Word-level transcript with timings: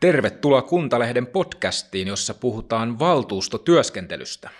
Tervetuloa 0.00 0.62
Kuntalehden 0.62 1.26
podcastiin, 1.26 2.08
jossa 2.08 2.34
puhutaan 2.34 2.98
valtuustotyöskentelystä. 2.98 4.50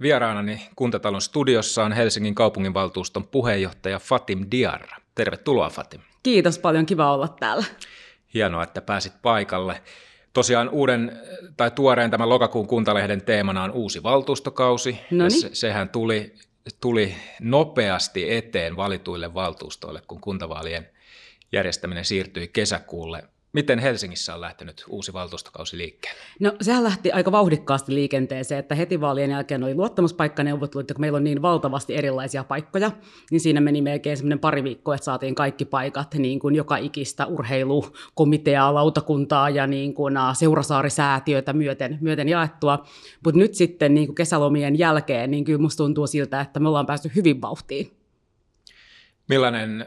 Vieraanani 0.00 0.68
Kuntatalon 0.76 1.20
studiossa 1.20 1.84
on 1.84 1.92
Helsingin 1.92 2.34
kaupunginvaltuuston 2.34 3.26
puheenjohtaja 3.26 3.98
Fatim 3.98 4.46
Diarra. 4.50 4.96
Tervetuloa 5.14 5.70
Fatim. 5.70 6.00
Kiitos 6.22 6.58
paljon, 6.58 6.86
kiva 6.86 7.14
olla 7.14 7.28
täällä. 7.28 7.64
Hienoa, 8.34 8.62
että 8.62 8.80
pääsit 8.80 9.12
paikalle. 9.22 9.82
Tosiaan 10.32 10.68
uuden 10.68 11.20
tai 11.56 11.70
tuoreen 11.70 12.10
tämän 12.10 12.28
lokakuun 12.28 12.66
Kuntalehden 12.66 13.22
teemana 13.22 13.62
on 13.62 13.70
uusi 13.70 14.02
valtuustokausi. 14.02 15.00
Se, 15.28 15.50
sehän 15.52 15.88
tuli, 15.88 16.34
tuli 16.80 17.16
nopeasti 17.40 18.34
eteen 18.34 18.76
valituille 18.76 19.34
valtuustoille, 19.34 20.02
kun 20.08 20.20
kuntavaalien 20.20 20.90
järjestäminen 21.52 22.04
siirtyi 22.04 22.48
kesäkuulle. 22.48 23.24
Miten 23.54 23.78
Helsingissä 23.78 24.34
on 24.34 24.40
lähtenyt 24.40 24.84
uusi 24.88 25.12
valtuustokausi 25.12 25.78
liikkeelle? 25.78 26.20
No 26.40 26.52
sehän 26.60 26.84
lähti 26.84 27.12
aika 27.12 27.32
vauhdikkaasti 27.32 27.94
liikenteeseen, 27.94 28.58
että 28.58 28.74
heti 28.74 29.00
vaalien 29.00 29.30
jälkeen 29.30 29.64
oli 29.64 29.74
luottamuspaikkaneuvottelut, 29.74 30.82
että 30.82 30.94
kun 30.94 31.00
meillä 31.00 31.16
on 31.16 31.24
niin 31.24 31.42
valtavasti 31.42 31.96
erilaisia 31.96 32.44
paikkoja, 32.44 32.90
niin 33.30 33.40
siinä 33.40 33.60
meni 33.60 33.82
melkein 33.82 34.16
semmoinen 34.16 34.38
pari 34.38 34.64
viikkoa, 34.64 34.94
että 34.94 35.04
saatiin 35.04 35.34
kaikki 35.34 35.64
paikat, 35.64 36.14
niin 36.14 36.38
kuin 36.38 36.54
joka 36.54 36.76
ikistä 36.76 37.26
urheilukomiteaa, 37.26 38.74
lautakuntaa 38.74 39.50
ja 39.50 39.66
niin 39.66 39.94
kuin 39.94 40.14
seurasaarisäätiötä 40.34 41.52
myöten, 41.52 41.98
myöten 42.00 42.28
jaettua. 42.28 42.84
Mutta 43.24 43.38
nyt 43.38 43.54
sitten 43.54 43.94
niin 43.94 44.06
kuin 44.06 44.14
kesälomien 44.16 44.78
jälkeen, 44.78 45.30
niin 45.30 45.44
kyllä 45.44 45.58
musta 45.58 45.84
tuntuu 45.84 46.06
siltä, 46.06 46.40
että 46.40 46.60
me 46.60 46.68
ollaan 46.68 46.86
päästy 46.86 47.10
hyvin 47.14 47.40
vauhtiin. 47.40 47.96
Millainen 49.28 49.86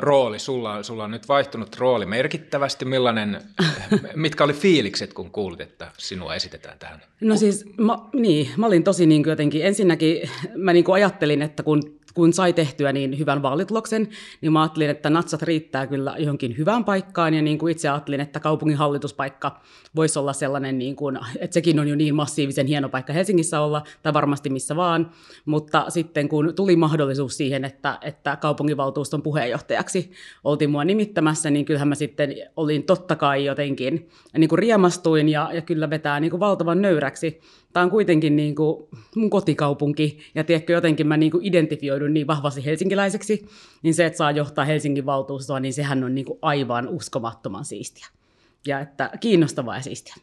rooli, 0.00 0.38
sulla, 0.38 0.82
sulla 0.82 1.04
on 1.04 1.10
nyt 1.10 1.28
vaihtunut 1.28 1.76
rooli 1.76 2.06
merkittävästi. 2.06 2.84
Millainen, 2.84 3.40
mitkä 4.14 4.44
oli 4.44 4.52
fiilikset, 4.52 5.12
kun 5.12 5.30
kuulit, 5.30 5.60
että 5.60 5.90
sinua 5.98 6.34
esitetään 6.34 6.78
tähän? 6.78 7.02
No 7.20 7.36
siis, 7.36 7.64
mä, 7.78 7.98
niin, 8.12 8.50
mä 8.56 8.66
olin 8.66 8.84
tosi 8.84 9.06
niin 9.06 9.24
jotenkin, 9.26 9.66
ensinnäkin 9.66 10.30
mä 10.54 10.72
niin 10.72 10.84
ajattelin, 10.92 11.42
että 11.42 11.62
kun 11.62 11.96
kun 12.16 12.32
sai 12.32 12.52
tehtyä 12.52 12.92
niin 12.92 13.18
hyvän 13.18 13.42
vaalituloksen, 13.42 14.08
niin 14.40 14.52
mä 14.52 14.62
ajattelin, 14.62 14.90
että 14.90 15.10
natsat 15.10 15.42
riittää 15.42 15.86
kyllä 15.86 16.14
johonkin 16.18 16.58
hyvään 16.58 16.84
paikkaan, 16.84 17.34
ja 17.34 17.42
niin 17.42 17.58
kuin 17.58 17.70
itse 17.70 17.88
ajattelin, 17.88 18.20
että 18.20 18.40
kaupungin 18.40 18.76
hallituspaikka 18.76 19.60
voisi 19.96 20.18
olla 20.18 20.32
sellainen, 20.32 20.78
niin 20.78 20.96
kuin, 20.96 21.18
että 21.38 21.54
sekin 21.54 21.80
on 21.80 21.88
jo 21.88 21.96
niin 21.96 22.14
massiivisen 22.14 22.66
hieno 22.66 22.88
paikka 22.88 23.12
Helsingissä 23.12 23.60
olla, 23.60 23.82
tai 24.02 24.14
varmasti 24.14 24.50
missä 24.50 24.76
vaan, 24.76 25.10
mutta 25.44 25.84
sitten 25.88 26.28
kun 26.28 26.52
tuli 26.56 26.76
mahdollisuus 26.76 27.36
siihen, 27.36 27.64
että, 27.64 27.98
että 28.02 28.36
kaupunginvaltuuston 28.36 29.22
puheenjohtajaksi 29.22 30.10
oltiin 30.44 30.70
mua 30.70 30.84
nimittämässä, 30.84 31.50
niin 31.50 31.64
kyllähän 31.64 31.88
mä 31.88 31.94
sitten 31.94 32.34
olin 32.56 32.82
totta 32.82 33.16
kai 33.16 33.44
jotenkin, 33.44 34.08
niin 34.38 34.48
kuin 34.48 34.58
riemastuin, 34.58 35.28
ja, 35.28 35.50
ja 35.52 35.62
kyllä 35.62 35.90
vetää 35.90 36.20
niin 36.20 36.30
kuin 36.30 36.40
valtavan 36.40 36.82
nöyräksi, 36.82 37.40
tämä 37.76 37.84
on 37.84 37.90
kuitenkin 37.90 38.36
niin 38.36 38.54
kuin 38.54 38.88
mun 39.16 39.30
kotikaupunki, 39.30 40.18
ja 40.34 40.44
tiedätkö, 40.44 40.72
jotenkin 40.72 41.06
mä 41.06 41.16
niin 41.16 41.30
kuin 41.30 41.44
identifioidun 41.44 42.14
niin 42.14 42.26
vahvasti 42.26 42.64
helsinkiläiseksi, 42.64 43.48
niin 43.82 43.94
se, 43.94 44.06
että 44.06 44.16
saa 44.16 44.30
johtaa 44.30 44.64
Helsingin 44.64 45.06
valtuustoa, 45.06 45.60
niin 45.60 45.72
sehän 45.72 46.04
on 46.04 46.14
niin 46.14 46.24
kuin 46.24 46.38
aivan 46.42 46.88
uskomattoman 46.88 47.64
siistiä. 47.64 48.06
Ja 48.66 48.80
että 48.80 49.10
kiinnostavaa 49.20 49.76
ja 49.76 49.82
siistiä. 49.82 50.14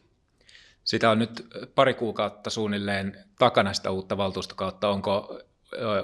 Sitä 0.84 1.10
on 1.10 1.18
nyt 1.18 1.46
pari 1.74 1.94
kuukautta 1.94 2.50
suunnilleen 2.50 3.16
takana 3.38 3.72
sitä 3.72 3.90
uutta 3.90 4.16
valtuustokautta. 4.16 4.88
Onko 4.88 5.40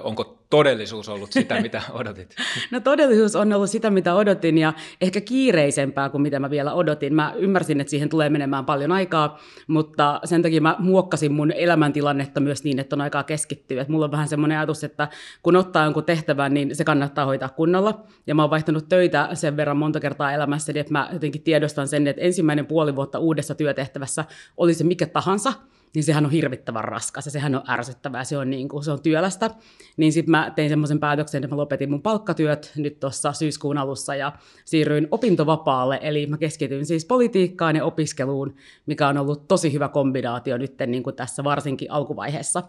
onko 0.03 0.41
todellisuus 0.51 1.09
ollut 1.09 1.31
sitä, 1.31 1.61
mitä 1.61 1.81
odotit? 1.99 2.35
No 2.71 2.79
todellisuus 2.79 3.35
on 3.35 3.53
ollut 3.53 3.69
sitä, 3.69 3.89
mitä 3.89 4.13
odotin 4.13 4.57
ja 4.57 4.73
ehkä 5.01 5.21
kiireisempää 5.21 6.09
kuin 6.09 6.21
mitä 6.21 6.39
mä 6.39 6.49
vielä 6.49 6.73
odotin. 6.73 7.13
Mä 7.13 7.33
ymmärsin, 7.37 7.81
että 7.81 7.91
siihen 7.91 8.09
tulee 8.09 8.29
menemään 8.29 8.65
paljon 8.65 8.91
aikaa, 8.91 9.39
mutta 9.67 10.19
sen 10.23 10.41
takia 10.41 10.61
mä 10.61 10.75
muokkasin 10.79 11.33
mun 11.33 11.51
elämäntilannetta 11.51 12.39
myös 12.39 12.63
niin, 12.63 12.79
että 12.79 12.95
on 12.95 13.01
aikaa 13.01 13.23
keskittyä. 13.23 13.81
Että 13.81 13.91
mulla 13.91 14.05
on 14.05 14.11
vähän 14.11 14.27
semmoinen 14.27 14.57
ajatus, 14.57 14.83
että 14.83 15.07
kun 15.43 15.55
ottaa 15.55 15.83
jonkun 15.83 16.03
tehtävän, 16.03 16.53
niin 16.53 16.75
se 16.75 16.83
kannattaa 16.83 17.25
hoitaa 17.25 17.49
kunnolla. 17.49 18.03
Ja 18.27 18.35
mä 18.35 18.43
oon 18.43 18.51
vaihtanut 18.51 18.89
töitä 18.89 19.29
sen 19.33 19.57
verran 19.57 19.77
monta 19.77 19.99
kertaa 19.99 20.33
elämässäni, 20.33 20.79
että 20.79 20.91
mä 20.93 21.09
jotenkin 21.13 21.41
tiedostan 21.41 21.87
sen, 21.87 22.07
että 22.07 22.21
ensimmäinen 22.21 22.65
puoli 22.65 22.95
vuotta 22.95 23.19
uudessa 23.19 23.55
työtehtävässä 23.55 24.25
oli 24.57 24.73
se 24.73 24.83
mikä 24.83 25.05
tahansa, 25.07 25.53
niin 25.93 26.03
sehän 26.03 26.25
on 26.25 26.31
hirvittävän 26.31 26.83
raskas 26.83 27.25
ja 27.25 27.31
sehän 27.31 27.55
on 27.55 27.63
ärsyttävää, 27.69 28.23
se 28.23 28.37
on, 28.37 28.49
niin 28.49 28.69
kuin, 28.69 28.83
se 28.83 28.91
on 28.91 29.01
työlästä. 29.01 29.49
Niin 29.97 30.13
sitten 30.13 30.31
mä 30.31 30.51
tein 30.55 30.69
semmoisen 30.69 30.99
päätöksen, 30.99 31.43
että 31.43 31.55
mä 31.55 31.61
lopetin 31.61 31.89
mun 31.89 32.01
palkkatyöt 32.01 32.71
nyt 32.75 32.99
tuossa 32.99 33.33
syyskuun 33.33 33.77
alussa 33.77 34.15
ja 34.15 34.31
siirryin 34.65 35.07
opintovapaalle, 35.11 35.99
eli 36.01 36.25
mä 36.25 36.37
keskityin 36.37 36.85
siis 36.85 37.05
politiikkaan 37.05 37.75
ja 37.75 37.85
opiskeluun, 37.85 38.55
mikä 38.85 39.07
on 39.07 39.17
ollut 39.17 39.47
tosi 39.47 39.73
hyvä 39.73 39.87
kombinaatio 39.87 40.57
nyt 40.57 40.75
niin 40.87 41.03
kuin 41.03 41.15
tässä 41.15 41.43
varsinkin 41.43 41.91
alkuvaiheessa. 41.91 42.63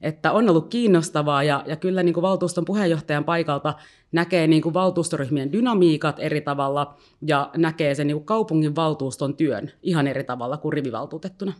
Että 0.00 0.32
on 0.32 0.48
ollut 0.48 0.68
kiinnostavaa 0.68 1.42
ja, 1.42 1.64
ja 1.66 1.76
kyllä 1.76 2.02
niin 2.02 2.14
kuin 2.14 2.22
valtuuston 2.22 2.64
puheenjohtajan 2.64 3.24
paikalta 3.24 3.74
näkee 4.12 4.46
niin 4.46 4.62
kuin 4.62 4.74
valtuustoryhmien 4.74 5.52
dynamiikat 5.52 6.16
eri 6.18 6.40
tavalla 6.40 6.96
ja 7.26 7.50
näkee 7.56 7.94
sen 7.94 8.06
niin 8.06 8.16
kuin 8.16 8.26
kaupungin 8.26 8.76
valtuuston 8.76 9.36
työn 9.36 9.70
ihan 9.82 10.06
eri 10.06 10.24
tavalla 10.24 10.56
kuin 10.56 10.72
rivivaltuutettuna. 10.72 11.52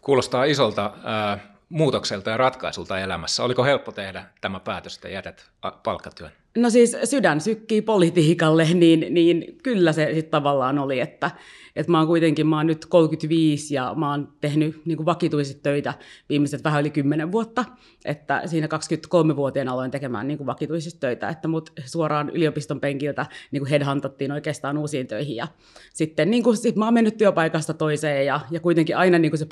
Kuulostaa 0.00 0.44
isolta 0.44 0.92
ää, 1.04 1.38
muutokselta 1.68 2.30
ja 2.30 2.36
ratkaisulta 2.36 2.98
elämässä. 2.98 3.44
Oliko 3.44 3.64
helppo 3.64 3.92
tehdä 3.92 4.24
tämä 4.40 4.60
päätös, 4.60 4.94
että 4.94 5.08
jätät 5.08 5.50
palkkatyön? 5.82 6.30
No 6.56 6.70
siis 6.70 6.96
sydän 7.04 7.40
sykkii 7.40 7.82
politiikalle, 7.82 8.64
niin, 8.74 9.06
niin 9.10 9.58
kyllä 9.62 9.92
se 9.92 10.04
sitten 10.14 10.30
tavallaan 10.30 10.78
oli, 10.78 11.00
että, 11.00 11.30
että 11.78 11.92
mä 11.92 11.98
oon 11.98 12.06
kuitenkin, 12.06 12.46
mä 12.46 12.56
oon 12.56 12.66
nyt 12.66 12.86
35 12.86 13.74
ja 13.74 13.94
mä 13.96 14.10
oon 14.10 14.28
tehnyt 14.40 14.82
niin 14.84 15.04
vakituiset 15.04 15.62
töitä 15.62 15.94
viimeiset 16.28 16.64
vähän 16.64 16.80
yli 16.80 16.90
10 16.90 17.32
vuotta, 17.32 17.64
että 18.04 18.42
siinä 18.46 18.66
23-vuotiaana 18.66 19.72
aloin 19.72 19.90
tekemään 19.90 20.28
niin 20.28 20.46
vakituisista 20.46 21.00
töitä, 21.00 21.28
että 21.28 21.48
mut 21.48 21.72
suoraan 21.84 22.30
yliopiston 22.30 22.80
penkiltä 22.80 23.26
niin 23.50 23.60
kuin 23.60 23.70
headhuntattiin 23.70 24.32
oikeastaan 24.32 24.78
uusiin 24.78 25.06
töihin 25.06 25.36
ja 25.36 25.48
sitten 25.92 26.30
niin 26.30 26.42
kuin, 26.42 26.56
sit 26.56 26.76
mä 26.76 26.84
oon 26.84 26.94
mennyt 26.94 27.16
työpaikasta 27.16 27.74
toiseen 27.74 28.26
ja, 28.26 28.40
ja 28.50 28.60
kuitenkin 28.60 28.96
aina 28.96 29.18
niin 29.18 29.30
kuin 29.30 29.38
se 29.38 29.46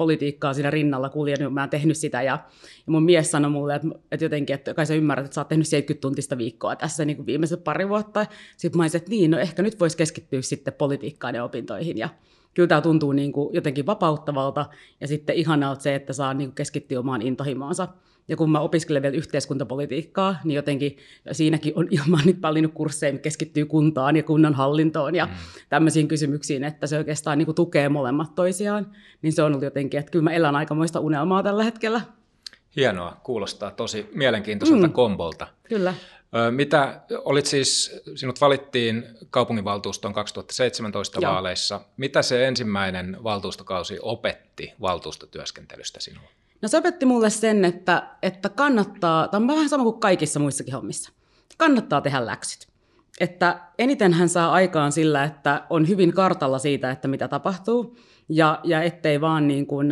on 0.49 0.55
siinä 0.55 0.71
rinnalla 0.71 1.09
kuljenut, 1.09 1.55
mä 1.55 1.61
oon 1.61 1.71
tehnyt 1.71 1.97
sitä 1.97 2.23
ja, 2.23 2.39
ja 2.87 2.93
mun 2.93 3.03
mies 3.03 3.31
sanoi 3.31 3.51
mulle, 3.51 3.75
että, 3.75 3.89
että 4.13 4.25
jotenkin, 4.25 4.55
että 4.55 4.75
kai 4.75 4.87
sä 4.87 4.95
ymmärrät, 4.95 5.25
että 5.25 5.35
sä 5.35 5.41
oot 5.41 5.49
tehnyt 5.49 5.69
70 5.69 6.01
tuntista 6.01 6.39
viikkoa 6.39 6.77
tässä 6.77 7.05
niin 7.05 7.17
kuin 7.17 7.27
viimeiset 7.27 7.65
pari 7.65 7.89
vuotta. 7.89 8.27
Sitten 8.57 8.79
mä 8.79 8.83
olisin, 8.83 8.99
että 8.99 9.11
niin, 9.11 9.31
no 9.31 9.39
ehkä 9.39 9.63
nyt 9.63 9.81
voisi 9.81 9.97
keskittyä 9.97 10.43
sitten 10.43 10.75
politiikkaan 10.75 11.35
ja 11.35 11.45
opintoihin. 11.45 11.99
Ja 11.99 12.09
kyllä 12.57 12.67
tämä 12.67 12.81
tuntuu 12.81 13.13
niin 13.13 13.33
kuin 13.33 13.55
jotenkin 13.55 13.87
vapauttavalta 13.87 14.67
ja 15.01 15.09
sitten 15.09 15.37
ihanalta 15.37 15.83
se, 15.83 15.95
että 15.95 16.13
saa 16.13 16.35
niin 16.35 16.49
kuin 16.49 16.55
keskittyä 16.55 17.01
omaan 17.01 17.23
intohimoonsa. 17.23 17.89
Ja 18.29 18.37
kun 18.37 18.51
mä 18.51 18.61
opiskelen 18.61 19.03
vielä 19.03 19.17
yhteiskuntapolitiikkaa, 19.17 20.37
niin 20.45 20.57
jotenkin 20.57 20.97
siinäkin 21.33 21.73
on 21.77 21.89
ilman 22.05 22.21
nyt 22.25 22.41
paljon 22.41 22.73
kursseja, 22.73 23.19
keskittyy 23.19 23.67
kuntaan 23.67 24.17
ja 24.17 24.23
kunnan 24.23 24.55
hallintoon 24.55 25.15
ja 25.15 25.27
mm. 25.27 25.33
tämmöisiin 25.69 26.09
kysymyksiin, 26.09 26.65
että 26.65 26.87
se 26.87 26.99
oikeastaan 26.99 27.39
niin 27.39 27.47
kuin 27.47 27.55
tukee 27.55 27.89
molemmat 27.89 28.35
toisiaan. 28.35 28.87
Niin 29.23 29.33
se 29.33 29.43
on 29.43 29.53
ollut 29.53 29.63
jotenkin, 29.63 30.01
että 30.01 30.11
kyllä 30.11 30.23
mä 30.23 30.33
elän 30.33 30.57
aikamoista 30.57 31.01
unelmaa 31.01 31.43
tällä 31.43 31.65
hetkellä. 31.65 32.01
Hienoa, 32.77 33.17
kuulostaa 33.23 33.71
tosi 33.71 34.11
mielenkiintoiselta 34.15 34.87
mm. 34.87 34.93
kombolta. 34.93 35.47
Kyllä. 35.69 35.95
Mitä 36.51 37.01
olit 37.25 37.47
siis, 37.47 38.01
sinut 38.15 38.41
valittiin 38.41 39.05
kaupunginvaltuuston 39.31 40.13
2017 40.13 41.19
Joo. 41.23 41.33
vaaleissa. 41.33 41.81
Mitä 41.97 42.23
se 42.23 42.49
ensimmäinen 42.49 43.17
valtuustokausi 43.25 43.99
opetti 44.03 44.73
valtuustotyöskentelystä 44.81 46.01
sinulle? 46.01 46.29
No 46.63 46.69
se 46.69 46.79
opetti 46.79 47.07
mulle 47.07 47.31
sen, 47.31 47.65
että, 47.65 48.07
että 48.23 48.49
kannattaa, 48.49 49.29
tämä 49.29 49.43
on 49.43 49.49
vähän 49.49 49.69
sama 49.69 49.85
kuin 49.85 50.01
kaikissa 50.01 50.41
muissakin 50.41 50.75
hommissa, 50.75 51.13
kannattaa 51.57 52.01
tehdä 52.01 52.27
läksyt. 52.27 52.69
Että 53.21 53.61
eniten 53.79 54.13
hän 54.13 54.29
saa 54.29 54.53
aikaan 54.53 54.93
sillä, 54.93 55.25
että 55.25 55.67
on 55.71 55.89
hyvin 55.89 56.13
kartalla 56.13 56.59
siitä, 56.59 56.91
että 56.91 57.09
mitä 57.09 57.29
tapahtuu, 57.29 57.97
ja, 58.29 58.61
ja 58.65 58.83
ettei 58.83 59.21
vaan 59.21 59.49
niin 59.49 59.67
kuin, 59.67 59.89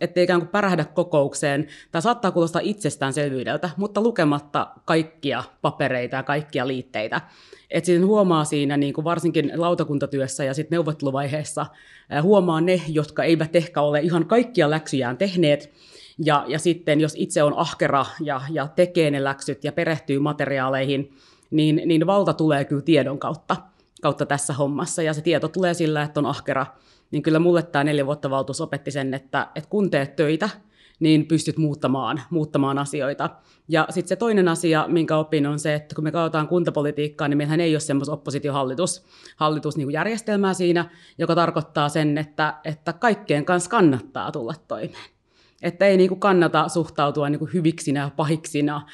ettei 0.00 0.24
ikään 0.24 0.40
kuin 0.40 0.48
pärähdä 0.48 0.84
kokoukseen. 0.84 1.66
Tämä 1.92 2.00
saattaa 2.00 2.30
kuulostaa 2.30 2.62
itsestäänselvyydeltä, 2.64 3.70
mutta 3.76 4.00
lukematta 4.00 4.68
kaikkia 4.84 5.44
papereita 5.62 6.16
ja 6.16 6.22
kaikkia 6.22 6.66
liitteitä. 6.66 7.20
Et 7.70 7.84
sitten 7.84 8.06
huomaa 8.06 8.44
siinä 8.44 8.76
niin 8.76 8.94
kuin 8.94 9.04
varsinkin 9.04 9.52
lautakuntatyössä 9.54 10.44
ja 10.44 10.54
sitten 10.54 10.76
neuvotteluvaiheessa, 10.76 11.66
huomaa 12.22 12.60
ne, 12.60 12.82
jotka 12.88 13.24
eivät 13.24 13.56
ehkä 13.56 13.80
ole 13.80 14.00
ihan 14.00 14.26
kaikkia 14.26 14.70
läksyjään 14.70 15.16
tehneet, 15.16 15.72
ja, 16.24 16.44
ja 16.48 16.58
sitten 16.58 17.00
jos 17.00 17.14
itse 17.16 17.42
on 17.42 17.58
ahkera 17.58 18.06
ja, 18.20 18.40
ja 18.50 18.68
tekee 18.76 19.10
ne 19.10 19.24
läksyt 19.24 19.64
ja 19.64 19.72
perehtyy 19.72 20.18
materiaaleihin, 20.18 21.16
niin, 21.50 21.82
niin 21.84 22.06
valta 22.06 22.32
tulee 22.32 22.64
kyllä 22.64 22.82
tiedon 22.82 23.18
kautta, 23.18 23.56
kautta 24.02 24.26
tässä 24.26 24.52
hommassa. 24.52 25.02
Ja 25.02 25.14
se 25.14 25.22
tieto 25.22 25.48
tulee 25.48 25.74
sillä, 25.74 26.02
että 26.02 26.20
on 26.20 26.26
ahkera 26.26 26.66
niin 27.10 27.22
kyllä 27.22 27.38
mulle 27.38 27.62
tämä 27.62 27.84
neljä 27.84 28.06
vuotta 28.06 28.30
valtuus 28.30 28.60
opetti 28.60 28.90
sen, 28.90 29.14
että, 29.14 29.48
että 29.54 29.70
kun 29.70 29.90
teet 29.90 30.16
töitä, 30.16 30.48
niin 31.00 31.26
pystyt 31.26 31.56
muuttamaan, 31.56 32.22
muuttamaan 32.30 32.78
asioita. 32.78 33.30
Ja 33.68 33.86
sitten 33.90 34.08
se 34.08 34.16
toinen 34.16 34.48
asia, 34.48 34.84
minkä 34.88 35.16
opin, 35.16 35.46
on 35.46 35.58
se, 35.58 35.74
että 35.74 35.94
kun 35.94 36.04
me 36.04 36.12
katsotaan 36.12 36.48
kuntapolitiikkaa, 36.48 37.28
niin 37.28 37.38
meillähän 37.38 37.60
ei 37.60 37.74
ole 37.74 37.80
semmoista 37.80 38.12
oppositiohallitus 38.12 39.04
hallitus, 39.36 39.76
niin 39.76 39.90
järjestelmää 39.90 40.54
siinä, 40.54 40.90
joka 41.18 41.34
tarkoittaa 41.34 41.88
sen, 41.88 42.18
että, 42.18 42.54
että 42.64 42.92
kaikkien 42.92 43.44
kanssa 43.44 43.70
kannattaa 43.70 44.32
tulla 44.32 44.54
toimeen. 44.68 45.17
Että 45.62 45.86
ei 45.86 45.96
niin 45.96 46.08
kuin 46.08 46.20
kannata 46.20 46.68
suhtautua 46.68 47.28
niin 47.28 47.38
kuin 47.38 47.52
hyviksinä 47.52 48.00
ja 48.00 48.10
pahiksina 48.16 48.86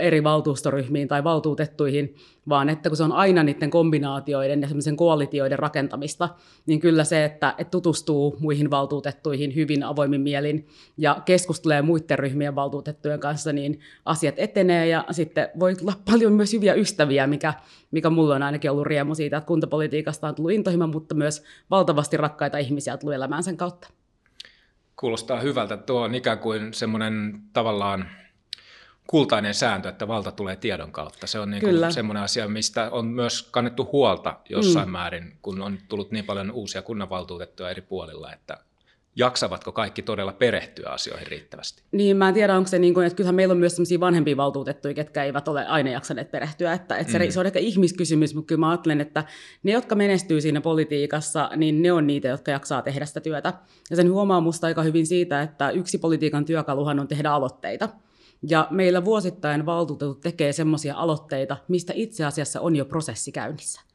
eri 0.00 0.24
valtuustoryhmiin 0.24 1.08
tai 1.08 1.24
valtuutettuihin, 1.24 2.14
vaan 2.48 2.68
että 2.68 2.90
kun 2.90 2.96
se 2.96 3.02
on 3.02 3.12
aina 3.12 3.42
niiden 3.42 3.70
kombinaatioiden 3.70 4.62
ja 4.62 4.68
semmoisen 4.68 4.96
koalitioiden 4.96 5.58
rakentamista, 5.58 6.28
niin 6.66 6.80
kyllä 6.80 7.04
se, 7.04 7.24
että, 7.24 7.54
että 7.58 7.70
tutustuu 7.70 8.36
muihin 8.40 8.70
valtuutettuihin 8.70 9.54
hyvin 9.54 9.82
avoimin 9.82 10.20
mielin 10.20 10.66
ja 10.98 11.22
keskustelee 11.24 11.82
muiden 11.82 12.18
ryhmien 12.18 12.54
valtuutettujen 12.54 13.20
kanssa, 13.20 13.52
niin 13.52 13.80
asiat 14.04 14.34
etenee 14.38 14.88
ja 14.88 15.04
sitten 15.10 15.48
voi 15.60 15.74
tulla 15.74 15.92
paljon 16.10 16.32
myös 16.32 16.52
hyviä 16.52 16.74
ystäviä, 16.74 17.26
mikä, 17.26 17.54
mikä 17.90 18.10
mulla 18.10 18.34
on 18.34 18.42
ainakin 18.42 18.70
ollut 18.70 18.86
riemu 18.86 19.14
siitä, 19.14 19.36
että 19.36 19.48
kuntapolitiikasta 19.48 20.28
on 20.28 20.34
tullut 20.34 20.52
intohimo, 20.52 20.86
mutta 20.86 21.14
myös 21.14 21.42
valtavasti 21.70 22.16
rakkaita 22.16 22.58
ihmisiä 22.58 22.96
tullut 22.96 23.14
elämään 23.14 23.42
sen 23.42 23.56
kautta. 23.56 23.99
Kuulostaa 25.00 25.40
hyvältä. 25.40 25.76
Tuo 25.76 26.00
on 26.02 26.14
ikään 26.14 26.38
kuin 26.38 26.74
semmoinen 26.74 27.42
tavallaan 27.52 28.08
kultainen 29.06 29.54
sääntö, 29.54 29.88
että 29.88 30.08
valta 30.08 30.32
tulee 30.32 30.56
tiedon 30.56 30.92
kautta. 30.92 31.26
Se 31.26 31.38
on 31.38 31.50
niin 31.50 31.60
kuin 31.60 31.92
semmoinen 31.92 32.22
asia, 32.22 32.48
mistä 32.48 32.90
on 32.90 33.06
myös 33.06 33.48
kannettu 33.50 33.88
huolta 33.92 34.36
jossain 34.48 34.88
mm. 34.88 34.92
määrin, 34.92 35.38
kun 35.42 35.62
on 35.62 35.78
tullut 35.88 36.10
niin 36.10 36.24
paljon 36.24 36.50
uusia 36.50 36.82
kunnanvaltuutettuja 36.82 37.70
eri 37.70 37.82
puolilla, 37.82 38.32
että 38.32 38.58
jaksavatko 39.20 39.72
kaikki 39.72 40.02
todella 40.02 40.32
perehtyä 40.32 40.88
asioihin 40.88 41.26
riittävästi? 41.26 41.82
Niin, 41.92 42.16
mä 42.16 42.28
en 42.28 42.34
tiedä, 42.34 42.56
onko 42.56 42.68
se 42.68 42.78
niin 42.78 42.94
kuin, 42.94 43.06
että 43.06 43.16
kyllähän 43.16 43.34
meillä 43.34 43.52
on 43.52 43.58
myös 43.58 43.72
sellaisia 43.72 44.00
vanhempia 44.00 44.36
valtuutettuja, 44.36 44.94
ketkä 44.94 45.24
eivät 45.24 45.48
ole 45.48 45.66
aina 45.66 45.90
jaksaneet 45.90 46.30
perehtyä, 46.30 46.72
että, 46.72 46.96
että 46.96 47.12
se, 47.12 47.18
mm. 47.18 47.30
se 47.30 47.40
on 47.40 47.46
ehkä 47.46 47.58
ihmiskysymys, 47.58 48.34
mutta 48.34 48.46
kyllä 48.46 48.60
mä 48.60 48.70
ajattelen, 48.70 49.00
että 49.00 49.24
ne, 49.62 49.72
jotka 49.72 49.94
menestyy 49.94 50.40
siinä 50.40 50.60
politiikassa, 50.60 51.50
niin 51.56 51.82
ne 51.82 51.92
on 51.92 52.06
niitä, 52.06 52.28
jotka 52.28 52.50
jaksaa 52.50 52.82
tehdä 52.82 53.06
sitä 53.06 53.20
työtä. 53.20 53.54
Ja 53.90 53.96
sen 53.96 54.12
huomaa 54.12 54.40
musta 54.40 54.66
aika 54.66 54.82
hyvin 54.82 55.06
siitä, 55.06 55.42
että 55.42 55.70
yksi 55.70 55.98
politiikan 55.98 56.44
työkaluhan 56.44 57.00
on 57.00 57.08
tehdä 57.08 57.30
aloitteita. 57.30 57.88
Ja 58.48 58.68
meillä 58.70 59.04
vuosittain 59.04 59.66
valtuutetut 59.66 60.20
tekee 60.20 60.52
semmoisia 60.52 60.94
aloitteita, 60.96 61.56
mistä 61.68 61.92
itse 61.96 62.24
asiassa 62.24 62.60
on 62.60 62.76
jo 62.76 62.84
prosessi 62.84 63.32
käynnissä. 63.32 63.89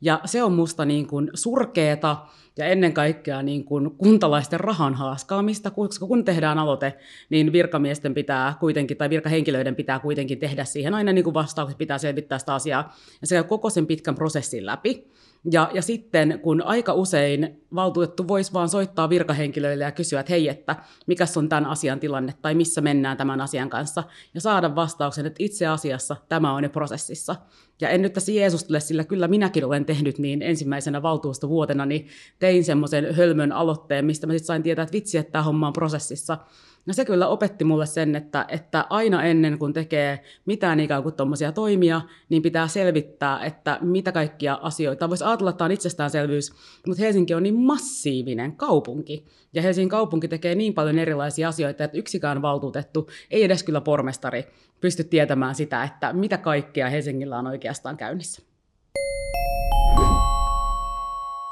Ja 0.00 0.20
se 0.24 0.42
on 0.42 0.52
musta 0.52 0.84
niin 0.84 1.06
kuin 1.06 1.30
surkeeta 1.34 2.16
ja 2.58 2.66
ennen 2.66 2.92
kaikkea 2.92 3.42
niin 3.42 3.64
kuin 3.64 3.90
kuntalaisten 3.90 4.60
rahan 4.60 4.94
haaskaamista, 4.94 5.70
koska 5.70 6.06
kun 6.06 6.24
tehdään 6.24 6.58
aloite, 6.58 6.98
niin 7.30 7.52
virkamiesten 7.52 8.14
pitää 8.14 8.54
kuitenkin, 8.60 8.96
tai 8.96 9.10
virkahenkilöiden 9.10 9.74
pitää 9.74 9.98
kuitenkin 9.98 10.38
tehdä 10.38 10.64
siihen 10.64 10.94
aina 10.94 11.12
niin 11.12 11.24
kuin 11.24 11.34
vastaukset, 11.34 11.78
pitää 11.78 11.98
selvittää 11.98 12.38
sitä 12.38 12.54
asiaa, 12.54 12.96
ja 13.20 13.26
se 13.26 13.42
koko 13.42 13.70
sen 13.70 13.86
pitkän 13.86 14.14
prosessin 14.14 14.66
läpi. 14.66 15.10
Ja, 15.50 15.70
ja 15.74 15.82
sitten 15.82 16.40
kun 16.42 16.62
aika 16.62 16.92
usein 16.92 17.62
valtuutettu 17.74 18.28
voisi 18.28 18.52
vaan 18.52 18.68
soittaa 18.68 19.08
virkahenkilöille 19.08 19.84
ja 19.84 19.92
kysyä, 19.92 20.20
että 20.20 20.32
hei, 20.32 20.48
että 20.48 20.76
mikä 21.06 21.24
on 21.36 21.48
tämän 21.48 21.66
asian 21.66 22.00
tilanne 22.00 22.34
tai 22.42 22.54
missä 22.54 22.80
mennään 22.80 23.16
tämän 23.16 23.40
asian 23.40 23.70
kanssa, 23.70 24.04
ja 24.34 24.40
saada 24.40 24.74
vastauksen, 24.74 25.26
että 25.26 25.44
itse 25.44 25.66
asiassa 25.66 26.16
tämä 26.28 26.54
on 26.54 26.62
jo 26.62 26.70
prosessissa. 26.70 27.36
Ja 27.80 27.88
en 27.88 28.02
nyt 28.02 28.12
tässä 28.12 28.32
Jeesustele, 28.32 28.80
sillä 28.80 29.04
kyllä 29.04 29.28
minäkin 29.28 29.64
olen 29.64 29.84
tehnyt 29.84 30.18
niin 30.18 30.42
ensimmäisenä 30.42 31.02
valtuustovuotena, 31.02 31.86
niin 31.86 32.08
tein 32.38 32.64
semmoisen 32.64 33.14
hölmön 33.14 33.52
aloitteen, 33.52 34.04
mistä 34.04 34.26
mä 34.26 34.32
sitten 34.32 34.46
sain 34.46 34.62
tietää, 34.62 34.82
että 34.82 34.92
vitsi, 34.92 35.18
että 35.18 35.32
tämä 35.32 35.42
homma 35.42 35.66
on 35.66 35.72
prosessissa. 35.72 36.38
No 36.86 36.92
se 36.92 37.04
kyllä 37.04 37.28
opetti 37.28 37.64
mulle 37.64 37.86
sen, 37.86 38.16
että, 38.16 38.44
että 38.48 38.86
aina 38.90 39.22
ennen 39.22 39.58
kuin 39.58 39.72
tekee 39.72 40.20
mitään 40.44 40.80
ikään 40.80 41.02
kuin 41.02 41.14
tuommoisia 41.14 41.52
toimia, 41.52 42.00
niin 42.28 42.42
pitää 42.42 42.68
selvittää, 42.68 43.44
että 43.44 43.78
mitä 43.80 44.12
kaikkia 44.12 44.58
asioita. 44.62 45.08
Voisi 45.08 45.24
ajatella, 45.24 45.50
että 45.50 45.58
tämä 45.58 45.66
on 45.66 45.72
itsestäänselvyys, 45.72 46.52
mutta 46.86 47.02
Helsinki 47.02 47.34
on 47.34 47.42
niin 47.42 47.54
massiivinen 47.54 48.56
kaupunki. 48.56 49.26
Ja 49.52 49.62
Helsingin 49.62 49.88
kaupunki 49.88 50.28
tekee 50.28 50.54
niin 50.54 50.74
paljon 50.74 50.98
erilaisia 50.98 51.48
asioita, 51.48 51.84
että 51.84 51.98
yksikään 51.98 52.42
valtuutettu, 52.42 53.10
ei 53.30 53.44
edes 53.44 53.62
kyllä 53.62 53.80
pormestari, 53.80 54.44
pysty 54.80 55.04
tietämään 55.04 55.54
sitä, 55.54 55.84
että 55.84 56.12
mitä 56.12 56.38
kaikkea 56.38 56.90
Helsingillä 56.90 57.38
on 57.38 57.46
oikeastaan 57.46 57.96
käynnissä. 57.96 58.42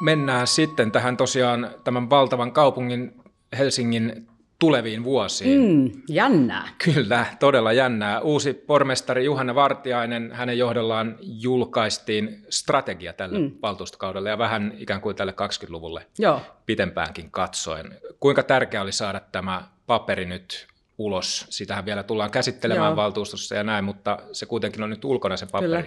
Mennään 0.01 0.47
sitten 0.47 0.93
tähän 0.93 1.17
tosiaan 1.17 1.71
tämän 1.85 2.11
valtavan 2.11 2.53
kaupungin 2.53 3.21
Helsingin 3.59 4.27
tuleviin 4.59 5.05
vuosiin. 5.05 5.61
Mm, 5.61 6.03
jännää. 6.09 6.69
Kyllä, 6.85 7.27
todella 7.41 7.73
jännää. 7.73 8.21
Uusi 8.21 8.55
pormestari 8.55 9.25
Juhanna 9.25 9.55
Vartiainen, 9.55 10.33
hänen 10.33 10.59
johdollaan 10.59 11.17
julkaistiin 11.21 12.47
strategia 12.51 13.13
tälle 13.13 13.39
mm. 13.39 13.53
valtuustokaudelle 13.63 14.31
ja 14.31 14.39
vähän 14.39 14.75
ikään 14.79 15.01
kuin 15.01 15.17
tälle 15.17 15.33
20-luvulle 15.33 16.07
Joo. 16.19 16.41
pitempäänkin 16.67 17.31
katsoen. 17.31 17.99
Kuinka 18.21 18.43
tärkeää 18.43 18.83
oli 18.83 18.93
saada 18.93 19.21
tämä 19.21 19.69
paperi 19.87 20.25
nyt 20.25 20.67
ulos? 20.99 21.47
Sitähän 21.51 21.85
vielä 21.87 22.03
tullaan 22.03 22.31
käsittelemään 22.31 22.91
Joo. 22.91 22.97
valtuustossa 22.97 23.55
ja 23.55 23.63
näin, 23.63 23.85
mutta 23.85 24.19
se 24.33 24.47
kuitenkin 24.47 24.83
on 24.83 24.91
nyt 24.91 25.05
ulkona 25.05 25.37
se 25.37 25.47
paperi. 25.47 25.83
Kyllä. 25.83 25.85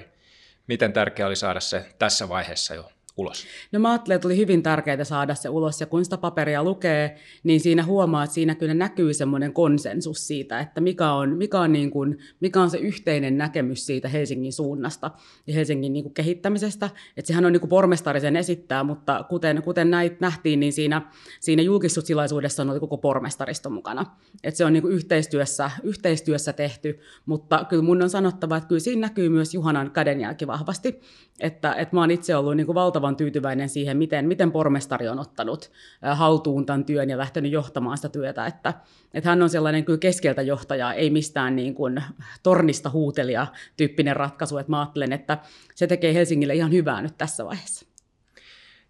Miten 0.67 0.93
tärkeää 0.93 1.27
oli 1.27 1.35
saada 1.35 1.59
se 1.59 1.85
tässä 1.99 2.29
vaiheessa 2.29 2.75
jo 2.75 2.91
ulos? 3.17 3.45
No 3.71 3.79
mä 3.79 3.91
ajattelin, 3.91 4.15
että 4.15 4.27
oli 4.27 4.37
hyvin 4.37 4.63
tärkeää 4.63 5.03
saada 5.03 5.35
se 5.35 5.49
ulos, 5.49 5.81
ja 5.81 5.87
kun 5.87 6.03
sitä 6.03 6.17
paperia 6.17 6.63
lukee, 6.63 7.17
niin 7.43 7.59
siinä 7.59 7.83
huomaa, 7.83 8.23
että 8.23 8.33
siinä 8.33 8.55
kyllä 8.55 8.73
näkyy 8.73 9.13
semmoinen 9.13 9.53
konsensus 9.53 10.27
siitä, 10.27 10.59
että 10.59 10.81
mikä 10.81 11.11
on, 11.11 11.37
mikä 11.37 11.59
on, 11.59 11.73
niin 11.73 11.91
kuin, 11.91 12.17
mikä 12.39 12.61
on 12.61 12.69
se 12.69 12.77
yhteinen 12.77 13.37
näkemys 13.37 13.85
siitä 13.85 14.09
Helsingin 14.09 14.53
suunnasta 14.53 15.11
ja 15.47 15.53
Helsingin 15.53 15.93
niin 15.93 16.03
kuin 16.03 16.13
kehittämisestä. 16.13 16.89
Että 17.17 17.27
sehän 17.27 17.45
on 17.45 17.51
niin 17.51 17.61
kuin 17.61 17.69
pormestari 17.69 18.19
sen 18.19 18.35
esittää, 18.35 18.83
mutta 18.83 19.25
kuten, 19.29 19.63
kuten 19.63 19.89
näit, 19.91 20.19
nähtiin, 20.19 20.59
niin 20.59 20.73
siinä, 20.73 21.01
siinä 21.39 21.61
julkisuustilaisuudessa 21.61 22.63
oli 22.63 22.79
koko 22.79 22.97
pormestaristo 22.97 23.69
mukana. 23.69 24.05
Että 24.43 24.57
se 24.57 24.65
on 24.65 24.73
niin 24.73 24.81
kuin 24.83 24.93
yhteistyössä, 24.93 25.71
yhteistyössä 25.83 26.53
tehty, 26.53 26.99
mutta 27.25 27.65
kyllä 27.69 27.83
mun 27.83 28.01
on 28.01 28.09
sanottava, 28.09 28.57
että 28.57 28.67
kyllä 28.67 28.79
siinä 28.79 29.01
näkyy 29.01 29.29
myös 29.29 29.53
Juhanan 29.53 29.91
kädenjälki 29.91 30.47
vahvasti. 30.47 30.99
Että, 31.39 31.73
että 31.73 31.95
mä 31.95 31.99
oon 31.99 32.11
itse 32.11 32.35
ollut 32.35 32.57
niin 32.57 32.65
kuin 32.65 32.75
valtavan 32.75 33.06
tyytyväinen 33.15 33.69
siihen, 33.69 33.97
miten, 33.97 34.27
miten 34.27 34.51
pormestari 34.51 35.07
on 35.07 35.19
ottanut 35.19 35.71
haltuun 36.13 36.65
tämän 36.65 36.85
työn 36.85 37.09
ja 37.09 37.17
lähtenyt 37.17 37.51
johtamaan 37.51 37.97
sitä 37.97 38.09
työtä. 38.09 38.45
Että, 38.45 38.73
että 39.13 39.29
hän 39.29 39.41
on 39.41 39.49
sellainen 39.49 39.85
kyllä 39.85 39.99
keskeltä 39.99 40.41
johtaja, 40.41 40.93
ei 40.93 41.09
mistään 41.09 41.55
niin 41.55 41.75
kuin 41.75 42.03
tornista 42.43 42.89
huutelija 42.89 43.47
tyyppinen 43.77 44.15
ratkaisu. 44.15 44.57
Että 44.57 44.69
mä 44.69 44.79
ajattelen, 44.79 45.13
että 45.13 45.37
se 45.75 45.87
tekee 45.87 46.13
Helsingille 46.13 46.55
ihan 46.55 46.71
hyvää 46.71 47.01
nyt 47.01 47.17
tässä 47.17 47.45
vaiheessa. 47.45 47.85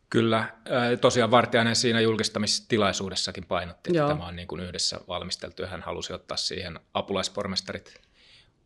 Kyllä, 0.10 0.54
tosiaan 1.02 1.32
Vartiainen 1.32 1.76
siinä 1.76 2.02
julkistamistilaisuudessakin 2.02 3.46
painotti, 3.46 3.90
että 3.90 3.98
Joo. 3.98 4.08
tämä 4.08 4.28
on 4.28 4.36
niin 4.36 4.48
kuin 4.48 4.62
yhdessä 4.62 5.00
valmisteltu 5.08 5.62
ja 5.62 5.68
hän 5.68 5.82
halusi 5.82 6.14
ottaa 6.14 6.38
siihen 6.38 6.80
apulaispormestarit 6.94 8.02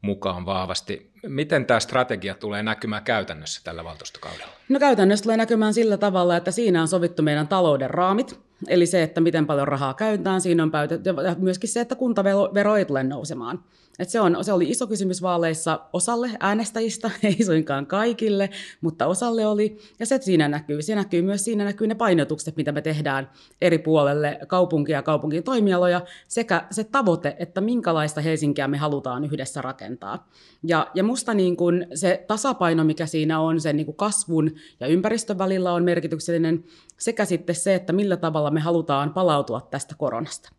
mukaan 0.01 0.45
vahvasti. 0.45 1.10
Miten 1.27 1.65
tämä 1.65 1.79
strategia 1.79 2.35
tulee 2.35 2.63
näkymään 2.63 3.03
käytännössä 3.03 3.61
tällä 3.63 3.83
valtuustokaudella? 3.83 4.53
No 4.69 4.79
käytännössä 4.79 5.23
tulee 5.23 5.37
näkymään 5.37 5.73
sillä 5.73 5.97
tavalla, 5.97 6.37
että 6.37 6.51
siinä 6.51 6.81
on 6.81 6.87
sovittu 6.87 7.23
meidän 7.23 7.47
talouden 7.47 7.89
raamit, 7.89 8.39
eli 8.67 8.85
se, 8.85 9.03
että 9.03 9.21
miten 9.21 9.47
paljon 9.47 9.67
rahaa 9.67 9.93
käytetään, 9.93 10.41
siinä 10.41 10.63
on 10.63 10.71
päätetty, 10.71 11.09
ja 11.09 11.35
myöskin 11.37 11.69
se, 11.69 11.81
että 11.81 11.95
kuntavero 11.95 12.75
ei 12.75 12.85
tule 12.85 13.03
nousemaan. 13.03 13.63
Et 13.99 14.09
se, 14.09 14.21
on, 14.21 14.43
se 14.43 14.53
oli 14.53 14.69
iso 14.69 14.87
kysymys 14.87 15.21
vaaleissa 15.21 15.79
osalle 15.93 16.31
äänestäjistä, 16.39 17.11
ei 17.23 17.43
suinkaan 17.45 17.85
kaikille, 17.85 18.49
mutta 18.81 19.07
osalle 19.07 19.45
oli. 19.45 19.77
Ja 19.99 20.05
se 20.05 20.19
siinä 20.21 20.47
näkyy. 20.47 20.81
Se 20.81 20.95
näkyy 20.95 21.21
myös 21.21 21.43
siinä 21.45 21.63
näkyy 21.63 21.87
ne 21.87 21.95
painotukset, 21.95 22.55
mitä 22.55 22.71
me 22.71 22.81
tehdään 22.81 23.29
eri 23.61 23.77
puolelle 23.77 24.39
kaupunkia 24.47 24.97
ja 24.97 25.03
kaupungin 25.03 25.43
toimialoja, 25.43 26.01
sekä 26.27 26.63
se 26.71 26.83
tavoite, 26.83 27.35
että 27.39 27.61
minkälaista 27.61 28.21
Helsinkiä 28.21 28.67
me 28.67 28.77
halutaan 28.77 29.25
yhdessä 29.25 29.61
rakentaa. 29.61 30.29
Ja, 30.63 30.87
ja 30.93 31.03
musta 31.11 31.33
niin 31.33 31.57
kun 31.57 31.85
se 31.93 32.25
tasapaino, 32.27 32.83
mikä 32.83 33.05
siinä 33.05 33.39
on, 33.39 33.61
sen 33.61 33.75
niin 33.75 33.85
kun 33.85 33.95
kasvun 33.95 34.51
ja 34.79 34.87
ympäristön 34.87 35.37
välillä 35.37 35.73
on 35.73 35.83
merkityksellinen, 35.83 36.63
sekä 36.99 37.25
sitten 37.25 37.55
se, 37.55 37.75
että 37.75 37.93
millä 37.93 38.17
tavalla 38.17 38.51
me 38.51 38.59
halutaan 38.59 39.13
palautua 39.13 39.61
tästä 39.61 39.95
koronasta. 39.97 40.49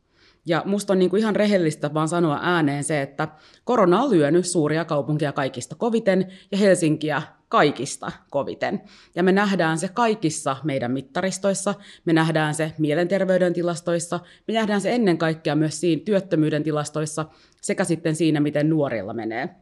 Ja 0.47 0.63
musta 0.67 0.93
on 0.93 0.99
niin 0.99 1.11
kuin 1.11 1.21
ihan 1.21 1.37
rehellistä 1.37 1.95
vaan 1.95 2.09
sanoa 2.09 2.39
ääneen 2.43 2.85
se, 2.85 3.03
että 3.03 3.29
korona 3.65 4.03
on 4.03 4.11
lyönyt 4.11 4.47
suuria 4.47 4.85
kaupunkia 4.85 5.33
kaikista 5.33 5.75
koviten 5.75 6.33
ja 6.51 6.59
Helsinkiä 6.59 7.23
kaikista 7.49 8.13
koviten. 8.31 8.83
Ja 9.15 9.23
me 9.23 9.33
nähdään 9.33 9.79
se 9.79 9.89
kaikissa 9.89 10.57
meidän 10.65 10.93
mittaristoissa, 10.93 11.75
me 12.05 12.13
nähdään 12.13 12.55
se 12.55 12.73
mielenterveyden 12.79 13.53
tilastoissa, 13.53 14.21
me 14.49 14.55
nähdään 14.55 14.81
se 14.81 14.95
ennen 14.95 15.19
kaikkea 15.19 15.55
myös 15.55 15.81
siinä 15.81 16.03
työttömyyden 16.05 16.63
tilastoissa 16.63 17.27
sekä 17.61 17.85
sitten 17.85 18.17
siinä, 18.17 18.41
miten 18.41 18.71
nuorilla 18.71 19.15
menee. 19.15 19.62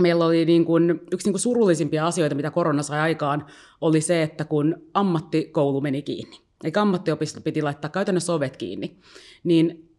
Meillä 0.00 0.26
oli 0.26 0.44
niin 0.44 0.64
kuin, 0.64 0.90
yksi 1.12 1.26
niin 1.26 1.32
kuin 1.32 1.40
surullisimpia 1.40 2.06
asioita, 2.06 2.34
mitä 2.34 2.50
korona 2.50 2.82
sai 2.82 3.00
aikaan, 3.00 3.46
oli 3.80 4.00
se, 4.00 4.22
että 4.22 4.44
kun 4.44 4.76
ammattikoulu 4.94 5.80
meni 5.80 6.02
kiinni, 6.02 6.40
eikä 6.64 6.82
ammattiopisto 6.82 7.40
piti 7.40 7.62
laittaa 7.62 7.90
käytännössä 7.90 8.32
ovet 8.32 8.56
kiinni, 8.56 8.98
niin 9.44 9.93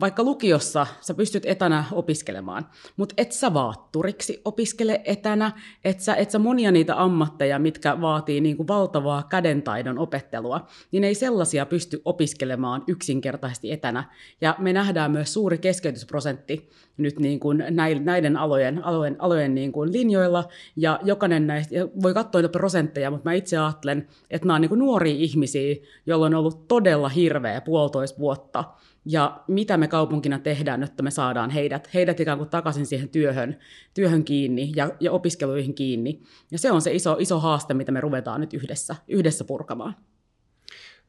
vaikka 0.00 0.22
lukiossa 0.22 0.86
sä 1.00 1.14
pystyt 1.14 1.46
etänä 1.46 1.84
opiskelemaan, 1.92 2.66
mutta 2.96 3.14
et 3.18 3.32
sä 3.32 3.54
vaatturiksi 3.54 4.40
opiskele 4.44 5.00
etänä, 5.04 5.52
et 5.84 6.00
sä, 6.00 6.14
et 6.14 6.30
sä 6.30 6.38
monia 6.38 6.70
niitä 6.70 7.02
ammatteja, 7.02 7.58
mitkä 7.58 8.00
vaatii 8.00 8.40
niin 8.40 8.56
kuin 8.56 8.68
valtavaa 8.68 9.22
kädentaidon 9.22 9.98
opettelua, 9.98 10.66
niin 10.92 11.04
ei 11.04 11.14
sellaisia 11.14 11.66
pysty 11.66 12.02
opiskelemaan 12.04 12.84
yksinkertaisesti 12.86 13.72
etänä. 13.72 14.04
Ja 14.40 14.54
me 14.58 14.72
nähdään 14.72 15.10
myös 15.10 15.32
suuri 15.32 15.58
keskeytysprosentti 15.58 16.70
nyt 16.96 17.18
niin 17.18 17.40
kuin 17.40 17.64
näiden 18.04 18.36
alojen, 18.36 18.84
alojen, 18.84 19.16
alojen 19.18 19.54
niin 19.54 19.72
kuin 19.72 19.92
linjoilla, 19.92 20.44
ja 20.76 20.98
jokainen 21.02 21.46
näistä, 21.46 21.74
voi 22.02 22.14
katsoa 22.14 22.40
niitä 22.40 22.52
prosentteja, 22.52 23.10
mutta 23.10 23.30
mä 23.30 23.32
itse 23.32 23.58
ajattelen, 23.58 24.08
että 24.30 24.46
nämä 24.46 24.54
on 24.54 24.60
niin 24.60 24.68
kuin 24.68 24.78
nuoria 24.78 25.14
ihmisiä, 25.14 25.76
joilla 26.06 26.26
on 26.26 26.34
ollut 26.34 26.68
todella 26.68 27.08
hirveä 27.08 27.60
puolitoista 27.60 28.18
vuotta, 28.18 28.64
ja 29.04 29.40
mitä 29.48 29.76
me 29.76 29.88
kaupunkina 29.88 30.38
tehdään, 30.38 30.82
että 30.82 31.02
me 31.02 31.10
saadaan 31.10 31.50
heidät, 31.50 31.94
heidät 31.94 32.20
ikään 32.20 32.38
kuin 32.38 32.50
takaisin 32.50 32.86
siihen 32.86 33.08
työhön, 33.08 33.58
työhön 33.94 34.24
kiinni 34.24 34.72
ja, 34.76 34.90
ja 35.00 35.12
opiskeluihin 35.12 35.74
kiinni. 35.74 36.22
Ja 36.50 36.58
se 36.58 36.72
on 36.72 36.82
se 36.82 36.92
iso, 36.92 37.16
iso 37.18 37.40
haaste, 37.40 37.74
mitä 37.74 37.92
me 37.92 38.00
ruvetaan 38.00 38.40
nyt 38.40 38.54
yhdessä, 38.54 38.96
yhdessä 39.08 39.44
purkamaan. 39.44 39.96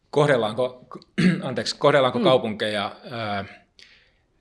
Kohdellaanko, 0.09 0.87
anteeksi, 1.41 1.75
kohdellaanko 1.77 2.19
mm. 2.19 2.23
kaupunkeja 2.23 2.95
ää, 3.11 3.45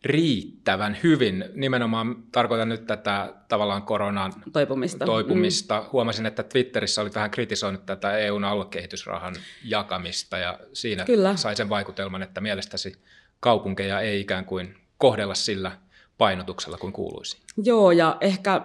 riittävän 0.04 0.98
hyvin? 1.02 1.44
Nimenomaan 1.54 2.16
tarkoitan 2.32 2.68
nyt 2.68 2.86
tätä 2.86 3.34
tavallaan 3.48 3.82
koronan 3.82 4.32
toipumista. 4.52 5.04
toipumista. 5.04 5.80
Mm. 5.80 5.86
Huomasin, 5.92 6.26
että 6.26 6.42
Twitterissä 6.42 7.02
oli 7.02 7.10
vähän 7.14 7.30
kritisoinut 7.30 7.86
tätä 7.86 8.18
EUn 8.18 8.44
aluekehitysrahan 8.44 9.34
jakamista 9.64 10.38
ja 10.38 10.58
siinä 10.72 11.04
Kyllä. 11.04 11.36
sai 11.36 11.56
sen 11.56 11.68
vaikutelman, 11.68 12.22
että 12.22 12.40
mielestäsi 12.40 13.02
kaupunkeja 13.40 14.00
ei 14.00 14.20
ikään 14.20 14.44
kuin 14.44 14.74
kohdella 14.98 15.34
sillä 15.34 15.72
painotuksella 16.20 16.78
kuin 16.78 16.92
kuuluisi. 16.92 17.38
Joo, 17.64 17.90
ja 17.90 18.16
ehkä 18.20 18.62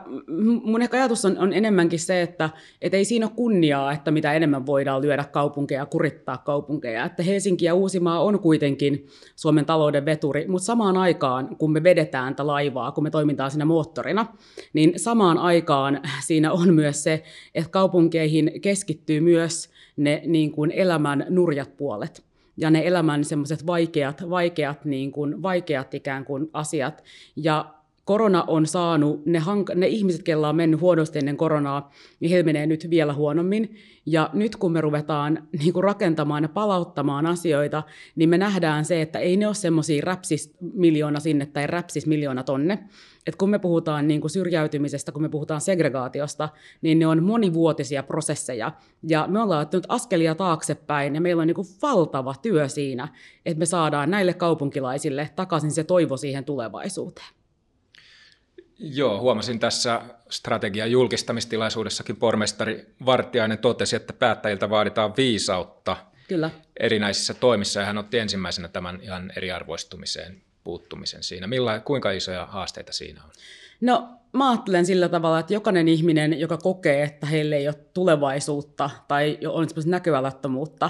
mun 0.63 0.81
ehkä 0.81 0.97
ajatus 0.97 1.25
on, 1.25 1.37
on 1.37 1.53
enemmänkin 1.53 1.99
se, 1.99 2.21
että 2.21 2.49
et 2.81 2.93
ei 2.93 3.05
siinä 3.05 3.25
ole 3.25 3.33
kunniaa, 3.35 3.91
että 3.93 4.11
mitä 4.11 4.33
enemmän 4.33 4.65
voidaan 4.65 5.01
lyödä 5.01 5.23
kaupunkeja 5.23 5.81
ja 5.81 5.85
kurittaa 5.85 6.37
kaupunkeja. 6.37 7.05
Että 7.05 7.23
Helsinki 7.23 7.65
ja 7.65 7.73
Uusimaa 7.73 8.23
on 8.23 8.39
kuitenkin 8.39 9.07
Suomen 9.35 9.65
talouden 9.65 10.05
veturi, 10.05 10.47
mutta 10.47 10.65
samaan 10.65 10.97
aikaan, 10.97 11.55
kun 11.57 11.71
me 11.71 11.83
vedetään 11.83 12.35
tätä 12.35 12.47
laivaa, 12.47 12.91
kun 12.91 13.03
me 13.03 13.09
toimitaan 13.09 13.51
siinä 13.51 13.65
moottorina, 13.65 14.25
niin 14.73 14.93
samaan 14.99 15.37
aikaan 15.37 16.01
siinä 16.27 16.51
on 16.51 16.73
myös 16.73 17.03
se, 17.03 17.23
että 17.55 17.71
kaupunkeihin 17.71 18.51
keskittyy 18.61 19.21
myös 19.21 19.69
ne 19.97 20.21
niin 20.25 20.51
kuin 20.51 20.71
elämän 20.71 21.25
nurjat 21.29 21.77
puolet 21.77 22.23
ja 22.57 22.71
ne 22.71 22.87
elämän 22.87 23.23
semmoiset 23.23 23.67
vaikeat, 23.67 24.29
vaikeat, 24.29 24.85
niin 24.85 25.11
kuin, 25.11 25.41
vaikeat 25.41 25.93
ikään 25.93 26.25
kuin 26.25 26.49
asiat. 26.53 27.03
Ja 27.35 27.73
korona 28.05 28.43
on 28.47 28.67
saanut, 28.67 29.25
ne, 29.25 29.39
hank- 29.39 29.75
ne 29.75 29.87
ihmiset, 29.87 30.23
kella 30.23 30.49
on 30.49 30.55
mennyt 30.55 30.81
huonosti 30.81 31.19
ennen 31.19 31.37
koronaa, 31.37 31.91
niin 32.19 32.31
he 32.31 32.43
menee 32.43 32.67
nyt 32.67 32.87
vielä 32.89 33.13
huonommin. 33.13 33.75
Ja 34.05 34.29
nyt 34.33 34.55
kun 34.55 34.71
me 34.71 34.81
ruvetaan 34.81 35.47
niin 35.59 35.73
kuin 35.73 35.83
rakentamaan 35.83 36.43
ja 36.43 36.49
palauttamaan 36.49 37.25
asioita, 37.25 37.83
niin 38.15 38.29
me 38.29 38.37
nähdään 38.37 38.85
se, 38.85 39.01
että 39.01 39.19
ei 39.19 39.37
ne 39.37 39.47
ole 39.47 39.55
semmoisia 39.55 40.01
räpsis 40.05 40.55
miljoona 40.73 41.19
sinne 41.19 41.45
tai 41.45 41.67
räpsis 41.67 42.07
miljoona 42.07 42.43
tonne, 42.43 42.73
että 43.27 43.37
kun 43.37 43.49
me 43.49 43.59
puhutaan 43.59 44.07
niin 44.07 44.21
kuin 44.21 44.31
syrjäytymisestä, 44.31 45.11
kun 45.11 45.21
me 45.21 45.29
puhutaan 45.29 45.61
segregaatiosta, 45.61 46.49
niin 46.81 46.99
ne 46.99 47.07
on 47.07 47.23
monivuotisia 47.23 48.03
prosesseja. 48.03 48.71
Ja 49.07 49.27
me 49.27 49.41
ollaan 49.41 49.61
ottanut 49.61 49.85
askelia 49.89 50.35
taaksepäin 50.35 51.15
ja 51.15 51.21
meillä 51.21 51.41
on 51.41 51.47
niin 51.47 51.55
kuin 51.55 51.67
valtava 51.81 52.35
työ 52.41 52.67
siinä, 52.67 53.07
että 53.45 53.59
me 53.59 53.65
saadaan 53.65 54.11
näille 54.11 54.33
kaupunkilaisille 54.33 55.29
takaisin 55.35 55.71
se 55.71 55.83
toivo 55.83 56.17
siihen 56.17 56.45
tulevaisuuteen. 56.45 57.44
Joo, 58.79 59.19
huomasin 59.19 59.59
tässä 59.59 60.01
strategian 60.29 60.91
julkistamistilaisuudessakin 60.91 62.15
pormestari 62.15 62.85
Vartiainen 63.05 63.57
totesi, 63.57 63.95
että 63.95 64.13
päättäjiltä 64.13 64.69
vaaditaan 64.69 65.13
viisautta 65.17 65.97
Kyllä. 66.27 66.49
erinäisissä 66.79 67.33
toimissa, 67.33 67.79
ja 67.79 67.85
hän 67.85 67.97
otti 67.97 68.19
ensimmäisenä 68.19 68.67
tämän 68.67 68.99
ihan 69.01 69.31
eriarvoistumiseen 69.35 70.41
puuttumisen 70.63 71.23
siinä? 71.23 71.47
Milla, 71.47 71.79
kuinka 71.79 72.11
isoja 72.11 72.45
haasteita 72.45 72.93
siinä 72.93 73.21
on? 73.23 73.29
No 73.81 74.09
mä 74.33 74.49
ajattelen 74.49 74.85
sillä 74.85 75.09
tavalla, 75.09 75.39
että 75.39 75.53
jokainen 75.53 75.87
ihminen, 75.87 76.39
joka 76.39 76.57
kokee, 76.57 77.03
että 77.03 77.27
heille 77.27 77.55
ei 77.55 77.67
ole 77.67 77.75
tulevaisuutta 77.93 78.89
tai 79.07 79.37
on 79.47 79.67
näköalattomuutta, 79.85 80.89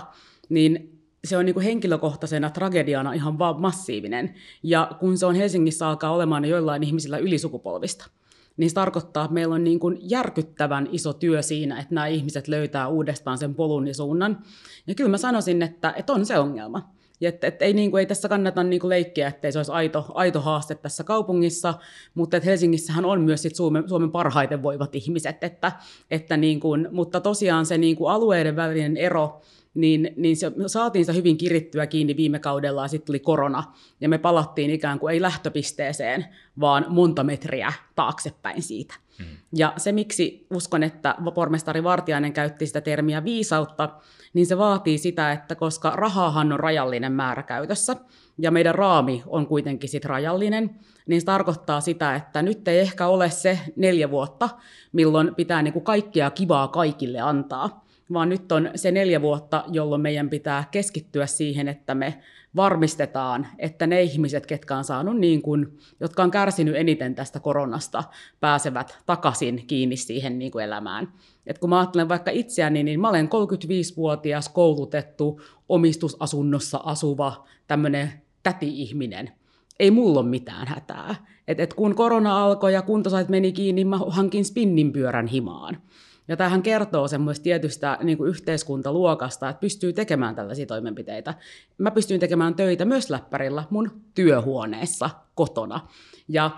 niin 0.50 0.95
se 1.26 1.38
on 1.38 1.46
niin 1.46 1.54
kuin 1.54 1.64
henkilökohtaisena 1.64 2.50
tragediana 2.50 3.14
ihan 3.14 3.40
vaan 3.40 3.62
massiivinen. 3.62 4.34
Ja 4.64 4.92
kun 5.00 5.18
se 5.18 5.26
on 5.26 5.36
Helsingissä 5.36 5.88
alkaa 5.88 6.12
olemaan 6.12 6.46
joillain 6.46 6.84
ihmisillä 6.84 7.18
ylisukupolvista, 7.18 8.10
niin 8.58 8.70
se 8.70 8.74
tarkoittaa, 8.74 9.26
että 9.26 9.34
meillä 9.34 9.56
on 9.56 9.64
niin 9.64 9.80
kuin 9.80 9.98
järkyttävän 10.02 10.90
iso 10.92 11.14
työ 11.14 11.42
siinä, 11.42 11.80
että 11.80 11.96
nämä 11.96 12.08
ihmiset 12.08 12.48
löytää 12.48 12.88
uudestaan 12.88 13.38
sen 13.38 13.56
polun 13.56 13.88
ja 13.88 13.94
suunnan. 13.94 14.44
Ja 14.88 14.96
kyllä 14.96 15.10
mä 15.10 15.18
sanoisin, 15.18 15.62
että, 15.62 15.94
että 15.98 16.14
on 16.14 16.26
se 16.26 16.40
ongelma. 16.40 16.96
Ja 17.22 17.30
että, 17.30 17.48
että 17.48 17.66
ei, 17.66 17.74
niin 17.74 17.92
kuin, 17.92 18.00
ei 18.00 18.06
tässä 18.06 18.30
kannata 18.30 18.64
niin 18.64 18.80
kuin 18.80 18.90
leikkiä, 18.90 19.28
että 19.28 19.52
se 19.52 19.60
olisi 19.60 19.72
aito, 19.72 20.06
aito 20.14 20.42
haaste 20.42 20.76
tässä 20.76 21.04
kaupungissa, 21.04 21.74
mutta 22.14 22.38
että 22.38 22.50
Helsingissähän 22.50 23.06
on 23.06 23.22
myös 23.22 23.42
sit 23.42 23.56
Suomen, 23.56 23.90
Suomen 23.90 24.12
parhaiten 24.12 24.64
voivat 24.64 24.96
ihmiset. 24.96 25.44
Että, 25.44 25.72
että 26.12 26.38
niin 26.38 26.60
kuin, 26.60 26.88
mutta 26.92 27.22
tosiaan 27.22 27.66
se 27.66 27.78
niin 27.78 27.96
kuin 27.96 28.12
alueiden 28.12 28.56
välinen 28.56 28.98
ero, 28.98 29.42
niin, 29.76 30.14
niin 30.16 30.38
se, 30.38 30.52
saatiin 30.68 31.06
se 31.06 31.16
hyvin 31.16 31.38
kirittyä 31.38 31.88
kiinni 31.88 32.18
viime 32.18 32.40
kaudella 32.40 32.82
ja 32.82 32.88
sitten 32.88 33.06
tuli 33.06 33.20
korona. 33.20 33.64
Ja 34.02 34.10
me 34.10 34.18
palattiin 34.18 34.72
ikään 34.72 35.00
kuin 35.00 35.14
ei 35.14 35.22
lähtöpisteeseen, 35.22 36.26
vaan 36.60 36.86
monta 36.90 37.24
metriä 37.24 37.74
taaksepäin 37.96 38.62
siitä. 38.62 38.96
Hmm. 39.18 39.38
Ja 39.54 39.74
se, 39.78 39.92
miksi 39.92 40.48
uskon, 40.54 40.84
että 40.84 41.16
pormestari 41.34 41.84
Vartiainen 41.84 42.34
käytti 42.34 42.68
sitä 42.68 42.82
termiä 42.82 43.24
viisautta, 43.24 43.90
niin 44.34 44.46
se 44.46 44.58
vaatii 44.58 44.98
sitä, 44.98 45.32
että 45.32 45.56
koska 45.56 45.90
rahahan 45.90 46.54
on 46.54 46.60
rajallinen 46.60 47.12
määrä 47.12 47.44
käytössä, 47.44 47.96
ja 48.38 48.52
meidän 48.52 48.76
raami 48.76 49.24
on 49.28 49.48
kuitenkin 49.48 49.90
sit 49.90 50.06
rajallinen, 50.06 50.70
niin 51.08 51.22
se 51.22 51.26
tarkoittaa 51.26 51.82
sitä, 51.82 52.16
että 52.16 52.42
nyt 52.42 52.68
ei 52.68 52.80
ehkä 52.80 53.08
ole 53.08 53.30
se 53.30 53.60
neljä 53.76 54.12
vuotta, 54.12 54.50
milloin 54.92 55.36
pitää 55.36 55.62
niin 55.62 55.74
kuin 55.74 55.86
kaikkea 55.86 56.30
kivaa 56.30 56.68
kaikille 56.68 57.20
antaa, 57.20 57.85
vaan 58.14 58.30
nyt 58.30 58.52
on 58.52 58.70
se 58.76 58.92
neljä 58.92 59.22
vuotta, 59.22 59.64
jolloin 59.68 60.02
meidän 60.02 60.30
pitää 60.30 60.64
keskittyä 60.72 61.26
siihen, 61.28 61.68
että 61.68 61.96
me 61.96 62.20
varmistetaan, 62.56 63.48
että 63.60 63.88
ne 63.88 64.02
ihmiset, 64.02 64.46
ketkä 64.46 64.78
on 64.78 64.84
saanut 64.84 65.18
niin 65.18 65.42
kuin, 65.42 65.78
jotka 66.00 66.24
on 66.24 66.32
kärsinyt 66.32 66.76
eniten 66.76 67.16
tästä 67.16 67.40
koronasta, 67.40 68.04
pääsevät 68.40 68.98
takaisin 69.06 69.64
kiinni 69.68 69.98
siihen 69.98 70.40
niin 70.40 70.52
kuin 70.52 70.66
elämään. 70.66 71.14
Et 71.48 71.60
kun 71.60 71.70
mä 71.70 71.80
ajattelen 71.80 72.10
vaikka 72.10 72.32
itseäni, 72.32 72.84
niin 72.84 73.00
mä 73.00 73.10
olen 73.10 73.30
35-vuotias 73.30 74.50
koulutettu 74.50 75.42
omistusasunnossa 75.70 76.80
asuva 76.84 77.46
tämmöinen 77.68 78.14
täti-ihminen. 78.44 79.32
Ei 79.80 79.92
mulla 79.92 80.20
ole 80.20 80.30
mitään 80.30 80.68
hätää. 80.68 81.16
Et, 81.48 81.60
et 81.60 81.74
kun 81.74 81.96
korona 81.96 82.44
alkoi 82.44 82.74
ja 82.74 82.82
kuntosait 82.82 83.30
meni 83.30 83.52
kiinni, 83.52 83.86
mä 83.86 83.98
hankin 84.08 84.46
spinninpyörän 84.46 85.28
himaan. 85.28 85.78
Ja 86.28 86.38
tämähän 86.38 86.64
kertoo 86.64 87.08
semmoista 87.08 87.44
tietystä 87.44 87.98
niin 88.04 88.18
kuin 88.18 88.30
yhteiskuntaluokasta, 88.30 89.50
että 89.50 89.60
pystyy 89.60 89.94
tekemään 89.94 90.36
tällaisia 90.36 90.66
toimenpiteitä. 90.66 91.34
Mä 91.78 91.92
pystyin 91.92 92.20
tekemään 92.20 92.56
töitä 92.56 92.86
myös 92.86 93.10
läppärillä 93.10 93.64
mun 93.70 94.02
työhuoneessa 94.16 95.10
kotona. 95.36 95.88
Ja 96.28 96.52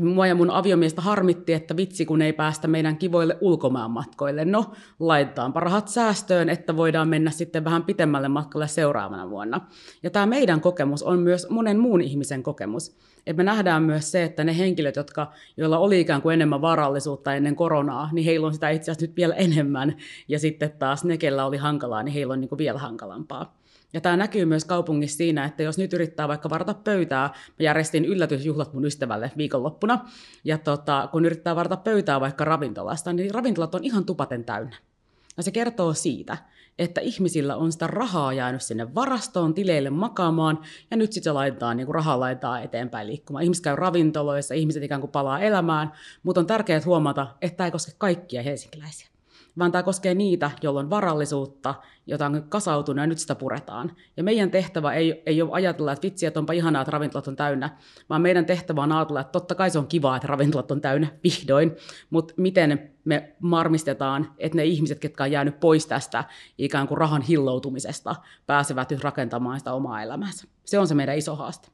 Mua 0.00 0.26
ja 0.26 0.34
mun 0.34 0.50
aviomiestä 0.50 1.02
harmitti, 1.02 1.52
että 1.52 1.76
vitsi 1.76 2.06
kun 2.06 2.22
ei 2.22 2.32
päästä 2.32 2.68
meidän 2.68 2.96
kivoille 2.96 3.38
ulkomaanmatkoille. 3.40 4.44
No, 4.44 4.72
laitetaan 5.00 5.52
rahat 5.54 5.88
säästöön, 5.88 6.48
että 6.48 6.76
voidaan 6.76 7.08
mennä 7.08 7.30
sitten 7.30 7.64
vähän 7.64 7.82
pitemmälle 7.82 8.28
matkalle 8.28 8.68
seuraavana 8.68 9.30
vuonna. 9.30 9.60
Ja 10.02 10.10
tämä 10.10 10.26
meidän 10.26 10.60
kokemus 10.60 11.02
on 11.02 11.18
myös 11.18 11.50
monen 11.50 11.78
muun 11.78 12.00
ihmisen 12.00 12.42
kokemus. 12.42 12.96
Et 13.26 13.36
me 13.36 13.42
nähdään 13.42 13.82
myös 13.82 14.12
se, 14.12 14.24
että 14.24 14.44
ne 14.44 14.58
henkilöt, 14.58 14.96
jotka, 14.96 15.32
joilla 15.56 15.78
oli 15.78 16.00
ikään 16.00 16.22
kuin 16.22 16.34
enemmän 16.34 16.60
varallisuutta 16.60 17.34
ennen 17.34 17.56
koronaa, 17.56 18.08
niin 18.12 18.24
heillä 18.24 18.46
on 18.46 18.54
sitä 18.54 18.70
itse 18.70 18.90
asiassa 18.90 19.06
nyt 19.06 19.16
vielä 19.16 19.34
enemmän. 19.34 19.96
Ja 20.28 20.38
sitten 20.38 20.72
taas 20.78 21.04
ne, 21.04 21.16
kellä 21.18 21.46
oli 21.46 21.56
hankalaa, 21.56 22.02
niin 22.02 22.12
heillä 22.12 22.32
on 22.32 22.40
niin 22.40 22.48
kuin 22.48 22.58
vielä 22.58 22.78
hankalampaa. 22.78 23.63
Ja 23.94 24.00
tämä 24.00 24.16
näkyy 24.16 24.44
myös 24.44 24.64
kaupungissa 24.64 25.16
siinä, 25.16 25.44
että 25.44 25.62
jos 25.62 25.78
nyt 25.78 25.92
yrittää 25.92 26.28
vaikka 26.28 26.50
varata 26.50 26.74
pöytää, 26.74 27.22
mä 27.28 27.54
järjestin 27.58 28.04
yllätysjuhlat 28.04 28.72
mun 28.72 28.84
ystävälle 28.84 29.32
viikonloppuna, 29.36 30.08
ja 30.44 30.58
tota, 30.58 31.08
kun 31.12 31.24
yrittää 31.24 31.56
varata 31.56 31.76
pöytää 31.76 32.20
vaikka 32.20 32.44
ravintolasta, 32.44 33.12
niin 33.12 33.34
ravintolat 33.34 33.74
on 33.74 33.84
ihan 33.84 34.04
tupaten 34.04 34.44
täynnä. 34.44 34.76
Ja 35.36 35.42
se 35.42 35.50
kertoo 35.50 35.94
siitä, 35.94 36.36
että 36.78 37.00
ihmisillä 37.00 37.56
on 37.56 37.72
sitä 37.72 37.86
rahaa 37.86 38.32
jäänyt 38.32 38.62
sinne 38.62 38.94
varastoon, 38.94 39.54
tileille 39.54 39.90
makaamaan, 39.90 40.58
ja 40.90 40.96
nyt 40.96 41.12
sitten 41.12 41.30
se 41.30 41.32
laitetaan, 41.32 41.76
niin 41.76 41.88
rahaa 41.88 42.20
laitetaan 42.20 42.62
eteenpäin 42.62 43.06
liikkumaan. 43.06 43.44
Ihmiset 43.44 43.64
käy 43.64 43.76
ravintoloissa, 43.76 44.54
ihmiset 44.54 44.82
ikään 44.82 45.00
kuin 45.00 45.10
palaa 45.10 45.40
elämään, 45.40 45.92
mutta 46.22 46.40
on 46.40 46.46
tärkeää 46.46 46.80
huomata, 46.84 47.26
että 47.42 47.56
tämä 47.56 47.66
ei 47.66 47.70
koske 47.70 47.92
kaikkia 47.98 48.42
helsinkiläisiä 48.42 49.13
vaan 49.58 49.72
tämä 49.72 49.82
koskee 49.82 50.14
niitä, 50.14 50.50
joilla 50.62 50.80
on 50.80 50.90
varallisuutta, 50.90 51.74
jota 52.06 52.26
on 52.26 52.44
kasautunut 52.48 53.02
ja 53.02 53.06
nyt 53.06 53.18
sitä 53.18 53.34
puretaan. 53.34 53.92
Ja 54.16 54.24
meidän 54.24 54.50
tehtävä 54.50 54.92
ei, 54.92 55.22
ei 55.26 55.42
ole 55.42 55.50
ajatella, 55.52 55.92
että 55.92 56.06
vitsi, 56.06 56.26
että 56.26 56.40
onpa 56.40 56.52
ihanaa, 56.52 56.82
että 56.82 56.90
ravintolat 56.90 57.28
on 57.28 57.36
täynnä, 57.36 57.78
vaan 58.10 58.22
meidän 58.22 58.46
tehtävä 58.46 58.82
on 58.82 58.92
ajatella, 58.92 59.20
että 59.20 59.32
totta 59.32 59.54
kai 59.54 59.70
se 59.70 59.78
on 59.78 59.86
kiva, 59.86 60.16
että 60.16 60.28
ravintolat 60.28 60.70
on 60.70 60.80
täynnä 60.80 61.06
vihdoin, 61.24 61.76
mutta 62.10 62.34
miten 62.36 62.90
me 63.04 63.36
marmistetaan, 63.40 64.32
että 64.38 64.56
ne 64.56 64.64
ihmiset, 64.64 64.98
ketkä 64.98 65.24
on 65.24 65.32
jäänyt 65.32 65.60
pois 65.60 65.86
tästä 65.86 66.24
ikään 66.58 66.88
kuin 66.88 66.98
rahan 66.98 67.22
hilloutumisesta, 67.22 68.16
pääsevät 68.46 68.90
nyt 68.90 69.04
rakentamaan 69.04 69.58
sitä 69.58 69.72
omaa 69.72 70.02
elämäänsä. 70.02 70.48
Se 70.64 70.78
on 70.78 70.86
se 70.88 70.94
meidän 70.94 71.18
iso 71.18 71.36
haaste. 71.36 71.73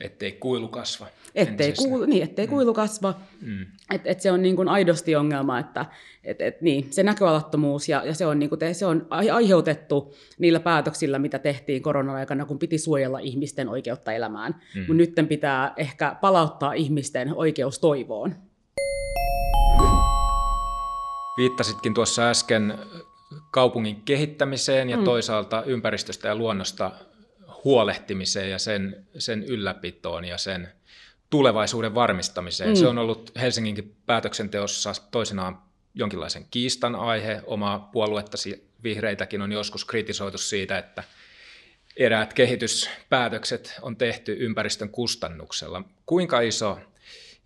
Ettei 0.00 0.32
kuilu 0.32 0.68
kasva. 0.68 1.06
Ettei, 1.34 1.72
kuulu, 1.72 2.04
niin, 2.04 2.22
ettei 2.22 2.46
mm. 2.46 2.50
kuilu 2.50 2.74
kasva. 2.74 3.14
Mm. 3.40 3.66
Et, 3.94 4.02
et 4.04 4.20
se 4.20 4.32
on 4.32 4.42
niin 4.42 4.56
kuin 4.56 4.68
aidosti 4.68 5.16
ongelma, 5.16 5.58
että 5.58 5.86
et, 6.24 6.40
et, 6.40 6.60
niin, 6.60 6.92
se 6.92 7.02
näköalattomuus 7.02 7.88
ja, 7.88 8.02
ja 8.04 8.14
se, 8.14 8.26
on, 8.26 8.38
niin 8.38 8.48
kuin 8.48 8.58
te, 8.58 8.74
se 8.74 8.86
on 8.86 9.06
aiheutettu 9.10 10.14
niillä 10.38 10.60
päätöksillä, 10.60 11.18
mitä 11.18 11.38
tehtiin 11.38 11.82
korona-aikana, 11.82 12.44
kun 12.44 12.58
piti 12.58 12.78
suojella 12.78 13.18
ihmisten 13.18 13.68
oikeutta 13.68 14.12
elämään. 14.12 14.54
Mm. 14.74 14.80
Mutta 14.80 14.94
nyt 14.94 15.28
pitää 15.28 15.72
ehkä 15.76 16.16
palauttaa 16.20 16.72
ihmisten 16.72 17.34
oikeus 17.34 17.78
toivoon. 17.78 18.34
Viittasitkin 21.36 21.94
tuossa 21.94 22.30
äsken 22.30 22.78
kaupungin 23.50 24.02
kehittämiseen 24.04 24.90
ja 24.90 24.96
mm. 24.96 25.04
toisaalta 25.04 25.62
ympäristöstä 25.62 26.28
ja 26.28 26.36
luonnosta 26.36 26.90
huolehtimiseen 27.66 28.50
ja 28.50 28.58
sen, 28.58 29.06
sen 29.18 29.44
ylläpitoon 29.44 30.24
ja 30.24 30.38
sen 30.38 30.72
tulevaisuuden 31.30 31.94
varmistamiseen. 31.94 32.70
Mm. 32.70 32.76
Se 32.76 32.86
on 32.86 32.98
ollut 32.98 33.32
Helsinginkin 33.40 33.96
päätöksenteossa 34.06 34.92
toisinaan 35.10 35.62
jonkinlaisen 35.94 36.46
kiistan 36.50 36.94
aihe. 36.94 37.42
Oma 37.46 37.88
puoluettasi 37.92 38.70
vihreitäkin 38.82 39.42
on 39.42 39.52
joskus 39.52 39.84
kritisoitu 39.84 40.38
siitä, 40.38 40.78
että 40.78 41.04
eräät 41.96 42.34
kehityspäätökset 42.34 43.74
on 43.82 43.96
tehty 43.96 44.36
ympäristön 44.40 44.90
kustannuksella. 44.90 45.82
Kuinka 46.06 46.40
iso, 46.40 46.78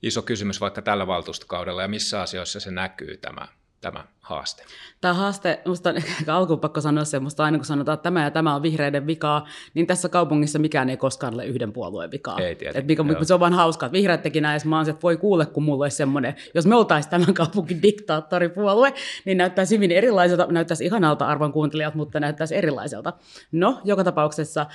iso 0.03 0.23
kysymys 0.23 0.61
vaikka 0.61 0.83
tällä 0.83 1.07
valtuustokaudella 1.07 1.83
ja 1.83 1.89
missä 1.89 2.21
asioissa 2.21 2.61
se 2.61 2.71
näkyy 2.71 3.17
tämä 3.17 3.49
tämä 3.81 4.05
haaste? 4.31 4.63
Tämä 5.01 5.15
haaste, 5.15 5.61
minusta 5.65 5.91
on 5.91 5.97
alkuun 6.37 6.61
pakko 6.61 6.81
sanoa 6.81 7.05
se, 7.05 7.21
musta 7.21 7.45
aina 7.45 7.59
kun 7.59 7.65
sanotaan, 7.65 7.95
että 7.95 8.03
tämä 8.03 8.25
ja 8.25 8.31
tämä 8.31 8.55
on 8.55 8.63
vihreiden 8.63 9.07
vikaa, 9.07 9.47
niin 9.75 9.87
tässä 9.87 10.09
kaupungissa 10.09 10.59
mikään 10.59 10.91
ei 10.91 10.97
koskaan 10.97 11.35
ole 11.35 11.47
yhden 11.47 11.73
puolueen 11.73 12.11
vikaa. 12.11 12.39
Ei 12.39 12.59
Et 12.75 12.87
mikä, 12.87 13.05
se 13.23 13.35
on 13.35 13.41
vaan 13.41 13.53
hauskaa, 13.55 13.87
että 13.87 13.99
vihreät 13.99 14.23
teki 14.23 14.41
näin, 14.41 14.61
mä 14.65 14.81
että 14.81 15.03
voi 15.03 15.17
kuule, 15.17 15.47
kun 15.47 15.63
mulla 15.63 15.85
olisi 15.85 15.97
semmoinen, 15.97 16.35
jos 16.55 16.67
me 16.67 16.77
oltaisiin 16.77 17.11
tämän 17.11 17.35
kaupungin 17.35 17.83
diktaattoripuolue, 17.83 18.95
niin 19.25 19.39
näyttäisi 19.39 19.75
hyvin 19.75 19.91
erilaiselta, 19.91 20.47
näyttäisi 20.51 20.85
ihanalta 20.85 21.27
arvon 21.27 21.53
kuuntelijat, 21.53 21.95
mutta 21.95 22.21
näyttäisi 22.21 22.57
erilaiselta. 22.57 23.13
No, 23.53 23.81
joka 23.85 24.05
tapauksessa 24.05 24.67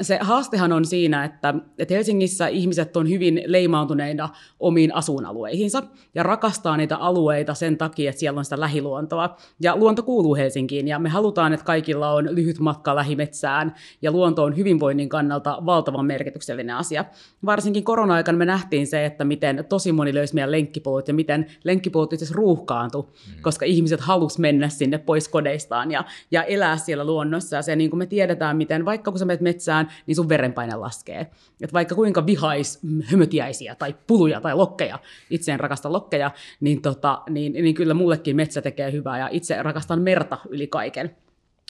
se 0.00 0.18
haastehan 0.20 0.72
on 0.72 0.84
siinä, 0.84 1.24
että, 1.24 1.54
että 1.78 1.94
Helsingissä 1.94 2.46
ihmiset 2.46 2.96
on 2.96 3.08
hyvin 3.08 3.42
leimautuneina 3.46 4.28
omiin 4.60 4.94
asuinalueihinsa 4.94 5.82
ja 6.14 6.22
rakastaa 6.22 6.76
niitä 6.76 6.96
alueita 6.96 7.54
sen 7.54 7.78
takia, 7.78 8.10
että 8.10 8.20
siellä 8.20 8.38
on 8.38 8.44
sitä 8.44 8.60
lähiluontoa. 8.74 9.36
Ja 9.60 9.76
luonto 9.76 10.02
kuuluu 10.02 10.34
Helsinkiin 10.34 10.88
ja 10.88 10.98
me 10.98 11.08
halutaan, 11.08 11.52
että 11.52 11.66
kaikilla 11.66 12.10
on 12.10 12.28
lyhyt 12.30 12.58
matka 12.58 12.94
lähimetsään 12.94 13.74
ja 14.02 14.12
luonto 14.12 14.42
on 14.42 14.56
hyvinvoinnin 14.56 15.08
kannalta 15.08 15.58
valtavan 15.66 16.06
merkityksellinen 16.06 16.76
asia. 16.76 17.04
Varsinkin 17.46 17.84
korona-aikana 17.84 18.38
me 18.38 18.44
nähtiin 18.44 18.86
se, 18.86 19.04
että 19.04 19.24
miten 19.24 19.64
tosi 19.68 19.92
moni 19.92 20.14
löysi 20.14 20.34
meidän 20.34 20.50
lenkkipolut 20.50 21.08
ja 21.08 21.14
miten 21.14 21.46
lenkkipolut 21.64 22.12
itse 22.12 22.26
ruuhkaantui, 22.34 23.02
mm. 23.02 23.42
koska 23.42 23.64
ihmiset 23.64 24.00
halusivat 24.00 24.40
mennä 24.40 24.68
sinne 24.68 24.98
pois 24.98 25.28
kodeistaan 25.28 25.90
ja, 25.90 26.04
ja 26.30 26.42
elää 26.42 26.76
siellä 26.76 27.04
luonnossa. 27.04 27.56
Ja 27.56 27.62
se, 27.62 27.76
niin 27.76 27.90
kuin 27.90 27.98
me 27.98 28.06
tiedetään, 28.06 28.56
miten 28.56 28.84
vaikka 28.84 29.10
kun 29.10 29.18
sä 29.18 29.24
menet 29.24 29.40
metsään, 29.40 29.88
niin 30.06 30.16
sun 30.16 30.28
verenpaine 30.28 30.76
laskee. 30.76 31.26
Et 31.60 31.72
vaikka 31.72 31.94
kuinka 31.94 32.26
vihais 32.26 32.80
hömötiäisiä 33.04 33.74
tai 33.74 33.94
puluja 34.06 34.40
tai 34.40 34.54
lokkeja, 34.54 34.98
itse 35.30 35.52
en 35.52 35.60
rakasta 35.60 35.92
lokkeja, 35.92 36.30
niin, 36.60 36.82
tota, 36.82 37.22
niin, 37.30 37.52
niin 37.52 37.74
kyllä 37.74 37.94
mulle 37.94 38.14
mullekin 38.14 38.36
metsä 38.36 38.53
tekee 38.62 38.92
hyvää 38.92 39.18
ja 39.18 39.28
itse 39.32 39.62
rakastan 39.62 40.02
merta 40.02 40.38
yli 40.48 40.66
kaiken. 40.66 41.16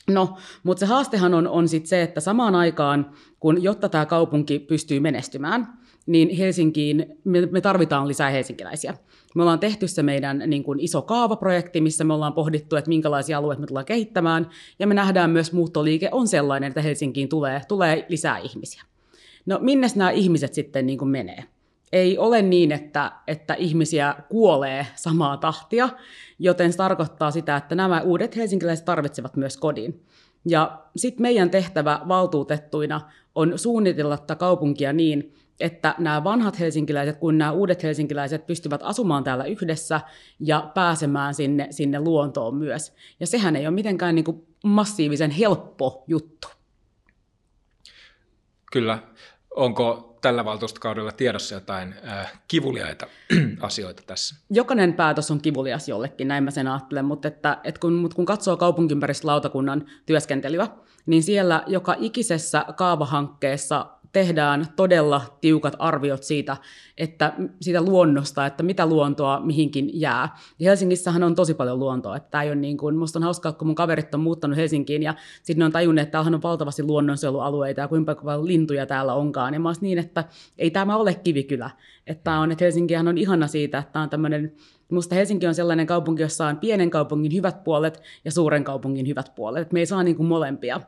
No, 0.09 0.37
mutta 0.63 0.81
se 0.81 0.87
haastehan 0.87 1.35
on, 1.35 1.49
on 1.49 1.69
sitten 1.69 1.89
se, 1.89 2.03
että 2.03 2.21
samaan 2.21 2.55
aikaan, 2.55 3.11
kun 3.41 3.63
jotta 3.63 3.89
tämä 3.89 4.07
kaupunki 4.07 4.59
pystyy 4.59 5.01
menestymään, 5.01 5.67
niin 6.07 6.37
Helsinkiin, 6.37 7.07
me, 7.25 7.47
me 7.47 7.61
tarvitaan 7.61 8.09
lisää 8.09 8.31
helsinkiläisiä. 8.31 8.95
Me 9.35 9.43
ollaan 9.43 9.59
tehty 9.59 9.89
se 9.89 10.03
meidän 10.03 10.43
niin 10.47 10.65
kuin 10.65 10.81
iso 10.81 11.03
kaavaprojekti, 11.03 11.81
missä 11.81 12.05
me 12.05 12.15
ollaan 12.15 12.33
pohdittu, 12.33 12.77
että 12.77 12.89
minkälaisia 12.89 13.39
alueita 13.39 13.61
me 13.61 13.67
tullaan 13.67 13.87
kehittämään, 13.87 14.51
ja 14.79 14.87
me 14.87 14.95
nähdään 14.95 15.31
myös 15.31 15.53
muuttoliike 15.53 16.09
on 16.13 16.29
sellainen, 16.29 16.69
että 16.69 16.83
Helsinkiin 16.83 17.29
tulee, 17.29 17.61
tulee 17.69 18.07
lisää 18.09 18.39
ihmisiä. 18.39 18.83
No 19.47 19.59
minne 19.63 19.87
nämä 19.97 20.11
ihmiset 20.11 20.55
sitten 20.55 20.87
niin 20.87 20.99
kuin 20.99 21.09
menee? 21.09 21.45
Ei 21.95 22.19
ole 22.19 22.43
niin, 22.43 22.73
että, 22.73 23.13
että 23.27 23.55
ihmisiä 23.55 24.15
kuolee 24.29 24.87
samaa 24.95 25.37
tahtia, 25.37 25.89
joten 26.39 26.73
se 26.73 26.79
tarkoittaa 26.79 27.31
sitä, 27.31 27.57
että 27.57 27.75
nämä 27.75 28.01
uudet 28.01 28.37
helsinkiläiset 28.37 28.85
tarvitsevat 28.85 29.37
myös 29.37 29.57
kodin. 29.57 30.05
Ja 30.47 30.83
sitten 30.97 31.23
meidän 31.23 31.51
tehtävä 31.51 32.01
valtuutettuina 32.09 33.01
on 33.35 33.59
suunnitella 33.59 34.19
tätä 34.19 34.35
kaupunkia 34.35 34.93
niin, 34.93 35.35
että 35.61 35.95
nämä 35.99 36.25
vanhat 36.25 36.59
helsinkiläiset 36.59 37.17
kuin 37.17 37.39
nämä 37.39 37.53
uudet 37.53 37.83
helsinkiläiset 37.83 38.47
pystyvät 38.47 38.81
asumaan 38.83 39.25
täällä 39.25 39.45
yhdessä 39.45 40.01
ja 40.41 40.71
pääsemään 40.75 41.35
sinne, 41.35 41.67
sinne 41.71 42.01
luontoon 42.01 42.55
myös. 42.55 42.95
Ja 43.21 43.27
sehän 43.27 43.57
ei 43.57 43.67
ole 43.67 43.75
mitenkään 43.75 44.15
niin 44.15 44.25
kuin 44.25 44.47
massiivisen 44.65 45.31
helppo 45.31 46.05
juttu. 46.07 46.49
Kyllä. 48.73 48.99
Onko 49.57 50.14
tällä 50.25 50.45
valtuustokaudella 50.45 51.13
tiedossa 51.13 51.55
jotain 51.55 51.95
äh, 52.09 52.33
kivuliaita 52.49 53.07
asioita 53.61 54.03
tässä? 54.07 54.37
Jokainen 54.51 54.93
päätös 54.95 55.31
on 55.31 55.41
kivulias 55.41 55.89
jollekin, 55.89 56.29
näin 56.29 56.45
mä 56.45 56.51
sen 56.51 56.69
ajattelen, 56.69 57.05
mutta, 57.05 57.29
että, 57.29 57.59
että 57.65 57.81
kun, 57.81 57.93
mutta 57.93 58.15
kun 58.15 58.27
katsoo 58.27 58.57
kaupunkiympäristölautakunnan 58.57 59.87
työskentelyä, 60.07 60.69
niin 61.07 61.23
siellä 61.23 61.63
joka 61.67 61.95
ikisessä 61.99 62.65
kaavahankkeessa 62.77 63.87
tehdään 64.15 64.67
todella 64.77 65.21
tiukat 65.41 65.77
arviot 65.79 66.23
siitä, 66.23 66.57
että 66.99 67.33
siitä 67.61 67.83
luonnosta, 67.83 68.47
että 68.47 68.63
mitä 68.63 68.87
luontoa 68.87 69.41
mihinkin 69.41 70.01
jää. 70.01 70.37
Ja 70.59 70.71
Helsingissähän 70.71 71.23
on 71.23 71.35
tosi 71.35 71.55
paljon 71.55 71.79
luontoa. 71.79 72.17
Että 72.17 72.43
ei 72.43 72.49
ole 72.49 72.57
niin 72.57 72.77
kuin, 72.77 72.97
musta 72.97 73.19
on 73.19 73.23
hauskaa, 73.23 73.53
kun 73.53 73.69
mun 73.69 73.75
kaverit 73.75 74.15
on 74.15 74.21
muuttanut 74.21 74.57
Helsinkiin 74.57 75.03
ja 75.03 75.15
sitten 75.43 75.59
ne 75.59 75.65
on 75.65 75.73
tajunnut, 75.73 76.03
että 76.03 76.13
täällähän 76.13 76.35
on 76.35 76.43
valtavasti 76.43 76.83
luonnonsuojelualueita 76.83 77.81
ja 77.81 77.89
kuinka 77.89 78.15
paljon 78.15 78.47
lintuja 78.47 78.87
täällä 78.87 79.15
onkaan. 79.15 79.55
Ja 79.55 79.61
mä 79.61 79.73
niin, 79.81 79.99
että 79.99 80.25
ei 80.59 80.71
tämä 80.71 80.97
ole 80.97 81.15
kivikylä. 81.15 81.71
Että, 82.07 82.39
on, 82.39 82.53
että 82.53 82.65
Helsinkihän 82.65 83.09
on 83.09 83.19
ihana 83.19 83.47
siitä, 83.47 83.79
että 83.79 84.01
on 84.01 84.11
tämmöinen 84.11 84.53
Minusta 84.91 85.15
Helsinki 85.15 85.47
on 85.47 85.55
sellainen 85.55 85.87
kaupunki, 85.87 86.23
jossa 86.23 86.47
on 86.47 86.57
pienen 86.57 86.91
kaupungin 86.91 87.33
hyvät 87.33 87.65
puolet 87.65 88.03
ja 88.25 88.33
suuren 88.33 88.65
kaupungin 88.65 89.09
hyvät 89.09 89.33
puolet. 89.35 89.63
Että 89.63 89.73
me 89.73 89.81
ei 89.81 89.87
saa 89.87 90.03
niin 90.03 90.17
kuin 90.17 90.27
molempia. 90.27 90.81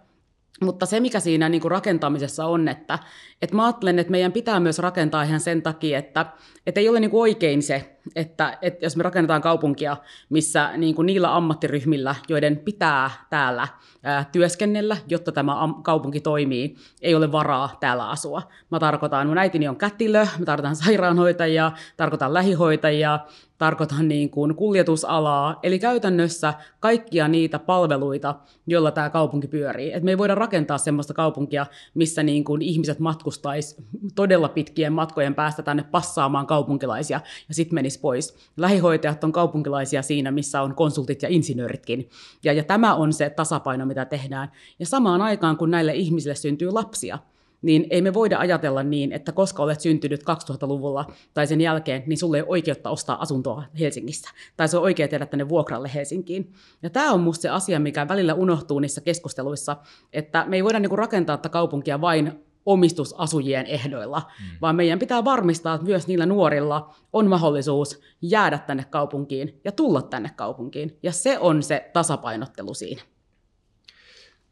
Mutta 0.61 0.87
se, 0.87 1.01
mikä 1.01 1.21
siinä 1.21 1.49
niin 1.49 1.61
kuin 1.61 1.71
rakentamisessa 1.71 2.47
on, 2.47 2.69
että, 2.69 2.99
että 3.43 3.57
mä 3.57 3.65
ajattelen, 3.65 3.99
että 3.99 4.11
meidän 4.11 4.33
pitää 4.33 4.61
myös 4.61 4.79
rakentaa 4.79 5.23
ihan 5.23 5.41
sen 5.41 5.63
takia, 5.63 5.99
että, 5.99 6.27
että 6.67 6.81
ei 6.81 6.89
ole 6.89 7.01
niin 7.01 7.11
kuin 7.11 7.21
oikein 7.21 7.63
se, 7.63 7.96
että, 8.15 8.59
että 8.63 8.87
jos 8.87 8.97
me 8.97 9.03
rakennetaan 9.03 9.43
kaupunkia, 9.43 9.97
missä 10.29 10.77
niin 10.77 10.95
kuin 10.95 11.07
niillä 11.07 11.37
ammattiryhmillä, 11.37 12.15
joiden 12.29 12.57
pitää 12.57 13.11
täällä 13.31 13.69
ää, 14.03 14.25
työskennellä, 14.33 14.97
jotta 15.09 15.33
tämä 15.33 15.63
am- 15.63 15.83
kaupunki 15.83 16.21
toimii, 16.21 16.77
ei 17.03 17.15
ole 17.15 17.33
varaa 17.33 17.77
täällä 17.81 18.09
asua. 18.09 18.43
Mä 18.71 18.79
tarkoitan, 18.79 19.27
mun 19.27 19.39
äitini 19.39 19.69
on 19.69 19.77
kätilö, 19.77 20.27
mä 20.39 20.45
tarkoitan 20.45 20.77
sairaanhoitajia, 20.85 21.73
tarkoitan 21.97 22.35
lähihoitajia, 22.35 23.21
tarkoitan 23.59 24.09
niin 24.09 24.31
kuin 24.31 24.55
kuljetusalaa, 24.55 25.59
eli 25.63 25.79
käytännössä 25.79 26.55
kaikkia 26.81 27.29
niitä 27.29 27.59
palveluita, 27.59 28.35
joilla 28.67 28.91
tämä 28.91 29.11
kaupunki 29.11 29.49
pyörii. 29.49 29.93
Et 29.93 30.03
me 30.03 30.11
ei 30.11 30.19
voida 30.19 30.35
rakentaa 30.35 30.79
sellaista 30.79 31.15
kaupunkia, 31.15 31.67
missä 31.95 32.23
niin 32.23 32.45
kuin 32.45 32.63
ihmiset 32.63 32.99
matkustaisi 32.99 33.77
todella 34.15 34.49
pitkien 34.49 34.93
matkojen 34.93 35.35
päästä 35.35 35.63
tänne 35.63 35.83
passaamaan 35.83 36.47
kaupunkilaisia 36.47 37.21
ja 37.49 37.55
sitten 37.55 37.75
menis 37.97 37.99
pois. 37.99 38.37
Lähihoitajat 38.57 39.25
on 39.25 39.33
kaupunkilaisia 39.33 40.03
siinä, 40.03 40.31
missä 40.31 40.63
on 40.63 40.75
konsultit 40.75 41.23
ja 41.23 41.29
insinööritkin. 41.29 42.09
Ja, 42.45 42.53
ja 42.53 42.65
tämä 42.65 42.95
on 42.95 43.13
se 43.13 43.31
tasapaino, 43.31 43.87
mitä 43.87 44.05
tehdään. 44.05 44.53
Ja 44.79 44.87
samaan 44.87 45.21
aikaan, 45.21 45.57
kun 45.57 45.71
näille 45.71 45.95
ihmisille 45.95 46.35
syntyy 46.35 46.71
lapsia, 46.71 47.19
niin 47.63 47.87
ei 47.91 48.03
me 48.03 48.15
voida 48.15 48.39
ajatella 48.39 48.83
niin, 48.83 49.13
että 49.13 49.33
koska 49.33 49.63
olet 49.63 49.81
syntynyt 49.81 50.23
2000-luvulla 50.23 51.05
tai 51.35 51.47
sen 51.47 51.61
jälkeen, 51.61 52.03
niin 52.07 52.19
sulle 52.19 52.37
ei 52.37 52.43
ole 52.43 52.51
oikeutta 52.51 52.91
ostaa 52.91 53.23
asuntoa 53.23 53.65
Helsingissä. 53.79 54.31
Tai 54.57 54.69
se 54.69 54.77
on 54.77 54.83
oikea 54.83 55.09
tehdä 55.09 55.27
tänne 55.27 55.49
vuokralle 55.49 55.91
Helsinkiin. 55.95 56.53
Ja 56.83 56.91
tämä 56.91 57.13
on 57.13 57.21
musta 57.21 57.43
se 57.43 57.49
asia, 57.49 57.81
mikä 57.81 58.09
välillä 58.09 58.35
unohtuu 58.35 58.79
niissä 58.79 59.01
keskusteluissa, 59.01 59.77
että 60.13 60.45
me 60.49 60.57
ei 60.57 60.65
voida 60.65 60.79
niinku 60.79 60.97
rakentaa 60.97 61.37
tätä 61.37 61.49
kaupunkia 61.49 62.01
vain 62.01 62.46
omistusasujien 62.67 63.67
ehdoilla, 63.67 64.19
mm. 64.41 64.57
vaan 64.63 64.77
meidän 64.77 64.99
pitää 64.99 65.25
varmistaa, 65.25 65.75
että 65.75 65.87
myös 65.87 66.07
niillä 66.07 66.27
nuorilla 66.27 66.95
on 67.13 67.27
mahdollisuus 67.27 68.01
jäädä 68.23 68.59
tänne 68.59 68.85
kaupunkiin 68.91 69.61
ja 69.65 69.73
tulla 69.73 70.03
tänne 70.03 70.31
kaupunkiin. 70.37 70.99
Ja 71.03 71.13
se 71.13 71.39
on 71.39 71.63
se 71.63 71.91
tasapainottelu 71.93 72.75
siinä. 72.75 73.03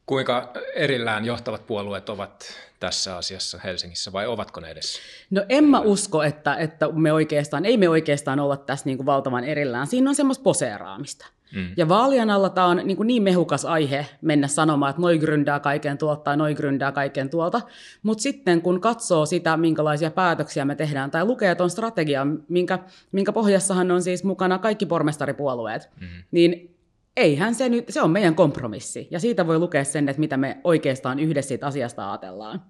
Kuinka 0.06 0.52
erillään 0.74 1.24
johtavat 1.24 1.66
puolueet 1.66 2.08
ovat 2.08 2.54
tässä 2.80 3.16
asiassa 3.16 3.58
Helsingissä 3.64 4.12
vai 4.12 4.26
ovatko 4.26 4.60
ne 4.60 4.70
edes? 4.70 4.98
No 5.30 5.44
en 5.48 5.64
mä 5.64 5.80
usko, 5.80 6.22
että, 6.22 6.56
että 6.56 6.88
me 6.92 7.12
oikeastaan, 7.12 7.64
ei 7.64 7.76
me 7.76 7.88
oikeastaan 7.88 8.40
olla 8.40 8.56
tässä 8.56 8.86
niin 8.86 8.96
kuin 8.96 9.06
valtavan 9.06 9.44
erillään. 9.44 9.86
Siinä 9.86 10.10
on 10.10 10.16
semmoista 10.16 10.42
poseeraamista. 10.42 11.26
Mm. 11.26 11.43
Ja 11.76 11.88
vaalien 11.88 12.30
alla 12.30 12.48
tämä 12.48 12.66
on 12.66 12.76
niin, 12.84 12.98
niin 13.04 13.22
mehukas 13.22 13.64
aihe 13.64 14.06
mennä 14.20 14.48
sanomaan, 14.48 14.90
että 14.90 15.02
noi 15.02 15.18
gryndää 15.18 15.60
kaiken 15.60 15.98
tuolta 15.98 16.22
tai 16.22 16.36
noi 16.36 16.54
gryndää 16.54 16.92
kaiken 16.92 17.30
tuolta. 17.30 17.60
Mutta 18.02 18.22
sitten 18.22 18.62
kun 18.62 18.80
katsoo 18.80 19.26
sitä, 19.26 19.56
minkälaisia 19.56 20.10
päätöksiä 20.10 20.64
me 20.64 20.74
tehdään, 20.74 21.10
tai 21.10 21.24
lukee 21.24 21.54
tuon 21.54 21.70
strategian, 21.70 22.42
minkä, 22.48 22.78
minkä 23.12 23.32
pohjassahan 23.32 23.90
on 23.90 24.02
siis 24.02 24.24
mukana 24.24 24.58
kaikki 24.58 24.86
pormestaripuolueet, 24.86 25.90
mm. 26.00 26.06
niin 26.30 26.76
eihän 27.16 27.54
se 27.54 27.68
nyt, 27.68 27.84
se 27.88 28.02
on 28.02 28.10
meidän 28.10 28.34
kompromissi. 28.34 29.08
Ja 29.10 29.20
siitä 29.20 29.46
voi 29.46 29.58
lukea 29.58 29.84
sen, 29.84 30.08
että 30.08 30.20
mitä 30.20 30.36
me 30.36 30.58
oikeastaan 30.64 31.18
yhdessä 31.18 31.48
siitä 31.48 31.66
asiasta 31.66 32.10
ajatellaan. 32.10 32.62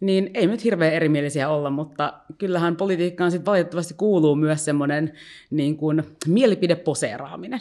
Niin 0.00 0.30
ei 0.34 0.46
nyt 0.46 0.64
hirveän 0.64 0.92
erimielisiä 0.92 1.48
olla, 1.48 1.70
mutta 1.70 2.12
kyllähän 2.38 2.76
politiikkaan 2.76 3.30
sitten 3.30 3.46
valitettavasti 3.46 3.94
kuuluu 3.94 4.34
myös 4.34 4.64
semmoinen 4.64 5.12
niin 5.50 5.76
kuin 5.76 6.02
mielipideposeeraaminen. 6.26 7.60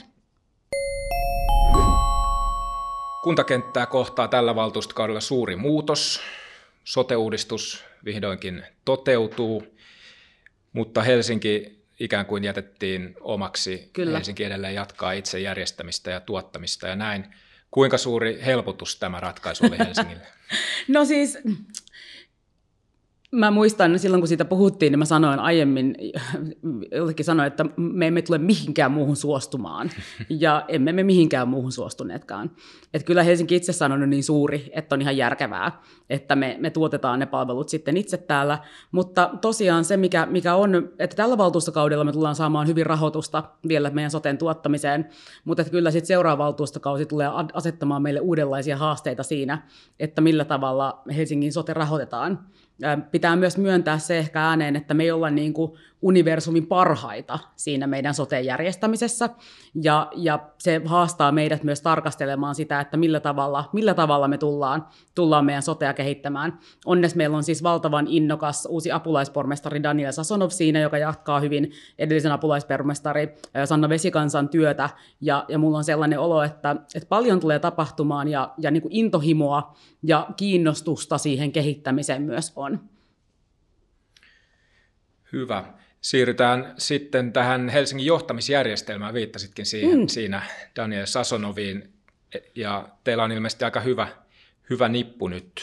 Kuntakenttää 3.25 3.85
kohtaa 3.85 4.27
tällä 4.27 4.55
valtuustokaudella 4.55 5.21
suuri 5.21 5.55
muutos. 5.55 6.21
Sote-uudistus 6.83 7.83
vihdoinkin 8.05 8.63
toteutuu, 8.85 9.77
mutta 10.73 11.03
Helsinki 11.03 11.83
ikään 11.99 12.25
kuin 12.25 12.43
jätettiin 12.43 13.15
omaksi. 13.21 13.89
Kyllä. 13.93 14.17
Helsinki 14.17 14.43
edelleen 14.43 14.75
jatkaa 14.75 15.11
itse 15.11 15.39
järjestämistä 15.39 16.11
ja 16.11 16.19
tuottamista 16.19 16.87
ja 16.87 16.95
näin. 16.95 17.25
Kuinka 17.71 17.97
suuri 17.97 18.39
helpotus 18.45 18.99
tämä 18.99 19.19
ratkaisu 19.19 19.65
oli 19.65 19.77
Helsingille? 19.77 20.27
no 20.87 21.05
siis 21.05 21.37
Mä 23.35 23.51
muistan 23.51 23.99
silloin, 23.99 24.21
kun 24.21 24.27
siitä 24.27 24.45
puhuttiin, 24.45 24.91
niin 24.91 24.99
mä 24.99 25.05
sanoin 25.05 25.39
aiemmin, 25.39 25.95
jollekin 26.95 27.25
sanoin, 27.25 27.47
että 27.47 27.65
me 27.77 28.07
emme 28.07 28.21
tule 28.21 28.37
mihinkään 28.37 28.91
muuhun 28.91 29.15
suostumaan. 29.15 29.89
Ja 30.29 30.65
emme 30.67 30.91
me 30.91 31.03
mihinkään 31.03 31.47
muuhun 31.47 31.71
suostuneetkaan. 31.71 32.51
Että 32.93 33.05
kyllä 33.05 33.23
Helsinki 33.23 33.55
itse 33.55 33.85
on 33.85 34.09
niin 34.09 34.23
suuri, 34.23 34.71
että 34.73 34.95
on 34.95 35.01
ihan 35.01 35.17
järkevää, 35.17 35.81
että 36.09 36.35
me, 36.35 36.57
me 36.59 36.69
tuotetaan 36.69 37.19
ne 37.19 37.25
palvelut 37.25 37.69
sitten 37.69 37.97
itse 37.97 38.17
täällä. 38.17 38.59
Mutta 38.91 39.29
tosiaan 39.41 39.85
se, 39.85 39.97
mikä, 39.97 40.25
mikä 40.25 40.55
on, 40.55 40.89
että 40.99 41.15
tällä 41.15 41.37
valtuustokaudella 41.37 42.03
me 42.03 42.11
tullaan 42.11 42.35
saamaan 42.35 42.67
hyvin 42.67 42.85
rahoitusta 42.85 43.43
vielä 43.67 43.89
meidän 43.89 44.11
soten 44.11 44.37
tuottamiseen, 44.37 45.09
mutta 45.45 45.61
että 45.61 45.71
kyllä 45.71 45.91
sitten 45.91 46.07
seuraava 46.07 46.43
valtuustokausi 46.43 47.05
tulee 47.05 47.29
asettamaan 47.53 48.01
meille 48.01 48.19
uudenlaisia 48.19 48.77
haasteita 48.77 49.23
siinä, 49.23 49.67
että 49.99 50.21
millä 50.21 50.45
tavalla 50.45 51.01
Helsingin 51.15 51.53
sote 51.53 51.73
rahoitetaan 51.73 52.39
pitää 53.11 53.35
myös 53.35 53.57
myöntää 53.57 53.97
se 53.97 54.17
ehkä 54.17 54.41
ääneen, 54.41 54.75
että 54.75 54.93
me 54.93 55.03
ei 55.03 55.11
olla 55.11 55.29
niin 55.29 55.53
kuin 55.53 55.71
universumin 56.05 56.67
parhaita 56.67 57.39
siinä 57.55 57.87
meidän 57.87 58.13
sote-järjestämisessä, 58.13 59.29
ja, 59.83 60.11
ja 60.15 60.39
se 60.57 60.81
haastaa 60.85 61.31
meidät 61.31 61.63
myös 61.63 61.81
tarkastelemaan 61.81 62.55
sitä, 62.55 62.79
että 62.79 62.97
millä 62.97 63.19
tavalla, 63.19 63.69
millä 63.73 63.93
tavalla 63.93 64.27
me 64.27 64.37
tullaan, 64.37 64.87
tullaan 65.15 65.45
meidän 65.45 65.63
sotea 65.63 65.93
kehittämään. 65.93 66.59
Onnes 66.85 67.15
meillä 67.15 67.37
on 67.37 67.43
siis 67.43 67.63
valtavan 67.63 68.07
innokas 68.07 68.67
uusi 68.69 68.91
apulaispormestari 68.91 69.83
Daniel 69.83 70.11
Sasonov 70.11 70.49
siinä, 70.49 70.79
joka 70.79 70.97
jatkaa 70.97 71.39
hyvin 71.39 71.71
edellisen 71.99 72.31
apulaispormestari 72.31 73.35
Sanna 73.65 73.89
Vesikansan 73.89 74.49
työtä, 74.49 74.89
ja, 75.21 75.45
ja 75.47 75.57
mulla 75.57 75.77
on 75.77 75.83
sellainen 75.83 76.19
olo, 76.19 76.43
että, 76.43 76.75
että 76.95 77.09
paljon 77.09 77.39
tulee 77.39 77.59
tapahtumaan, 77.59 78.27
ja, 78.27 78.53
ja 78.57 78.71
niin 78.71 78.81
kuin 78.81 78.95
intohimoa 78.95 79.75
ja 80.03 80.27
kiinnostusta 80.37 81.17
siihen 81.17 81.51
kehittämiseen 81.51 82.21
myös 82.21 82.53
on. 82.55 82.79
Hyvä. 85.33 85.63
Siirrytään 86.05 86.73
sitten 86.77 87.33
tähän 87.33 87.69
Helsingin 87.69 88.05
johtamisjärjestelmään, 88.05 89.13
viittasitkin 89.13 89.65
siihen, 89.65 89.99
mm. 89.99 90.07
siinä 90.07 90.41
Daniel 90.75 91.05
Sasonoviin, 91.05 91.93
ja 92.55 92.89
teillä 93.03 93.23
on 93.23 93.31
ilmeisesti 93.31 93.65
aika 93.65 93.79
hyvä, 93.79 94.07
hyvä 94.69 94.89
nippu 94.89 95.27
nyt 95.27 95.61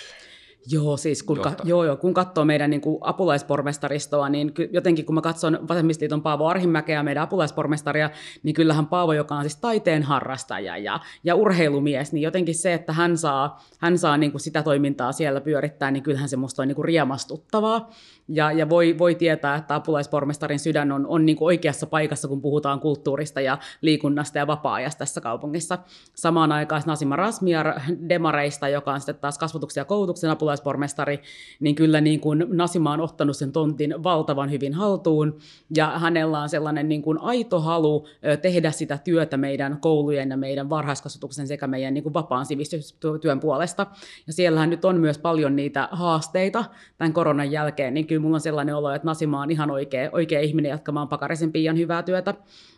Joo, 0.71 0.97
siis 0.97 1.23
kun, 1.23 1.41
ka- 1.41 1.55
joo, 1.65 1.85
joo, 1.85 1.97
kun 1.97 2.15
katsoo 2.15 2.45
meidän 2.45 2.71
niin 2.71 2.81
kuin 2.81 2.99
apulaispormestaristoa, 3.01 4.29
niin 4.29 4.53
ky- 4.53 4.69
jotenkin 4.73 5.05
kun 5.05 5.15
mä 5.15 5.21
katson 5.21 5.69
Vasemmistoliiton 5.69 6.23
Paavo 6.23 6.47
Arhimäkeä, 6.47 7.03
meidän 7.03 7.23
apulaispormestaria, 7.23 8.11
niin 8.43 8.55
kyllähän 8.55 8.87
Paavo, 8.87 9.13
joka 9.13 9.35
on 9.35 9.43
siis 9.43 9.57
taiteen 9.57 10.03
harrastaja 10.03 10.79
ja, 10.79 11.01
ja 11.25 11.35
urheilumies, 11.35 12.13
niin 12.13 12.23
jotenkin 12.23 12.55
se, 12.55 12.75
että 12.75 12.93
hän 12.93 13.19
saa, 13.19 13.65
hän 13.79 13.99
saa 13.99 14.17
niin 14.17 14.33
kuin 14.33 14.41
sitä 14.41 14.63
toimintaa 14.63 15.13
siellä 15.13 15.41
pyörittää, 15.41 15.91
niin 15.91 16.03
kyllähän 16.03 16.29
se 16.29 16.37
musta 16.37 16.63
on 16.63 16.69
niin 16.69 16.77
kuin 16.77 16.85
riemastuttavaa. 16.85 17.91
Ja, 18.35 18.53
ja 18.53 18.69
voi, 18.69 18.99
voi 18.99 19.15
tietää, 19.15 19.55
että 19.55 19.75
apulaispormestarin 19.75 20.59
sydän 20.59 20.93
on, 20.93 21.07
on 21.07 21.27
niin 21.27 21.37
kuin 21.37 21.47
oikeassa 21.47 21.87
paikassa, 21.87 22.29
kun 22.29 22.43
puhutaan 22.43 22.81
kulttuurista 22.81 23.41
ja 23.41 23.59
liikunnasta 23.81 24.39
ja 24.39 24.47
vapaa-ajasta 24.47 24.99
tässä 24.99 25.21
kaupungissa. 25.21 25.79
Samaan 26.15 26.53
aikaan 26.53 26.83
Nasima 26.87 27.17
Rasmiar 27.17 27.81
Demareista, 28.09 28.69
joka 28.69 28.93
on 28.93 29.01
sitten 29.01 29.17
taas 29.17 29.39
kasvatuksen 29.39 29.81
ja 29.81 29.85
koulutuksen 29.85 30.31
apulaispormestari, 30.31 31.21
niin 31.61 31.75
kyllä 31.75 32.01
niin 32.01 32.21
kuin 32.21 32.45
Nasima 32.49 32.93
on 32.93 33.01
ottanut 33.01 33.37
sen 33.37 33.53
tontin 33.53 33.95
valtavan 34.03 34.51
hyvin 34.51 34.75
haltuun, 34.75 35.39
ja 35.77 35.99
hänellä 35.99 36.41
on 36.41 36.49
sellainen 36.49 36.89
niin 36.89 37.03
kuin 37.03 37.19
aito 37.21 37.61
halu 37.61 38.07
tehdä 38.43 38.71
sitä 38.71 38.99
työtä 38.99 39.37
meidän 39.37 39.79
koulujen 39.81 40.31
ja 40.31 40.37
meidän 40.37 40.71
varhaiskasvatuksen 40.71 41.47
sekä 41.47 41.67
meidän 41.67 41.95
niin 41.95 42.05
kuin 42.05 42.15
vapaan 42.15 42.47
sivistystyön 42.47 43.41
puolesta. 43.41 43.87
Ja 44.27 44.33
siellähän 44.33 44.71
nyt 44.71 44.85
on 44.85 45.01
myös 45.01 45.19
paljon 45.19 45.57
niitä 45.57 45.89
haasteita 45.93 46.65
tämän 46.99 47.13
koronan 47.13 47.51
jälkeen, 47.51 47.95
niin 47.95 48.07
kyllä 48.07 48.22
mulla 48.23 48.37
on 48.37 48.41
sellainen 48.41 48.77
olo, 48.77 48.91
että 48.91 49.07
Nasima 49.07 49.43
on 49.43 49.51
ihan 49.51 49.71
oikea, 49.71 50.11
oikea 50.13 50.41
ihminen 50.41 50.71
jatkamaan 50.71 51.09
Pakarisen 51.09 51.53
Pian 51.53 51.79
hyvää 51.79 52.03
työtä. 52.03 52.35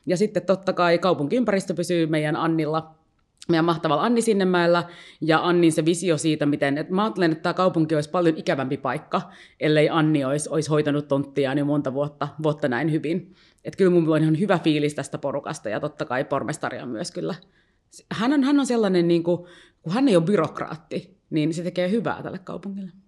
Ja 0.06 0.16
sitten 0.16 0.46
totta 0.46 0.72
kai 0.72 0.98
kaupunkiympäristö 0.98 1.74
pysyy 1.74 2.06
meidän 2.06 2.36
Annilla, 2.36 2.94
meidän 3.48 3.64
mahtavalla 3.64 4.02
Anni 4.02 4.22
Sinnemäellä, 4.22 4.84
ja 5.20 5.48
Annin 5.48 5.72
se 5.72 5.84
visio 5.84 6.18
siitä, 6.18 6.46
miten, 6.46 6.78
että 6.78 6.94
mä 6.94 7.04
ajattelen, 7.04 7.32
että 7.32 7.42
tämä 7.42 7.54
kaupunki 7.54 7.94
olisi 7.94 8.10
paljon 8.10 8.36
ikävämpi 8.36 8.76
paikka, 8.76 9.22
ellei 9.60 9.88
Anni 9.88 10.24
olisi, 10.24 10.48
olisi 10.48 10.70
hoitanut 10.70 11.08
tonttia 11.08 11.54
niin 11.54 11.66
monta 11.66 11.94
vuotta, 11.94 12.28
vuotta 12.42 12.68
näin 12.68 12.92
hyvin. 12.92 13.34
Että 13.64 13.78
kyllä 13.78 13.90
mun 13.90 14.08
on 14.08 14.22
ihan 14.22 14.38
hyvä 14.38 14.58
fiilis 14.58 14.94
tästä 14.94 15.18
porukasta, 15.18 15.68
ja 15.68 15.80
totta 15.80 16.04
kai 16.04 16.24
pormestari 16.24 16.78
on 16.78 16.88
myös 16.88 17.10
kyllä. 17.10 17.34
Hän 18.12 18.32
on, 18.32 18.42
hän 18.44 18.60
on 18.60 18.66
sellainen, 18.66 19.08
niin 19.08 19.22
kuin, 19.22 19.38
kun 19.82 19.92
hän 19.92 20.08
ei 20.08 20.16
ole 20.16 20.24
byrokraatti, 20.24 21.16
niin 21.30 21.54
se 21.54 21.62
tekee 21.62 21.90
hyvää 21.90 22.22
tälle 22.22 22.38
kaupungille. 22.38 23.03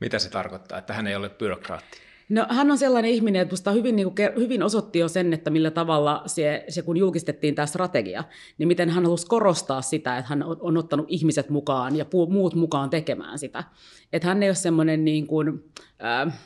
Mitä 0.00 0.18
se 0.18 0.30
tarkoittaa, 0.30 0.78
että 0.78 0.92
hän 0.92 1.06
ei 1.06 1.16
ole 1.16 1.28
byrokraatti? 1.28 1.98
No, 2.28 2.46
hän 2.48 2.70
on 2.70 2.78
sellainen 2.78 3.10
ihminen, 3.10 3.42
että 3.42 3.52
minusta 3.52 3.72
hyvin, 3.72 3.96
niin 3.96 4.14
kuin, 4.14 4.28
hyvin 4.36 4.62
osoitti 4.62 4.98
jo 4.98 5.08
sen, 5.08 5.32
että 5.32 5.50
millä 5.50 5.70
tavalla 5.70 6.22
se, 6.26 6.64
se, 6.68 6.82
kun 6.82 6.96
julkistettiin 6.96 7.54
tämä 7.54 7.66
strategia, 7.66 8.24
niin 8.58 8.68
miten 8.68 8.90
hän 8.90 9.04
halusi 9.04 9.26
korostaa 9.26 9.82
sitä, 9.82 10.18
että 10.18 10.28
hän 10.28 10.42
on 10.42 10.76
ottanut 10.76 11.06
ihmiset 11.08 11.50
mukaan 11.50 11.96
ja 11.96 12.06
muut 12.28 12.54
mukaan 12.54 12.90
tekemään 12.90 13.38
sitä. 13.38 13.64
Että 14.12 14.28
hän 14.28 14.42
ei 14.42 14.48
ole 14.48 14.54
semmoinen 14.54 15.04
niin 15.04 15.26
kuin, 15.26 15.64
äh, 16.04 16.38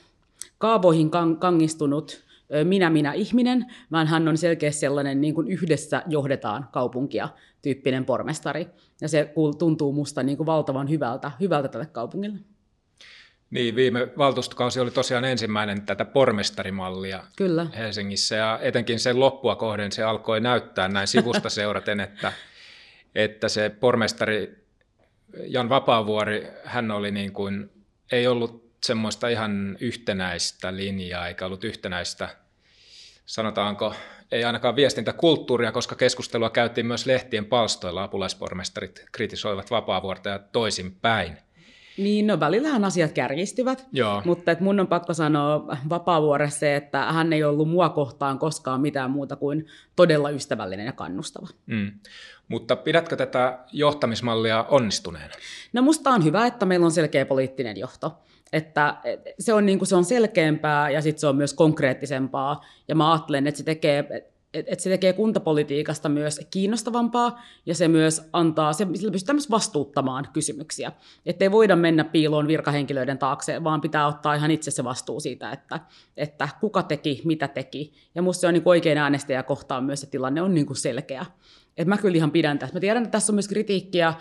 kaavoihin 0.59 1.11
kangistunut 1.39 2.25
minä, 2.65 2.91
minä 2.91 3.13
ihminen, 3.13 3.67
vaan 3.93 4.07
hän 4.07 4.29
on 4.29 4.39
selkeästi 4.39 4.81
sellainen 4.81 5.21
niin 5.21 5.35
kuin 5.35 5.49
yhdessä 5.49 6.03
johdetaan 6.07 6.69
kaupunkia 6.73 7.29
tyyppinen 7.63 8.05
pormestari. 8.05 8.67
Ja 9.01 9.09
se 9.09 9.33
tuntuu 9.59 9.93
musta 9.93 10.23
niin 10.23 10.37
kuin 10.37 10.47
valtavan 10.47 10.91
hyvältä, 10.91 11.31
hyvältä 11.41 11.69
tälle 11.69 11.87
kaupungille. 11.87 12.39
Niin, 13.55 13.77
viime 13.77 14.09
valtuustokausi 14.19 14.81
oli 14.81 14.91
tosiaan 14.91 15.25
ensimmäinen 15.25 15.83
tätä 15.83 16.05
pormestarimallia 16.05 17.25
Kyllä. 17.37 17.67
Helsingissä 17.77 18.37
ja 18.37 18.59
etenkin 18.63 19.01
sen 19.01 19.21
loppua 19.21 19.57
kohden 19.57 19.93
se 19.93 20.03
alkoi 20.03 20.41
näyttää 20.41 20.89
näin 20.89 21.07
sivusta 21.07 21.51
seuraten, 21.61 22.01
että, 22.01 22.33
että 23.15 23.49
se 23.49 23.71
pormestari 23.81 24.65
Jan 25.47 25.69
Vapaavuori, 25.69 26.47
hän 26.65 26.91
oli 26.91 27.11
niin 27.11 27.33
kuin, 27.33 27.71
ei 28.13 28.27
ollut 28.27 28.65
semmoista 28.85 29.29
ihan 29.29 29.77
yhtenäistä 29.81 30.77
linjaa 30.77 31.29
eikä 31.29 31.47
ollut 31.47 31.65
yhtenäistä, 31.65 32.29
sanotaanko, 33.27 33.95
ei 34.33 34.45
ainakaan 34.45 34.77
viestintäkulttuuria, 34.77 35.73
koska 35.73 35.95
keskustelua 35.95 36.51
käytiin 36.51 36.87
myös 36.87 37.07
lehtien 37.07 37.45
palstoilla, 37.47 38.03
apulaispormestarit 38.03 39.05
kritisoivat 39.13 39.71
Vapaavuorta 39.71 40.29
ja 40.29 40.39
toisinpäin. 40.39 41.39
Niin, 41.99 42.27
no 42.27 42.41
välillähän 42.41 42.85
asiat 42.85 43.13
kärjistyvät, 43.13 43.87
Joo. 43.93 44.23
mutta 44.25 44.51
et 44.51 44.61
mun 44.61 44.81
on 44.81 44.87
pakko 44.87 45.15
sanoa 45.15 45.67
Vapaavuoressa 45.89 46.59
se, 46.59 46.77
että 46.77 47.13
hän 47.13 47.33
ei 47.33 47.45
ollut 47.45 47.69
mua 47.69 47.89
kohtaan 47.89 48.39
koskaan 48.39 48.81
mitään 48.81 49.11
muuta 49.11 49.37
kuin 49.37 49.67
todella 49.97 50.31
ystävällinen 50.31 50.87
ja 50.87 50.93
kannustava. 50.93 51.49
Mm. 51.67 51.93
Mutta 52.49 52.77
pidätkö 52.77 53.17
tätä 53.17 53.59
johtamismallia 53.73 54.65
onnistuneena? 54.69 55.35
No 55.73 55.83
musta 55.83 56.11
on 56.11 56.25
hyvä, 56.25 56.47
että 56.47 56.67
meillä 56.67 56.87
on 56.87 56.93
selkeä 56.93 57.27
poliittinen 57.27 57.77
johto. 57.77 58.19
Että 58.53 58.97
se 59.39 59.53
on, 59.53 59.67
niin 59.67 59.79
kuin, 59.79 59.89
se 59.89 59.97
on 59.97 60.05
selkeämpää 60.05 60.91
ja 60.91 61.03
sitten 61.03 61.21
se 61.21 61.27
on 61.27 61.37
myös 61.37 61.55
konkreettisempaa. 61.55 62.65
Ja 62.89 62.95
mä 62.95 63.13
ajattelen, 63.13 63.47
että 63.47 63.59
se 63.59 63.65
tekee 63.65 64.31
että 64.55 64.83
se 64.83 64.91
tekee 64.91 65.13
kuntapolitiikasta 65.13 66.09
myös 66.09 66.41
kiinnostavampaa 66.51 67.43
ja 67.67 67.75
se 67.75 67.89
myös 67.89 68.29
antaa, 68.33 68.73
se, 68.73 68.87
sillä 68.95 69.13
pystytään 69.13 69.37
myös 69.37 69.51
vastuuttamaan 69.51 70.29
kysymyksiä. 70.33 70.93
Että 71.27 71.45
ei 71.45 71.51
voida 71.51 71.77
mennä 71.77 72.05
piiloon 72.05 72.49
virkahenkilöiden 72.49 73.19
taakse, 73.19 73.65
vaan 73.65 73.81
pitää 73.81 74.07
ottaa 74.07 74.35
ihan 74.35 74.51
itse 74.51 74.71
se 74.71 74.85
vastuu 74.85 75.21
siitä, 75.21 75.53
että, 75.53 75.81
että 76.17 76.49
kuka 76.61 76.83
teki, 76.83 77.23
mitä 77.25 77.49
teki. 77.49 77.93
Ja 78.15 78.23
musta 78.23 78.41
se 78.41 78.47
on 78.47 78.55
niin 78.55 78.63
oikein 78.65 78.99
äänestäjä 78.99 79.43
kohtaan 79.43 79.85
myös, 79.85 80.03
että 80.03 80.11
tilanne 80.11 80.43
on 80.43 80.55
niin 80.55 80.67
kuin 80.67 80.77
selkeä. 80.77 81.27
Et 81.77 81.89
mä 81.89 81.99
kyllä 81.99 82.17
ihan 82.17 82.31
pidän 82.31 82.59
tästä. 82.59 82.77
Mä 82.77 82.81
tiedän, 82.81 83.03
että 83.03 83.13
tässä 83.13 83.33
on 83.33 83.35
myös 83.35 83.49
kritiikkiä, 83.49 84.15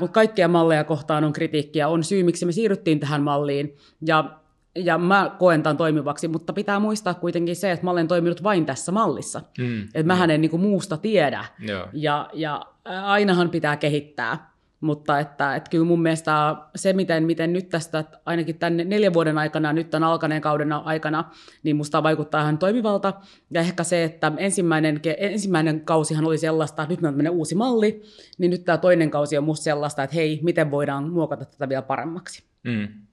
mutta 0.00 0.14
kaikkia 0.14 0.48
malleja 0.48 0.84
kohtaan 0.84 1.24
on 1.24 1.32
kritiikkiä. 1.32 1.88
On 1.88 2.04
syy, 2.04 2.22
miksi 2.22 2.46
me 2.46 2.52
siirryttiin 2.52 3.00
tähän 3.00 3.22
malliin. 3.22 3.76
Ja 4.06 4.40
ja 4.84 4.98
mä 4.98 5.36
koen 5.38 5.62
tämän 5.62 5.76
toimivaksi, 5.76 6.28
mutta 6.28 6.52
pitää 6.52 6.80
muistaa 6.80 7.14
kuitenkin 7.14 7.56
se, 7.56 7.72
että 7.72 7.84
mä 7.84 7.90
olen 7.90 8.08
toiminut 8.08 8.42
vain 8.42 8.66
tässä 8.66 8.92
mallissa. 8.92 9.40
Mm, 9.58 9.82
että 9.82 10.06
mähän 10.06 10.30
en 10.30 10.40
niin 10.40 10.50
kuin 10.50 10.62
muusta 10.62 10.96
tiedä. 10.96 11.44
Joo. 11.58 11.88
Ja, 11.92 12.30
ja 12.32 12.66
ainahan 12.84 13.50
pitää 13.50 13.76
kehittää. 13.76 14.48
Mutta 14.80 15.18
että, 15.18 15.56
että 15.56 15.70
kyllä 15.70 15.84
mun 15.84 16.02
mielestä 16.02 16.56
se, 16.76 16.92
miten, 16.92 17.24
miten 17.24 17.52
nyt 17.52 17.68
tästä 17.68 18.04
ainakin 18.26 18.58
tänne 18.58 18.84
neljän 18.84 19.14
vuoden 19.14 19.38
aikana, 19.38 19.72
nyt 19.72 19.90
tämän 19.90 20.08
alkaneen 20.08 20.42
kauden 20.42 20.72
aikana, 20.72 21.24
niin 21.62 21.76
musta 21.76 22.02
vaikuttaa 22.02 22.40
ihan 22.40 22.58
toimivalta. 22.58 23.12
Ja 23.50 23.60
ehkä 23.60 23.84
se, 23.84 24.04
että 24.04 24.32
ensimmäinen, 24.36 25.00
ensimmäinen 25.18 25.80
kausihan 25.80 26.24
oli 26.24 26.38
sellaista, 26.38 26.82
että 26.82 26.94
nyt 26.94 27.16
meillä 27.16 27.30
on 27.30 27.36
uusi 27.36 27.54
malli, 27.54 28.02
niin 28.38 28.50
nyt 28.50 28.64
tämä 28.64 28.78
toinen 28.78 29.10
kausi 29.10 29.38
on 29.38 29.44
musta 29.44 29.64
sellaista, 29.64 30.02
että 30.02 30.16
hei, 30.16 30.40
miten 30.42 30.70
voidaan 30.70 31.10
muokata 31.10 31.44
tätä 31.44 31.68
vielä 31.68 31.82
paremmaksi. 31.82 32.44
Mm 32.64 33.07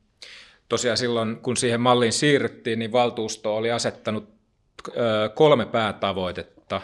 tosiaan 0.69 0.97
silloin, 0.97 1.37
kun 1.37 1.57
siihen 1.57 1.81
malliin 1.81 2.13
siirryttiin, 2.13 2.79
niin 2.79 2.91
valtuusto 2.91 3.55
oli 3.55 3.71
asettanut 3.71 4.29
kolme 5.35 5.65
päätavoitetta. 5.65 6.81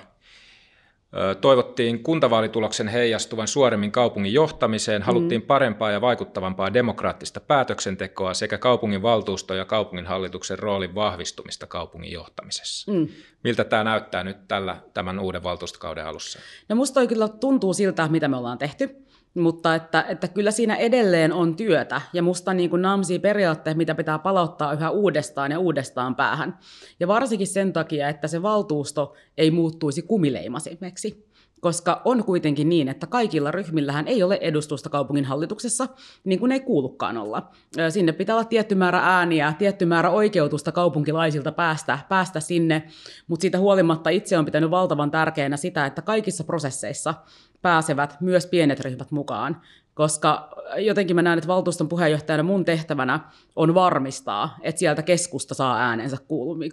Toivottiin 1.41 2.03
kuntavaalituloksen 2.03 2.87
heijastuvan 2.87 3.47
suoremmin 3.47 3.91
kaupungin 3.91 4.33
johtamiseen, 4.33 5.01
haluttiin 5.01 5.41
mm. 5.41 5.47
parempaa 5.47 5.91
ja 5.91 6.01
vaikuttavampaa 6.01 6.73
demokraattista 6.73 7.39
päätöksentekoa 7.39 8.33
sekä 8.33 8.57
kaupungin 8.57 9.01
valtuusto 9.01 9.53
ja 9.53 9.65
kaupunginhallituksen 9.65 10.59
roolin 10.59 10.95
vahvistumista 10.95 11.67
kaupungin 11.67 12.11
johtamisessa. 12.11 12.91
Mm. 12.91 13.07
Miltä 13.43 13.63
tämä 13.63 13.83
näyttää 13.83 14.23
nyt 14.23 14.47
tällä, 14.47 14.77
tämän 14.93 15.19
uuden 15.19 15.43
valtuustokauden 15.43 16.05
alussa? 16.05 16.39
No 16.69 16.75
musta 16.75 17.07
kyllä 17.07 17.27
tuntuu 17.27 17.73
siltä, 17.73 18.07
mitä 18.07 18.27
me 18.27 18.37
ollaan 18.37 18.57
tehty. 18.57 18.95
Mutta 19.33 19.75
että, 19.75 20.05
että 20.09 20.27
kyllä 20.27 20.51
siinä 20.51 20.75
edelleen 20.75 21.33
on 21.33 21.55
työtä 21.55 22.01
ja 22.13 22.23
musta 22.23 22.53
niin 22.53 22.69
kuin 22.69 22.81
namsii 22.81 23.19
periaatteet, 23.19 23.77
mitä 23.77 23.95
pitää 23.95 24.19
palauttaa 24.19 24.73
yhä 24.73 24.89
uudestaan 24.89 25.51
ja 25.51 25.59
uudestaan 25.59 26.15
päähän. 26.15 26.57
Ja 26.99 27.07
varsinkin 27.07 27.47
sen 27.47 27.73
takia, 27.73 28.09
että 28.09 28.27
se 28.27 28.41
valtuusto 28.41 29.13
ei 29.37 29.51
muuttuisi 29.51 30.01
kumileimasimeksi 30.01 31.31
koska 31.61 32.01
on 32.05 32.23
kuitenkin 32.23 32.69
niin, 32.69 32.87
että 32.87 33.07
kaikilla 33.07 33.51
ryhmillähän 33.51 34.07
ei 34.07 34.23
ole 34.23 34.37
edustusta 34.41 34.89
kaupungin 34.89 35.25
hallituksessa, 35.25 35.87
niin 36.23 36.39
kuin 36.39 36.51
ei 36.51 36.59
kuulukaan 36.59 37.17
olla. 37.17 37.51
Sinne 37.89 38.11
pitää 38.11 38.35
olla 38.35 38.45
tietty 38.45 38.75
määrä 38.75 38.99
ääniä, 38.99 39.53
tietty 39.57 39.85
määrä 39.85 40.09
oikeutusta 40.09 40.71
kaupunkilaisilta 40.71 41.51
päästä, 41.51 41.99
päästä 42.09 42.39
sinne, 42.39 42.83
mutta 43.27 43.41
siitä 43.41 43.59
huolimatta 43.59 44.09
itse 44.09 44.37
on 44.37 44.45
pitänyt 44.45 44.71
valtavan 44.71 45.11
tärkeänä 45.11 45.57
sitä, 45.57 45.85
että 45.85 46.01
kaikissa 46.01 46.43
prosesseissa 46.43 47.13
pääsevät 47.61 48.17
myös 48.21 48.45
pienet 48.45 48.79
ryhmät 48.79 49.11
mukaan, 49.11 49.61
koska 49.93 50.49
jotenkin 50.77 51.15
mä 51.15 51.21
näen, 51.21 51.37
että 51.37 51.47
valtuuston 51.47 51.89
puheenjohtajana 51.89 52.43
mun 52.43 52.65
tehtävänä 52.65 53.19
on 53.55 53.73
varmistaa, 53.73 54.57
että 54.61 54.79
sieltä 54.79 55.01
keskusta 55.01 55.53
saa 55.53 55.79
äänensä 55.79 56.17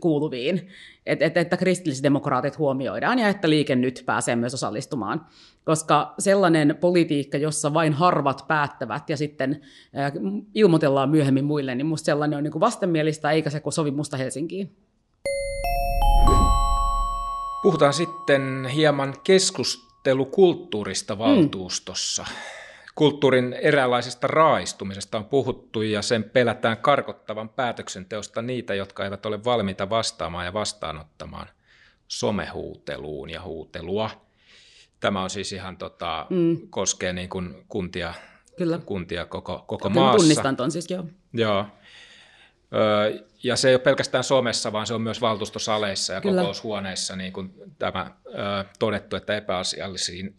kuuluviin, 0.01 0.69
että, 1.07 1.25
että, 1.25 1.41
että 1.41 1.57
kristillisdemokraatit 1.57 2.59
huomioidaan 2.59 3.19
ja 3.19 3.29
että 3.29 3.51
liike 3.51 3.77
nyt 3.77 4.03
pääsee 4.07 4.37
myös 4.37 4.55
osallistumaan. 4.55 5.27
Koska 5.65 6.15
sellainen 6.19 6.77
politiikka, 6.81 7.39
jossa 7.39 7.75
vain 7.75 7.93
harvat 7.93 8.45
päättävät 8.49 9.11
ja 9.11 9.17
sitten 9.17 9.61
ilmoitellaan 10.55 11.11
myöhemmin 11.11 11.45
muille, 11.45 11.75
niin 11.75 11.87
musta 11.87 12.07
sellainen 12.07 12.37
on 12.37 12.45
niin 12.45 12.61
vastenmielistä 12.61 13.31
eikä 13.31 13.51
se 13.51 13.63
sovi 13.71 13.91
musta 13.91 14.17
Helsinkiin. 14.17 14.77
Puhutaan 17.63 17.93
sitten 17.93 18.65
hieman 18.75 19.15
keskustelukulttuurista 20.09 21.15
mm. 21.15 21.19
valtuustossa. 21.19 22.23
Mm. 22.23 22.35
Kulttuurin 22.95 23.53
eräänlaisesta 23.53 24.27
raaistumisesta 24.27 25.19
on 25.19 25.25
puhuttu 25.25 25.83
ja 25.83 26.03
sen 26.03 26.25
pelätään 26.25 26.77
karkottavan 26.77 27.49
päätöksenteosta 27.49 28.43
niitä, 28.43 28.75
jotka 28.75 29.05
eivät 29.05 29.27
ole 29.27 29.45
valmiita 29.45 29.91
vastaamaan 29.91 30.47
ja 30.47 30.53
vastaanottamaan 30.53 31.49
somehuuteluun 32.09 33.31
ja 33.31 33.43
huutelua. 33.43 34.11
Tämä 35.01 35.23
on 35.23 35.31
siis 35.31 35.53
ihan 35.53 35.77
tota, 35.77 36.27
mm. 36.31 36.59
koskee 36.71 37.13
niin 37.13 37.29
kuin 37.29 37.65
kuntia, 37.69 38.15
Kyllä. 38.57 38.79
kuntia 38.79 39.25
koko, 39.25 39.65
koko 39.67 39.89
Kyllä 39.89 40.01
maassa. 40.01 40.19
Tunnistan 40.19 40.57
ton 40.57 40.71
siis, 40.71 40.91
joo. 40.91 41.05
Joo. 41.33 41.67
Öö, 42.75 43.19
ja 43.43 43.57
se 43.57 43.69
ei 43.69 43.75
ole 43.75 43.83
pelkästään 43.83 44.25
somessa, 44.25 44.73
vaan 44.73 44.87
se 44.87 44.95
on 44.95 45.03
myös 45.03 45.21
valtuustosaleissa 45.21 46.13
ja 46.13 46.21
Kyllä. 46.21 46.41
kokoushuoneissa 46.41 47.17
niin 47.17 47.33
kuin 47.33 47.55
tämä 47.79 48.11
öö, 48.27 48.65
todettu, 48.79 49.17
että 49.17 49.37
epäasiallisiin 49.37 50.37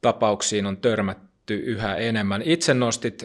tapauksiin 0.00 0.66
on 0.66 0.76
törmätty 0.76 1.54
yhä 1.54 1.96
enemmän. 1.96 2.42
Itse 2.42 2.74
nostit 2.74 3.24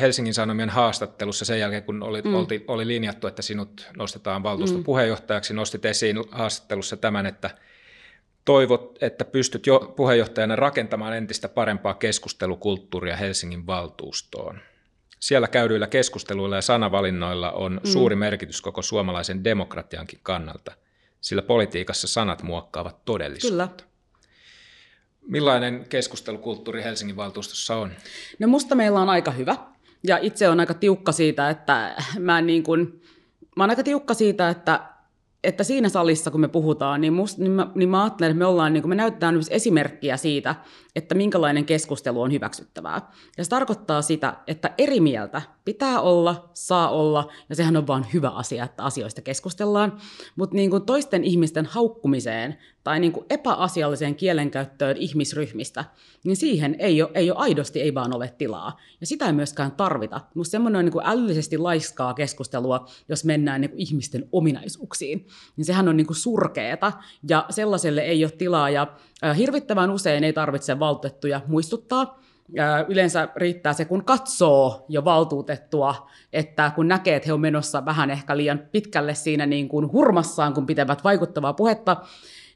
Helsingin 0.00 0.34
Sanomien 0.34 0.70
haastattelussa 0.70 1.44
sen 1.44 1.60
jälkeen, 1.60 1.82
kun 1.82 2.02
oli, 2.02 2.22
mm. 2.22 2.34
oli, 2.34 2.64
oli 2.68 2.86
linjattu, 2.86 3.26
että 3.26 3.42
sinut 3.42 3.88
nostetaan 3.96 4.42
valtuuston 4.42 4.80
mm. 4.80 4.84
puheenjohtajaksi, 4.84 5.54
nostit 5.54 5.84
esiin 5.84 6.16
haastattelussa 6.30 6.96
tämän, 6.96 7.26
että 7.26 7.50
toivot, 8.44 8.98
että 9.00 9.24
pystyt 9.24 9.66
jo 9.66 9.92
puheenjohtajana 9.96 10.56
rakentamaan 10.56 11.16
entistä 11.16 11.48
parempaa 11.48 11.94
keskustelukulttuuria 11.94 13.16
Helsingin 13.16 13.66
valtuustoon. 13.66 14.60
Siellä 15.20 15.48
käydyillä 15.48 15.86
keskusteluilla 15.86 16.56
ja 16.56 16.62
sanavalinnoilla 16.62 17.52
on 17.52 17.72
mm. 17.72 17.90
suuri 17.90 18.16
merkitys 18.16 18.60
koko 18.60 18.82
suomalaisen 18.82 19.44
demokratiankin 19.44 20.20
kannalta, 20.22 20.72
sillä 21.20 21.42
politiikassa 21.42 22.08
sanat 22.08 22.42
muokkaavat 22.42 23.04
todellisuutta. 23.04 23.68
Kyllä. 23.68 23.90
Millainen 25.28 25.86
keskustelukulttuuri 25.88 26.82
Helsingin 26.82 27.16
valtuustossa 27.16 27.76
on? 27.76 27.92
No 28.38 28.48
musta 28.48 28.74
meillä 28.74 29.00
on 29.00 29.08
aika 29.08 29.30
hyvä. 29.30 29.56
Ja 30.06 30.18
itse 30.22 30.48
on 30.48 30.60
aika 30.60 30.74
tiukka 30.74 31.12
siitä, 31.12 31.50
että 31.50 31.94
mä, 32.18 32.40
niin 32.40 32.62
kun, 32.62 33.00
mä 33.56 33.62
oon 33.62 33.70
aika 33.70 33.82
tiukka 33.82 34.14
siitä, 34.14 34.48
että 34.48 34.95
että 35.46 35.64
siinä 35.64 35.88
salissa, 35.88 36.30
kun 36.30 36.40
me 36.40 36.48
puhutaan, 36.48 37.00
niin, 37.00 37.12
musta, 37.12 37.42
niin, 37.42 37.52
mä, 37.52 37.70
niin 37.74 37.88
mä 37.88 38.02
ajattelen, 38.02 38.30
että 38.30 38.38
me, 38.38 38.46
ollaan, 38.46 38.72
niin 38.72 38.88
me 38.88 38.94
näytetään 38.94 39.34
myös 39.34 39.48
esimerkkiä 39.50 40.16
siitä, 40.16 40.54
että 40.96 41.14
minkälainen 41.14 41.64
keskustelu 41.64 42.22
on 42.22 42.32
hyväksyttävää. 42.32 43.10
Ja 43.38 43.44
se 43.44 43.50
tarkoittaa 43.50 44.02
sitä, 44.02 44.36
että 44.46 44.70
eri 44.78 45.00
mieltä 45.00 45.42
pitää 45.66 46.00
olla, 46.00 46.50
saa 46.54 46.90
olla, 46.90 47.32
ja 47.48 47.56
sehän 47.56 47.76
on 47.76 47.86
vaan 47.86 48.06
hyvä 48.12 48.28
asia, 48.28 48.64
että 48.64 48.84
asioista 48.84 49.22
keskustellaan. 49.22 49.98
Mutta 50.36 50.56
niin 50.56 50.70
toisten 50.86 51.24
ihmisten 51.24 51.66
haukkumiseen 51.66 52.56
tai 52.84 53.00
niin 53.00 53.12
kuin 53.12 53.26
epäasialliseen 53.30 54.14
kielenkäyttöön 54.14 54.96
ihmisryhmistä, 54.96 55.84
niin 56.24 56.36
siihen 56.36 56.76
ei 56.78 57.02
ole, 57.02 57.10
ei 57.14 57.30
ole 57.30 57.38
aidosti 57.38 57.80
ei 57.80 57.94
vaan 57.94 58.14
ole 58.14 58.34
tilaa. 58.38 58.78
Ja 59.00 59.06
sitä 59.06 59.26
ei 59.26 59.32
myöskään 59.32 59.72
tarvita. 59.72 60.20
Mutta 60.34 60.50
semmoinen 60.50 60.84
niin 60.84 60.92
kuin 60.92 61.06
älyllisesti 61.06 61.58
laiskaa 61.58 62.14
keskustelua, 62.14 62.86
jos 63.08 63.24
mennään 63.24 63.60
niin 63.60 63.70
kuin 63.70 63.80
ihmisten 63.80 64.28
ominaisuuksiin. 64.32 65.26
Niin 65.56 65.64
sehän 65.64 65.88
on 65.88 65.96
niin 65.96 66.06
kuin 66.06 66.16
surkeeta, 66.16 66.92
ja 67.28 67.46
sellaiselle 67.50 68.00
ei 68.00 68.24
ole 68.24 68.32
tilaa, 68.32 68.70
ja 68.70 68.86
hirvittävän 69.36 69.90
usein 69.90 70.24
ei 70.24 70.32
tarvitse 70.32 70.78
valtuutettuja 70.78 71.40
muistuttaa, 71.46 72.25
yleensä 72.88 73.28
riittää 73.36 73.72
se, 73.72 73.84
kun 73.84 74.04
katsoo 74.04 74.86
jo 74.88 75.04
valtuutettua, 75.04 76.08
että 76.32 76.72
kun 76.74 76.88
näkee, 76.88 77.16
että 77.16 77.26
he 77.26 77.32
on 77.32 77.40
menossa 77.40 77.84
vähän 77.84 78.10
ehkä 78.10 78.36
liian 78.36 78.60
pitkälle 78.72 79.14
siinä 79.14 79.46
niin 79.46 79.68
kuin 79.68 79.92
hurmassaan, 79.92 80.54
kun 80.54 80.66
pitävät 80.66 81.04
vaikuttavaa 81.04 81.52
puhetta, 81.52 81.96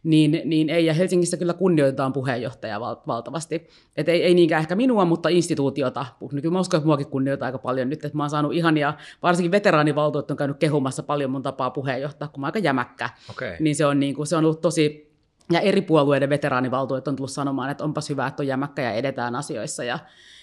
niin, 0.03 0.43
niin 0.45 0.71
ei, 0.71 0.87
ja 0.87 0.95
Helsingissä 0.95 1.37
kyllä 1.37 1.55
kunnioitetaan 1.55 2.13
puheenjohtajaa 2.13 2.81
val- 2.81 2.97
valtavasti. 3.07 3.69
Et 3.97 4.09
ei, 4.09 4.23
ei 4.23 4.35
niinkään 4.35 4.61
ehkä 4.61 4.75
minua, 4.75 5.05
mutta 5.05 5.29
instituutiota. 5.29 6.07
Kyllä 6.31 6.51
mä 6.51 6.61
uskon, 6.61 6.79
että 6.79 6.87
muakin 6.87 7.07
kunnioitetaan 7.07 7.47
aika 7.49 7.59
paljon 7.59 7.89
nyt, 7.89 8.05
että 8.05 8.17
mä 8.17 8.23
oon 8.23 8.31
saanut 8.31 8.53
ihania, 8.53 8.95
varsinkin 9.23 9.51
veteraanivaltuutettu 9.51 10.33
on 10.33 10.39
käynyt 10.39 10.59
kehumassa 10.59 11.03
paljon 11.03 11.31
mun 11.31 11.43
tapaa 11.43 11.71
puheenjohtaa, 11.71 12.29
kun 12.29 12.41
mä 12.41 12.47
oon 12.47 12.49
aika 12.49 12.59
jämäkkä. 12.59 13.11
Okay. 13.31 13.57
Niin 13.61 13.77
se 13.77 13.87
on, 13.87 14.01
niin 14.01 14.15
kuin, 14.15 14.27
se 14.27 14.37
on 14.37 14.45
ollut 14.45 14.61
tosi 14.61 15.10
ja 15.51 15.61
eri 15.61 15.83
puolueiden 15.83 16.31
veteraanivaltuudet 16.31 17.09
on 17.09 17.17
tullut 17.17 17.31
sanomaan, 17.31 17.71
että 17.71 17.85
onpas 17.85 18.09
hyvä, 18.09 18.27
että 18.27 18.43
on 18.43 18.47
jämäkkä 18.47 18.83
ja 18.83 18.93
edetään 18.93 19.35
asioissa. 19.35 19.85
Ja, 19.85 19.99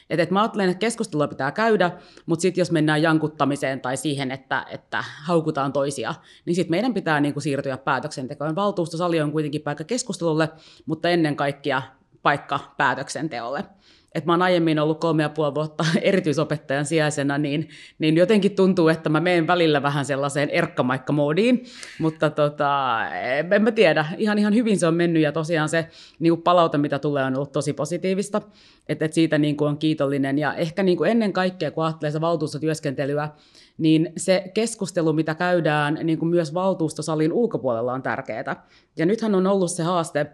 et, 0.09 0.19
et 0.19 0.31
mä 0.31 0.41
ajattelen, 0.41 0.69
että 0.69 0.79
keskustelua 0.79 1.27
pitää 1.27 1.51
käydä, 1.51 1.91
mutta 2.25 2.41
sitten 2.41 2.61
jos 2.61 2.71
mennään 2.71 3.01
jankuttamiseen 3.01 3.81
tai 3.81 3.97
siihen, 3.97 4.31
että, 4.31 4.65
että 4.69 5.03
haukutaan 5.23 5.73
toisia, 5.73 6.15
niin 6.45 6.55
sitten 6.55 6.71
meidän 6.71 6.93
pitää 6.93 7.19
niinku 7.19 7.39
siirtyä 7.39 7.77
päätöksentekoon. 7.77 8.55
Valtuustosali 8.55 9.21
on 9.21 9.31
kuitenkin 9.31 9.61
paikka 9.61 9.83
keskustelulle, 9.83 10.49
mutta 10.85 11.09
ennen 11.09 11.35
kaikkea 11.35 11.81
paikka 12.21 12.59
päätöksenteolle 12.77 13.63
että 14.15 14.25
mä 14.27 14.33
oon 14.33 14.41
aiemmin 14.41 14.79
ollut 14.79 14.99
kolme 14.99 15.23
ja 15.23 15.29
puoli 15.29 15.55
vuotta 15.55 15.85
erityisopettajan 16.01 16.85
sijaisena, 16.85 17.37
niin, 17.37 17.69
niin 17.99 18.17
jotenkin 18.17 18.55
tuntuu, 18.55 18.87
että 18.87 19.09
mä 19.09 19.19
menen 19.19 19.47
välillä 19.47 19.81
vähän 19.81 20.05
sellaiseen 20.05 20.49
erkkamaikkamoodiin, 20.49 21.65
mutta 21.99 22.29
tota, 22.29 22.99
en 23.55 23.61
mä 23.61 23.71
tiedä, 23.71 24.05
ihan, 24.17 24.37
ihan 24.37 24.53
hyvin 24.53 24.79
se 24.79 24.87
on 24.87 24.93
mennyt 24.93 25.23
ja 25.23 25.31
tosiaan 25.31 25.69
se 25.69 25.87
niin 26.19 26.31
kuin 26.31 26.41
palaute, 26.41 26.77
mitä 26.77 26.99
tulee, 26.99 27.23
on 27.23 27.35
ollut 27.35 27.51
tosi 27.51 27.73
positiivista, 27.73 28.41
että, 28.89 29.05
että 29.05 29.15
siitä 29.15 29.37
niin 29.37 29.57
kuin 29.57 29.69
on 29.69 29.77
kiitollinen. 29.77 30.37
Ja 30.37 30.53
ehkä 30.53 30.83
niin 30.83 30.97
kuin 30.97 31.11
ennen 31.11 31.33
kaikkea, 31.33 31.71
kun 31.71 31.85
ajattelee 31.85 32.11
se 32.11 32.21
valtuustotyöskentelyä, 32.21 33.29
niin 33.77 34.13
se 34.17 34.51
keskustelu, 34.53 35.13
mitä 35.13 35.35
käydään 35.35 35.99
niin 36.03 36.19
kuin 36.19 36.29
myös 36.29 36.53
valtuustosalin 36.53 37.33
ulkopuolella 37.33 37.93
on 37.93 38.03
tärkeää. 38.03 38.65
Ja 38.97 39.05
nythän 39.05 39.35
on 39.35 39.47
ollut 39.47 39.71
se 39.71 39.83
haaste, 39.83 40.25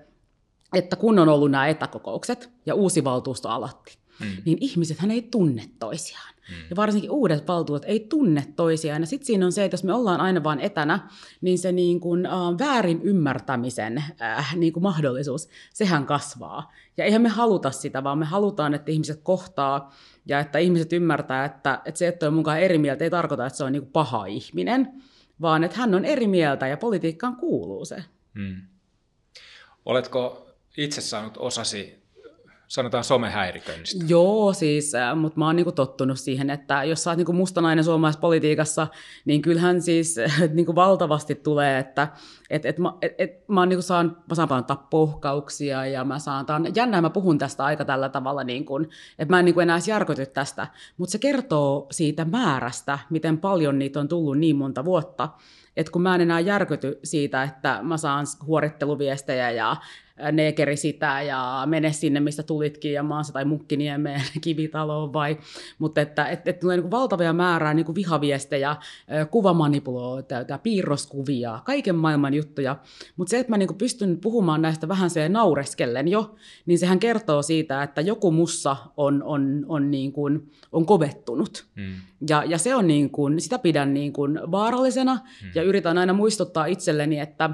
että 0.73 0.95
kun 0.95 1.19
on 1.19 1.29
ollut 1.29 1.51
nämä 1.51 1.67
etäkokoukset 1.67 2.49
ja 2.65 2.75
uusi 2.75 3.03
valtuusto 3.03 3.49
aloitti, 3.49 3.97
mm. 4.19 4.27
niin 4.45 4.57
ihmisethän 4.61 5.11
ei 5.11 5.21
tunne 5.21 5.63
toisiaan. 5.79 6.33
Mm. 6.49 6.55
Ja 6.69 6.75
varsinkin 6.75 7.11
uudet 7.11 7.47
valtuutot 7.47 7.85
ei 7.85 7.99
tunne 7.99 8.45
toisiaan. 8.55 9.01
Ja 9.01 9.05
sitten 9.05 9.25
siinä 9.25 9.45
on 9.45 9.51
se, 9.51 9.65
että 9.65 9.73
jos 9.73 9.83
me 9.83 9.93
ollaan 9.93 10.21
aina 10.21 10.43
vain 10.43 10.59
etänä, 10.59 11.09
niin 11.41 11.59
se 11.59 11.71
niin 11.71 11.99
kuin, 11.99 12.25
äh, 12.25 12.31
väärin 12.59 13.01
ymmärtämisen 13.01 14.03
äh, 14.21 14.55
niin 14.55 14.73
kuin 14.73 14.83
mahdollisuus, 14.83 15.49
sehän 15.73 16.05
kasvaa. 16.05 16.71
Ja 16.97 17.05
eihän 17.05 17.21
me 17.21 17.29
haluta 17.29 17.71
sitä, 17.71 18.03
vaan 18.03 18.17
me 18.17 18.25
halutaan, 18.25 18.73
että 18.73 18.91
ihmiset 18.91 19.19
kohtaa 19.23 19.93
ja 20.25 20.39
että 20.39 20.59
ihmiset 20.59 20.93
ymmärtää, 20.93 21.45
että, 21.45 21.81
että 21.85 21.97
se, 21.97 22.07
että 22.07 22.27
on 22.27 22.33
mukaan 22.33 22.59
eri 22.59 22.77
mieltä, 22.77 23.03
ei 23.03 23.09
tarkoita, 23.09 23.45
että 23.45 23.57
se 23.57 23.63
on 23.63 23.71
niin 23.71 23.81
kuin 23.81 23.91
paha 23.91 24.25
ihminen, 24.25 25.03
vaan 25.41 25.63
että 25.63 25.77
hän 25.77 25.95
on 25.95 26.05
eri 26.05 26.27
mieltä 26.27 26.67
ja 26.67 26.77
politiikkaan 26.77 27.35
kuuluu 27.35 27.85
se. 27.85 28.03
Mm. 28.33 28.61
Oletko 29.85 30.47
itse 30.77 31.01
saanut 31.01 31.37
osasi 31.37 32.03
sanotaan 32.73 33.03
somehäiriköinnistä. 33.03 34.05
Joo, 34.07 34.53
siis, 34.53 34.95
äh, 34.95 35.17
mutta 35.17 35.39
mä 35.39 35.45
oon 35.45 35.55
niinku 35.55 35.71
tottunut 35.71 36.19
siihen, 36.19 36.49
että 36.49 36.83
jos 36.83 37.03
sä 37.03 37.09
oot 37.09 37.17
niinku 37.17 37.33
mustanainen 37.33 37.83
suomalaisessa 37.83 38.21
politiikassa, 38.21 38.87
niin 39.25 39.41
kyllähän 39.41 39.81
siis 39.81 40.15
niinku 40.53 40.75
valtavasti 40.75 41.35
tulee, 41.35 41.79
että 41.79 42.07
et, 42.49 42.65
et, 42.65 42.75
et, 43.01 43.15
et, 43.17 43.47
mä, 43.47 43.65
niinku 43.65 43.81
saan, 43.81 44.17
mä 44.29 44.35
saan 44.35 44.47
paljon 44.47 44.65
tappouhkauksia 44.65 45.85
ja 45.85 46.03
mä 46.03 46.19
saan, 46.19 46.45
tää 46.45 46.61
jännää, 46.75 47.01
mä 47.01 47.09
puhun 47.09 47.37
tästä 47.37 47.63
aika 47.63 47.85
tällä 47.85 48.09
tavalla, 48.09 48.43
niin 48.43 48.65
kun, 48.65 48.87
että 49.19 49.33
mä 49.33 49.39
en 49.39 49.45
niinku 49.45 49.59
enää 49.59 49.79
järkyty 49.87 50.25
tästä, 50.25 50.67
mutta 50.97 51.11
se 51.11 51.17
kertoo 51.17 51.87
siitä 51.91 52.25
määrästä, 52.25 52.99
miten 53.09 53.37
paljon 53.37 53.79
niitä 53.79 53.99
on 53.99 54.07
tullut 54.07 54.37
niin 54.37 54.55
monta 54.55 54.85
vuotta, 54.85 55.29
että 55.77 55.91
kun 55.91 56.01
mä 56.01 56.15
en 56.15 56.21
enää 56.21 56.39
järkyty 56.39 56.99
siitä, 57.03 57.43
että 57.43 57.79
mä 57.81 57.97
saan 57.97 58.25
huoritteluviestejä 58.45 59.51
ja 59.51 59.75
neekeri 60.31 60.77
sitä 60.77 61.21
ja 61.21 61.63
mene 61.65 61.91
sinne, 61.91 62.19
mistä 62.19 62.43
tulitkin 62.43 62.93
ja 62.93 63.03
maansa 63.03 63.33
tai 63.33 63.45
Mukkiniemeen 63.45 64.21
kivitaloon 64.43 65.13
vai, 65.13 65.37
mutta 65.79 66.01
että, 66.01 66.25
että, 66.25 66.49
että 66.49 66.59
tulee 66.61 66.77
niin 66.77 66.91
valtavia 66.91 67.33
määrää 67.33 67.73
niin 67.73 67.85
kuin 67.85 67.95
vihaviestejä, 67.95 68.75
kuvamanipuloita, 69.31 70.35
piirroskuvia, 70.63 71.59
kaiken 71.65 71.95
maailman 71.95 72.33
juttuja, 72.33 72.77
mutta 73.17 73.31
se, 73.31 73.39
että 73.39 73.51
mä 73.51 73.57
niin 73.57 73.67
kuin 73.67 73.77
pystyn 73.77 74.17
puhumaan 74.17 74.61
näistä 74.61 74.87
vähän 74.87 75.09
se 75.09 75.29
naureskellen 75.29 76.07
jo, 76.07 76.35
niin 76.65 76.79
sehän 76.79 76.99
kertoo 76.99 77.41
siitä, 77.41 77.83
että 77.83 78.01
joku 78.01 78.31
mussa 78.31 78.75
on, 78.97 79.23
on, 79.23 79.65
on, 79.67 79.91
niin 79.91 80.11
kuin, 80.11 80.51
on 80.71 80.85
kovettunut. 80.85 81.65
Hmm. 81.75 81.95
Ja, 82.29 82.43
ja 82.43 82.57
se 82.57 82.75
on 82.75 82.87
niin 82.87 83.09
kuin, 83.09 83.39
sitä 83.39 83.59
pidän 83.59 83.93
niin 83.93 84.13
kuin 84.13 84.39
vaarallisena 84.51 85.13
hmm. 85.13 85.51
ja 85.55 85.63
yritän 85.63 85.97
aina 85.97 86.13
muistuttaa 86.13 86.65
itselleni, 86.65 87.19
että 87.19 87.49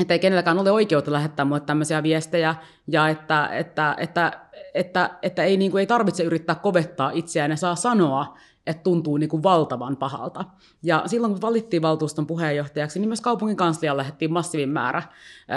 että 0.00 0.14
ei 0.14 0.18
kenelläkään 0.18 0.58
ole 0.58 0.70
oikeutta 0.70 1.12
lähettää 1.12 1.44
mulle 1.44 1.60
tämmöisiä 1.60 2.02
viestejä, 2.02 2.54
ja 2.88 3.08
että, 3.08 3.46
että, 3.46 3.94
että, 3.98 4.40
että, 4.74 5.10
että 5.22 5.44
ei, 5.44 5.56
niin 5.56 5.70
kuin, 5.70 5.80
ei 5.80 5.86
tarvitse 5.86 6.22
yrittää 6.22 6.54
kovettaa 6.54 7.10
itseään 7.10 7.50
ja 7.50 7.56
saa 7.56 7.74
sanoa, 7.74 8.36
että 8.66 8.82
tuntuu 8.82 9.16
niin 9.16 9.28
kuin 9.28 9.42
valtavan 9.42 9.96
pahalta. 9.96 10.44
Ja 10.82 11.02
silloin 11.06 11.32
kun 11.32 11.42
valittiin 11.42 11.82
valtuuston 11.82 12.26
puheenjohtajaksi, 12.26 12.98
niin 12.98 13.08
myös 13.08 13.20
kaupungin 13.20 13.56
kansliaan 13.56 13.96
lähdettiin 13.96 14.32
massiivin 14.32 14.68
määrä 14.68 15.02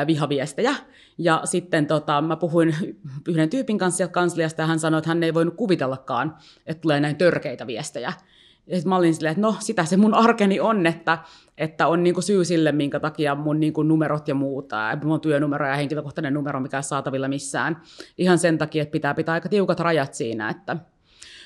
vihaviestejä. 0.08 0.76
Ja 1.17 1.41
sitten 1.43 1.88
tota, 1.88 2.21
mä 2.21 2.36
puhuin 2.36 2.76
yhden 3.28 3.50
tyypin 3.50 3.78
kanssa 3.78 4.08
kansliasta, 4.08 4.62
ja 4.62 4.67
hän 4.67 4.80
sanoi, 4.80 4.98
että 4.98 5.10
hän 5.10 5.24
ei 5.24 5.34
voinut 5.34 5.56
kuvitellakaan, 5.56 6.38
että 6.65 6.82
tulee 6.82 7.00
näin 7.00 7.15
törkeitä 7.15 7.67
viestejä. 7.67 8.13
Ja 8.67 8.78
mä 8.86 8.95
olin 8.95 9.15
silleen, 9.15 9.32
että 9.32 9.41
no 9.41 9.56
sitä 9.60 9.86
se 9.86 9.97
mun 9.97 10.13
arkeni 10.13 10.60
on, 10.60 10.86
että, 10.88 11.17
että 11.58 11.88
on 11.88 12.04
niinku 12.04 12.21
syy 12.21 12.45
sille, 12.45 12.71
minkä 12.71 12.99
takia 12.99 13.36
mun 13.36 13.60
niinku 13.60 13.84
numerot 13.84 14.28
ja 14.28 14.36
muuta, 14.36 14.97
mun 15.04 15.21
työnumero 15.21 15.67
ja 15.67 15.75
henkilökohtainen 15.75 16.34
numero, 16.34 16.60
mikä 16.60 16.78
on 16.78 16.84
saatavilla 16.84 17.28
missään. 17.28 17.82
Ihan 18.17 18.38
sen 18.38 18.58
takia, 18.58 18.82
että 18.82 18.91
pitää 18.91 19.13
pitää 19.13 19.34
aika 19.34 19.49
tiukat 19.49 19.80
rajat 19.80 20.13
siinä, 20.13 20.49
että, 20.49 20.78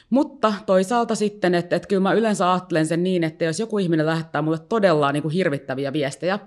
mutta 0.09 0.53
toisaalta 0.65 1.15
sitten, 1.15 1.55
että, 1.55 1.75
että 1.75 1.87
kyllä 1.87 2.01
mä 2.01 2.13
yleensä 2.13 2.51
ajattelen 2.51 2.87
sen 2.87 3.03
niin, 3.03 3.23
että 3.23 3.45
jos 3.45 3.59
joku 3.59 3.77
ihminen 3.77 4.05
lähettää 4.05 4.41
mulle 4.41 4.59
todella 4.59 5.11
niin 5.11 5.23
kuin 5.23 5.33
hirvittäviä 5.33 5.93
viestejä, 5.93 6.39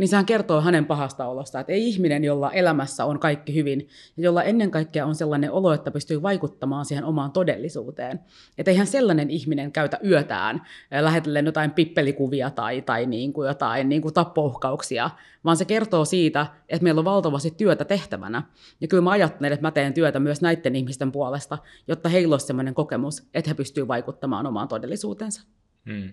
niin 0.00 0.08
sehän 0.08 0.26
kertoo 0.26 0.60
hänen 0.60 0.86
pahasta 0.86 1.26
olosta. 1.26 1.60
Että 1.60 1.72
ei 1.72 1.88
ihminen, 1.88 2.24
jolla 2.24 2.52
elämässä 2.52 3.04
on 3.04 3.18
kaikki 3.18 3.54
hyvin, 3.54 3.88
ja 4.16 4.22
jolla 4.22 4.42
ennen 4.42 4.70
kaikkea 4.70 5.06
on 5.06 5.14
sellainen 5.14 5.52
olo, 5.52 5.72
että 5.72 5.90
pystyy 5.90 6.22
vaikuttamaan 6.22 6.84
siihen 6.84 7.04
omaan 7.04 7.32
todellisuuteen. 7.32 8.20
Että 8.58 8.70
eihän 8.70 8.86
sellainen 8.86 9.30
ihminen 9.30 9.72
käytä 9.72 9.98
yötään 10.04 10.62
lähetellen 11.00 11.46
jotain 11.46 11.70
pippelikuvia 11.70 12.50
tai, 12.50 12.82
tai 12.82 13.06
niin 13.06 13.32
kuin 13.32 13.48
jotain 13.48 13.88
niin 13.88 14.02
kuin 14.02 14.14
tappouhkauksia, 14.14 15.10
vaan 15.44 15.56
se 15.56 15.64
kertoo 15.64 16.04
siitä, 16.04 16.46
että 16.68 16.84
meillä 16.84 16.98
on 16.98 17.04
valtavasti 17.04 17.50
työtä 17.50 17.84
tehtävänä. 17.84 18.42
Ja 18.80 18.88
kyllä 18.88 19.02
mä 19.02 19.10
ajattelen, 19.10 19.52
että 19.52 19.66
mä 19.66 19.70
teen 19.70 19.94
työtä 19.94 20.20
myös 20.20 20.40
näiden 20.40 20.76
ihmisten 20.76 21.12
puolesta, 21.12 21.58
jotta 21.88 22.08
heillä 22.08 22.34
olisi 22.34 22.46
sellainen 22.46 22.74
kokemus, 22.74 23.28
että 23.34 23.50
he 23.50 23.54
pystyvät 23.54 23.88
vaikuttamaan 23.88 24.46
omaan 24.46 24.68
todellisuutensa. 24.68 25.42
Hmm. 25.90 26.10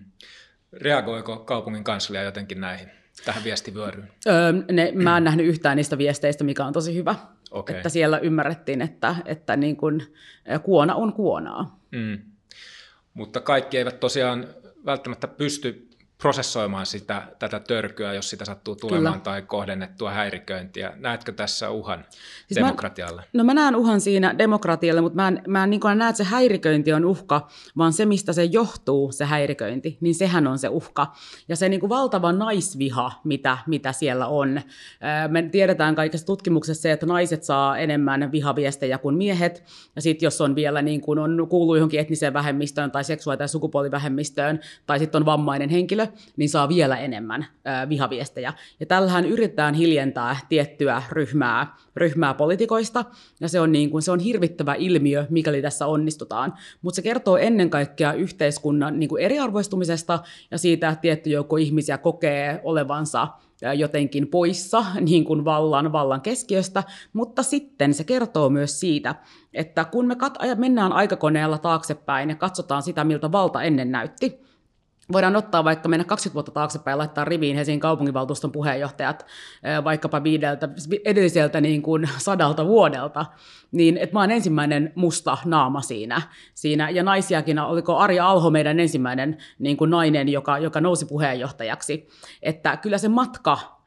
Reagoiko 0.72 1.36
kaupungin 1.36 1.84
kanslia 1.84 2.22
jotenkin 2.22 2.60
näihin? 2.60 2.98
Tähän 3.24 3.44
viestivyöryyn? 3.44 4.08
Öö, 4.26 4.52
ne, 4.72 4.92
mä 4.94 5.16
en 5.16 5.24
nähnyt 5.24 5.46
yhtään 5.46 5.76
niistä 5.76 5.98
viesteistä, 5.98 6.44
mikä 6.44 6.64
on 6.64 6.72
tosi 6.72 6.94
hyvä. 6.94 7.14
Okay. 7.50 7.76
Että 7.76 7.88
siellä 7.88 8.18
ymmärrettiin, 8.18 8.82
että, 8.82 9.16
että 9.24 9.56
niin 9.56 9.76
kun, 9.76 10.02
kuona 10.62 10.94
on 10.94 11.12
kuonaa. 11.12 11.80
Mm. 11.90 12.18
Mutta 13.14 13.40
kaikki 13.40 13.78
eivät 13.78 14.00
tosiaan 14.00 14.48
välttämättä 14.86 15.28
pysty 15.28 15.87
prosessoimaan 16.22 16.86
sitä, 16.86 17.22
tätä 17.38 17.60
törkyä, 17.60 18.14
jos 18.14 18.30
sitä 18.30 18.44
sattuu 18.44 18.76
tulemaan 18.76 19.12
Kyllä. 19.12 19.24
tai 19.24 19.42
kohdennettua 19.42 20.10
häiriköintiä. 20.10 20.92
Näetkö 20.96 21.32
tässä 21.32 21.70
uhan 21.70 22.04
siis 22.10 22.54
demokratialle? 22.54 23.20
Mä, 23.20 23.26
no 23.32 23.44
mä 23.44 23.54
näen 23.54 23.76
uhan 23.76 24.00
siinä 24.00 24.34
demokratialle, 24.38 25.00
mutta 25.00 25.16
mä 25.16 25.28
en, 25.28 25.42
mä 25.46 25.64
en 25.64 25.70
niin 25.70 25.80
näe, 25.94 26.08
että 26.08 26.16
se 26.16 26.24
häiriköinti 26.24 26.92
on 26.92 27.04
uhka, 27.04 27.48
vaan 27.76 27.92
se, 27.92 28.06
mistä 28.06 28.32
se 28.32 28.44
johtuu, 28.44 29.12
se 29.12 29.24
häiriköinti, 29.24 29.98
niin 30.00 30.14
sehän 30.14 30.46
on 30.46 30.58
se 30.58 30.68
uhka. 30.68 31.12
Ja 31.48 31.56
se 31.56 31.68
niin 31.68 31.80
kuin 31.80 31.90
valtava 31.90 32.32
naisviha, 32.32 33.12
mitä, 33.24 33.58
mitä 33.66 33.92
siellä 33.92 34.26
on. 34.26 34.60
Me 35.28 35.42
tiedetään 35.42 35.94
kaikessa 35.94 36.26
tutkimuksessa 36.26 36.82
se, 36.82 36.92
että 36.92 37.06
naiset 37.06 37.44
saa 37.44 37.78
enemmän 37.78 38.32
vihaviestejä 38.32 38.98
kuin 38.98 39.14
miehet, 39.14 39.64
ja 39.96 40.02
sitten 40.02 40.26
jos 40.26 40.40
on 40.40 40.54
vielä 40.54 40.82
niin 40.82 41.00
kuin 41.00 41.18
on, 41.18 41.46
kuuluu 41.48 41.74
johonkin 41.74 42.00
etniseen 42.00 42.32
vähemmistöön 42.32 42.90
tai 42.90 43.04
seksuaali- 43.04 43.38
tai 43.38 43.48
sukupuolivähemmistöön, 43.48 44.60
tai 44.86 44.98
sitten 44.98 45.22
on 45.22 45.26
vammainen 45.26 45.68
henkilö, 45.68 46.07
niin 46.36 46.48
saa 46.48 46.68
vielä 46.68 46.96
enemmän 46.96 47.46
vihaviestejä. 47.88 48.52
Ja 48.80 48.86
tällähän 48.86 49.24
yritetään 49.24 49.74
hiljentää 49.74 50.36
tiettyä 50.48 51.02
ryhmää, 51.10 51.76
ryhmää 51.96 52.34
politikoista, 52.34 53.04
ja 53.40 53.48
se 53.48 53.60
on, 53.60 53.72
niin 53.72 53.90
kuin, 53.90 54.02
se 54.02 54.10
on 54.10 54.20
hirvittävä 54.20 54.74
ilmiö, 54.74 55.26
mikäli 55.30 55.62
tässä 55.62 55.86
onnistutaan. 55.86 56.54
Mutta 56.82 56.96
se 56.96 57.02
kertoo 57.02 57.36
ennen 57.36 57.70
kaikkea 57.70 58.12
yhteiskunnan 58.12 58.98
niin 58.98 59.08
kuin 59.08 59.22
eriarvoistumisesta 59.22 60.18
ja 60.50 60.58
siitä, 60.58 60.88
että 60.88 61.00
tietty 61.00 61.30
joukko 61.30 61.56
ihmisiä 61.56 61.98
kokee 61.98 62.60
olevansa 62.64 63.28
jotenkin 63.76 64.28
poissa 64.28 64.84
niin 65.00 65.24
kuin 65.24 65.44
vallan, 65.44 65.92
vallan 65.92 66.20
keskiöstä, 66.20 66.82
mutta 67.12 67.42
sitten 67.42 67.94
se 67.94 68.04
kertoo 68.04 68.50
myös 68.50 68.80
siitä, 68.80 69.14
että 69.54 69.84
kun 69.84 70.06
me 70.06 70.14
kat- 70.14 70.56
mennään 70.56 70.92
aikakoneella 70.92 71.58
taaksepäin 71.58 72.28
ja 72.28 72.36
katsotaan 72.36 72.82
sitä, 72.82 73.04
miltä 73.04 73.32
valta 73.32 73.62
ennen 73.62 73.92
näytti, 73.92 74.47
voidaan 75.12 75.36
ottaa 75.36 75.64
vaikka 75.64 75.88
mennä 75.88 76.04
20 76.04 76.34
vuotta 76.34 76.52
taaksepäin 76.52 76.92
ja 76.92 76.98
laittaa 76.98 77.24
riviin 77.24 77.56
Helsingin 77.56 77.80
kaupunginvaltuuston 77.80 78.52
puheenjohtajat 78.52 79.26
vaikkapa 79.84 80.22
viideltä, 80.22 80.68
edelliseltä 81.04 81.60
niin 81.60 81.82
kuin 81.82 82.08
sadalta 82.18 82.66
vuodelta, 82.66 83.26
niin 83.72 83.96
että 83.96 84.14
mä 84.14 84.20
oon 84.20 84.30
ensimmäinen 84.30 84.92
musta 84.94 85.38
naama 85.44 85.80
siinä. 85.80 86.22
siinä. 86.54 86.90
Ja 86.90 87.02
naisiakin, 87.02 87.58
oliko 87.58 87.96
Arja 87.96 88.28
Alho 88.28 88.50
meidän 88.50 88.80
ensimmäinen 88.80 89.38
niin 89.58 89.76
kuin 89.76 89.90
nainen, 89.90 90.28
joka, 90.28 90.58
joka 90.58 90.80
nousi 90.80 91.06
puheenjohtajaksi. 91.06 92.08
Että 92.42 92.76
kyllä 92.76 92.98
se 92.98 93.08
matka 93.08 93.77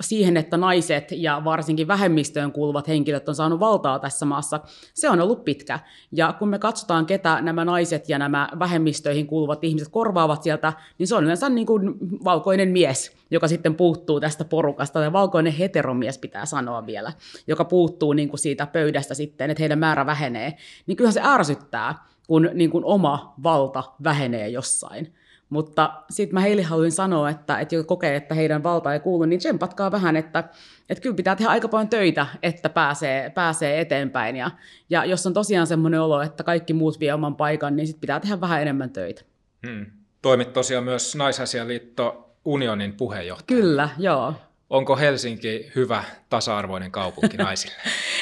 siihen, 0.00 0.36
että 0.36 0.56
naiset 0.56 1.08
ja 1.10 1.42
varsinkin 1.44 1.88
vähemmistöön 1.88 2.52
kuuluvat 2.52 2.88
henkilöt 2.88 3.28
on 3.28 3.34
saanut 3.34 3.60
valtaa 3.60 3.98
tässä 3.98 4.26
maassa, 4.26 4.60
se 4.94 5.10
on 5.10 5.20
ollut 5.20 5.44
pitkä. 5.44 5.78
Ja 6.12 6.32
kun 6.32 6.48
me 6.48 6.58
katsotaan, 6.58 7.06
ketä 7.06 7.40
nämä 7.40 7.64
naiset 7.64 8.08
ja 8.08 8.18
nämä 8.18 8.48
vähemmistöihin 8.58 9.26
kuuluvat 9.26 9.64
ihmiset 9.64 9.88
korvaavat 9.88 10.42
sieltä, 10.42 10.72
niin 10.98 11.06
se 11.06 11.14
on 11.14 11.24
yleensä 11.24 11.48
niin 11.48 11.66
kuin 11.66 11.94
valkoinen 12.24 12.68
mies, 12.68 13.16
joka 13.30 13.48
sitten 13.48 13.74
puuttuu 13.74 14.20
tästä 14.20 14.44
porukasta, 14.44 15.00
ja 15.02 15.12
valkoinen 15.12 15.52
heteromies 15.52 16.18
pitää 16.18 16.46
sanoa 16.46 16.86
vielä, 16.86 17.12
joka 17.46 17.64
puuttuu 17.64 18.12
niin 18.12 18.28
kuin 18.28 18.40
siitä 18.40 18.66
pöydästä 18.66 19.14
sitten, 19.14 19.50
että 19.50 19.62
heidän 19.62 19.78
määrä 19.78 20.06
vähenee, 20.06 20.56
niin 20.86 20.96
kyllähän 20.96 21.14
se 21.14 21.20
ärsyttää, 21.24 21.94
kun 22.26 22.50
niin 22.54 22.70
kuin 22.70 22.84
oma 22.84 23.34
valta 23.42 23.82
vähenee 24.04 24.48
jossain. 24.48 25.14
Mutta 25.52 25.92
sitten 26.10 26.34
mä 26.34 26.40
heille 26.40 26.62
haluin 26.62 26.92
sanoa, 26.92 27.30
että, 27.30 27.60
että 27.60 27.74
jotka 27.74 27.88
kokee, 27.88 28.16
että 28.16 28.34
heidän 28.34 28.62
valta 28.62 28.92
ei 28.92 29.00
kuulu, 29.00 29.24
niin 29.24 29.38
tsempatkaa 29.38 29.92
vähän, 29.92 30.16
että, 30.16 30.44
että 30.88 31.02
kyllä 31.02 31.16
pitää 31.16 31.36
tehdä 31.36 31.50
aika 31.50 31.68
paljon 31.68 31.88
töitä, 31.88 32.26
että 32.42 32.68
pääsee, 32.68 33.30
pääsee 33.30 33.80
eteenpäin. 33.80 34.36
Ja, 34.36 34.50
ja 34.90 35.04
jos 35.04 35.26
on 35.26 35.34
tosiaan 35.34 35.66
semmoinen 35.66 36.00
olo, 36.00 36.22
että 36.22 36.44
kaikki 36.44 36.72
muut 36.72 37.00
vie 37.00 37.14
oman 37.14 37.36
paikan, 37.36 37.76
niin 37.76 37.86
sitten 37.86 38.00
pitää 38.00 38.20
tehdä 38.20 38.40
vähän 38.40 38.62
enemmän 38.62 38.90
töitä. 38.90 39.22
Hmm. 39.66 39.86
Toimit 40.22 40.52
tosiaan 40.52 40.84
myös 40.84 41.16
Naisasialiitto 41.16 42.34
Unionin 42.44 42.92
puheenjohtaja. 42.92 43.60
Kyllä, 43.60 43.88
joo. 43.98 44.34
Onko 44.72 44.96
Helsinki 44.96 45.70
hyvä 45.74 46.04
tasa-arvoinen 46.28 46.90
kaupunki 46.90 47.36
naisille? 47.46 47.74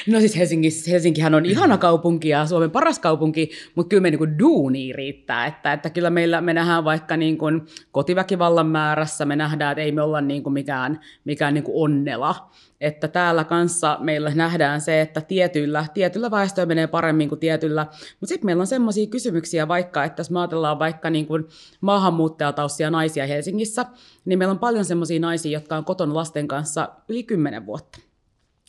no 0.07 0.21
siis 0.21 0.37
Helsinki, 0.37 0.69
Helsinkihän 0.91 1.35
on 1.35 1.47
ihana 1.47 1.79
kaupunki 1.79 2.29
ja 2.29 2.47
Suomen 2.47 2.71
paras 2.71 2.99
kaupunki, 2.99 3.51
mutta 3.75 3.89
kyllä 3.89 4.01
me 4.01 4.11
niin 4.11 4.19
kuin 4.19 4.39
duuni 4.39 4.93
riittää. 4.93 5.47
Että, 5.47 5.73
että 5.73 5.91
kyllä 5.91 6.11
meillä 6.11 6.41
me 6.41 6.55
nähdään 6.55 6.85
vaikka 6.85 7.17
niin 7.17 7.39
kuin 7.39 7.63
kotiväkivallan 7.93 8.67
määrässä, 8.67 9.25
me 9.25 9.37
nähdään, 9.37 9.73
että 9.73 9.83
ei 9.83 9.93
me 9.93 10.03
olla 10.03 10.21
niin 10.21 10.43
kuin 10.43 10.53
mikään, 10.53 11.01
mikään 11.25 11.55
niin 11.55 11.65
kuin 11.65 11.85
onnela 11.85 12.51
että 12.81 13.09
täällä 13.09 13.45
kanssa 13.45 13.99
meillä 14.01 14.31
nähdään 14.35 14.81
se, 14.81 15.01
että 15.01 15.21
tietyllä, 15.21 15.85
tietyllä 15.95 16.31
väestöllä 16.31 16.67
menee 16.67 16.87
paremmin 16.87 17.29
kuin 17.29 17.39
tietyllä, 17.39 17.87
mutta 18.21 18.27
sitten 18.27 18.47
meillä 18.47 18.61
on 18.61 18.67
semmoisia 18.67 19.07
kysymyksiä 19.07 19.69
vaikka, 19.69 20.05
että 20.05 20.21
jos 20.21 20.31
me 20.31 20.41
ajatellaan 20.41 20.79
vaikka 20.79 21.11
niin 21.11 21.27
kuin 21.27 21.45
maahanmuuttajataustia 21.81 22.91
naisia 22.91 23.27
Helsingissä, 23.27 23.87
niin 24.25 24.39
meillä 24.39 24.53
on 24.53 24.59
paljon 24.59 24.85
semmoisia 24.85 25.21
naisia, 25.21 25.53
jotka 25.53 25.77
on 25.77 25.85
koton 25.85 26.15
lasten 26.15 26.49
kanssa 26.49 26.89
yli 27.09 27.23
10 27.23 27.67
vuotta. 27.67 28.10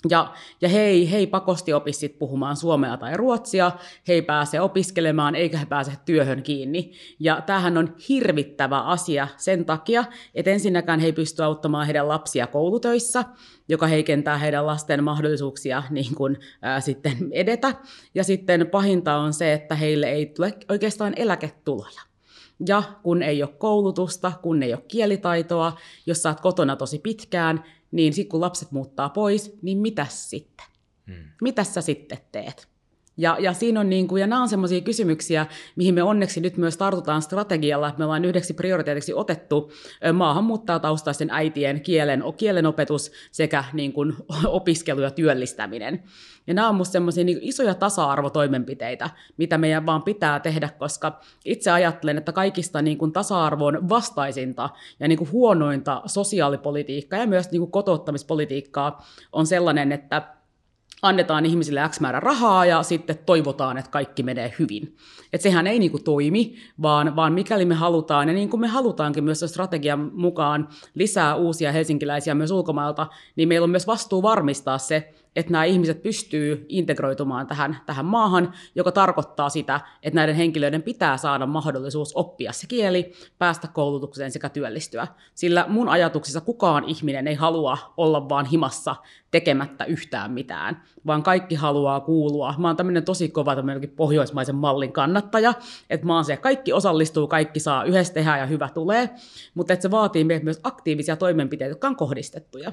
Ja, 0.09 0.33
ja 0.61 0.69
he, 0.69 0.81
ei, 0.81 1.11
he 1.11 1.17
ei 1.17 1.27
pakosti 1.27 1.73
opi 1.73 1.93
sit 1.93 2.19
puhumaan 2.19 2.57
suomea 2.57 2.97
tai 2.97 3.17
ruotsia, 3.17 3.71
he 4.07 4.13
ei 4.13 4.21
pääse 4.21 4.61
opiskelemaan 4.61 5.35
eikä 5.35 5.57
he 5.57 5.65
pääse 5.65 5.91
työhön 6.05 6.43
kiinni. 6.43 6.91
Ja 7.19 7.41
tämähän 7.41 7.77
on 7.77 7.95
hirvittävä 8.09 8.81
asia 8.81 9.27
sen 9.37 9.65
takia, 9.65 10.05
että 10.35 10.51
ensinnäkään 10.51 10.99
he 10.99 11.05
ei 11.05 11.13
pysty 11.13 11.43
auttamaan 11.43 11.85
heidän 11.85 12.07
lapsia 12.07 12.47
koulutöissä, 12.47 13.25
joka 13.67 13.87
heikentää 13.87 14.37
heidän 14.37 14.67
lasten 14.67 15.03
mahdollisuuksia 15.03 15.83
niin 15.89 16.15
kuin, 16.15 16.37
ää, 16.61 16.79
sitten 16.79 17.17
edetä. 17.31 17.73
Ja 18.15 18.23
sitten 18.23 18.67
pahinta 18.67 19.15
on 19.15 19.33
se, 19.33 19.53
että 19.53 19.75
heille 19.75 20.09
ei 20.09 20.25
tule 20.25 20.53
oikeastaan 20.69 21.13
eläketuloja. 21.15 22.01
Ja 22.67 22.83
kun 23.03 23.23
ei 23.23 23.43
ole 23.43 23.51
koulutusta, 23.57 24.31
kun 24.41 24.63
ei 24.63 24.73
ole 24.73 24.83
kielitaitoa, 24.87 25.77
jos 26.05 26.25
oot 26.25 26.39
kotona 26.41 26.75
tosi 26.75 26.99
pitkään, 26.99 27.63
niin 27.91 28.13
sitten 28.13 28.29
kun 28.29 28.41
lapset 28.41 28.71
muuttaa 28.71 29.09
pois, 29.09 29.57
niin 29.61 29.77
mitä 29.77 30.05
sitten? 30.09 30.65
Hmm. 31.07 31.23
Mitä 31.41 31.63
sä 31.63 31.81
sitten 31.81 32.17
teet? 32.31 32.70
Ja, 33.22 33.38
ja, 33.39 33.53
siinä 33.53 33.80
on 33.80 33.89
niin 33.89 34.07
kuin, 34.07 34.19
ja 34.19 34.28
nämä 34.28 34.41
on 34.41 34.49
sellaisia 34.49 34.82
kysymyksiä, 34.82 35.45
mihin 35.76 35.93
me 35.93 36.03
onneksi 36.03 36.41
nyt 36.41 36.57
myös 36.57 36.78
tartutaan 36.78 37.22
strategialla, 37.22 37.88
että 37.88 37.99
me 37.99 38.05
ollaan 38.05 38.26
yhdeksi 38.26 38.53
prioriteetiksi 38.53 39.13
otettu 39.13 39.72
maahanmuuttajataustaisten 40.13 41.30
äitien 41.32 41.82
kielen, 41.82 42.24
kielenopetus 42.38 43.11
sekä 43.32 43.63
niin 43.74 43.93
kuin, 43.93 44.13
opiskelu 44.45 45.01
ja 45.01 45.11
työllistäminen. 45.11 46.03
Ja 46.47 46.53
nämä 46.53 46.69
on 46.69 46.76
minusta 46.76 46.91
sellaisia 46.91 47.24
niin 47.24 47.38
isoja 47.41 47.76
tasa-arvotoimenpiteitä, 47.76 49.09
mitä 49.38 49.57
meidän 49.57 49.86
vaan 49.86 50.03
pitää 50.03 50.39
tehdä, 50.39 50.69
koska 50.69 51.19
itse 51.45 51.72
ajattelen, 51.72 52.17
että 52.17 52.32
kaikista 52.32 52.82
niin 52.82 52.97
kuin 52.97 53.11
tasa-arvon 53.11 53.89
vastaisinta 53.89 54.69
ja 54.99 55.07
niin 55.07 55.17
kuin 55.17 55.32
huonointa 55.32 56.01
sosiaalipolitiikkaa 56.05 57.19
ja 57.19 57.28
myös 57.28 57.51
niin 57.51 57.59
kuin 57.59 57.72
kotouttamispolitiikkaa 57.72 59.05
on 59.32 59.45
sellainen, 59.47 59.91
että 59.91 60.40
annetaan 61.01 61.45
ihmisille 61.45 61.89
X 61.89 61.99
määrä 61.99 62.19
rahaa 62.19 62.65
ja 62.65 62.83
sitten 62.83 63.17
toivotaan, 63.25 63.77
että 63.77 63.91
kaikki 63.91 64.23
menee 64.23 64.53
hyvin. 64.59 64.95
Et 65.33 65.41
sehän 65.41 65.67
ei 65.67 65.79
niinku 65.79 65.99
toimi, 65.99 66.55
vaan, 66.81 67.15
vaan 67.15 67.33
mikäli 67.33 67.65
me 67.65 67.75
halutaan, 67.75 68.27
ja 68.27 68.33
niin 68.33 68.49
kuin 68.49 68.61
me 68.61 68.67
halutaankin 68.67 69.23
myös 69.23 69.43
strategian 69.47 70.11
mukaan 70.13 70.67
lisää 70.95 71.35
uusia 71.35 71.71
helsinkiläisiä 71.71 72.35
myös 72.35 72.51
ulkomailta, 72.51 73.07
niin 73.35 73.47
meillä 73.47 73.63
on 73.63 73.69
myös 73.69 73.87
vastuu 73.87 74.21
varmistaa 74.21 74.77
se, 74.77 75.13
että 75.36 75.51
nämä 75.51 75.63
ihmiset 75.63 76.01
pystyy 76.01 76.65
integroitumaan 76.69 77.47
tähän, 77.47 77.77
tähän 77.86 78.05
maahan, 78.05 78.53
joka 78.75 78.91
tarkoittaa 78.91 79.49
sitä, 79.49 79.79
että 80.03 80.15
näiden 80.15 80.36
henkilöiden 80.36 80.84
pitää 80.84 81.17
saada 81.17 81.45
mahdollisuus 81.45 82.15
oppia 82.15 82.51
se 82.51 82.67
kieli, 82.67 83.13
päästä 83.38 83.67
koulutukseen 83.67 84.32
sekä 84.32 84.49
työllistyä. 84.49 85.07
Sillä 85.36 85.65
mun 85.67 85.89
ajatuksissa 85.89 86.41
kukaan 86.41 86.84
ihminen 86.84 87.27
ei 87.27 87.36
halua 87.36 87.77
olla 87.97 88.29
vaan 88.29 88.45
himassa 88.45 88.95
tekemättä 89.32 89.86
yhtään 89.86 90.32
mitään, 90.32 90.84
vaan 91.05 91.23
kaikki 91.23 91.55
haluaa 91.55 91.99
kuulua. 91.99 92.55
Mä 92.57 92.67
oon 92.67 92.77
tämmöinen 92.77 93.05
tosi 93.05 93.29
kova 93.29 93.55
tämmöinen 93.55 93.89
pohjoismaisen 93.89 94.55
mallin 94.55 94.91
kannattaja, 94.91 95.53
että 95.89 96.05
mä 96.05 96.15
oon 96.15 96.25
se, 96.25 96.38
kaikki 96.38 96.73
osallistuu, 96.73 97.27
kaikki 97.27 97.59
saa 97.59 97.84
yhdessä 97.84 98.13
tehdä 98.13 98.38
ja 98.38 98.45
hyvä 98.45 98.69
tulee, 98.73 99.09
mutta 99.53 99.73
että 99.73 99.82
se 99.82 99.91
vaatii 99.91 100.23
myös 100.23 100.59
aktiivisia 100.63 101.15
toimenpiteitä, 101.15 101.71
jotka 101.71 101.88
on 101.88 101.95
kohdistettuja. 101.95 102.71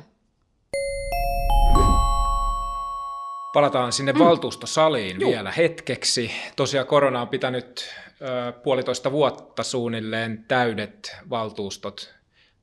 Palataan 3.52 3.92
sinne 3.92 4.12
mm. 4.12 4.18
valtuustosaliin 4.18 5.20
Juh. 5.20 5.30
vielä 5.30 5.52
hetkeksi. 5.52 6.30
Tosiaan 6.56 6.86
korona 6.86 7.22
on 7.22 7.28
pitänyt 7.28 7.94
ö, 8.22 8.52
puolitoista 8.52 9.12
vuotta 9.12 9.62
suunnilleen 9.62 10.44
täydet 10.48 11.16
valtuustot 11.30 12.14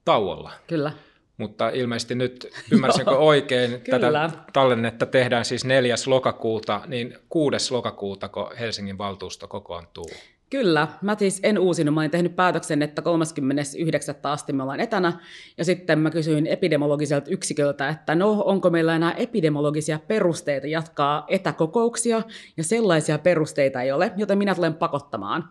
tauolla. 0.06 0.52
Kyllä. 0.68 0.92
Mutta 1.38 1.70
ilmeisesti 1.70 2.16
nyt, 2.16 2.48
ymmärsinkö 2.72 3.12
oikein, 3.32 3.82
tätä 3.90 4.30
tallennetta 4.54 5.06
tehdään 5.06 5.46
siis 5.46 5.66
4. 5.66 5.96
lokakuuta, 6.08 6.82
niin 6.88 7.18
6. 7.30 7.74
lokakuuta, 7.74 8.30
kun 8.30 8.56
Helsingin 8.60 8.98
valtuusto 8.98 9.48
kokoontuu. 9.48 10.10
Kyllä, 10.50 10.88
mä 11.02 11.16
siis 11.20 11.40
en 11.44 11.60
uusinut, 11.60 11.94
mä 11.94 12.02
olin 12.02 12.12
tehnyt 12.12 12.36
päätöksen, 12.36 12.82
että 12.82 13.02
39. 13.02 14.16
asti 14.24 14.54
me 14.54 14.64
ollaan 14.64 14.80
etänä, 14.80 15.14
ja 15.58 15.66
sitten 15.66 16.00
mä 16.00 16.10
kysyin 16.10 16.48
epidemiologiselta 16.48 17.32
yksiköltä, 17.32 17.90
että 17.90 18.16
no, 18.16 18.44
onko 18.46 18.70
meillä 18.70 18.96
enää 18.96 19.12
epidemiologisia 19.12 20.00
perusteita 20.08 20.68
jatkaa 20.68 21.26
etäkokouksia, 21.28 22.22
ja 22.58 22.64
sellaisia 22.64 23.18
perusteita 23.18 23.82
ei 23.82 23.92
ole, 23.92 24.12
joten 24.18 24.38
minä 24.38 24.56
tulen 24.56 24.74
pakottamaan 24.74 25.50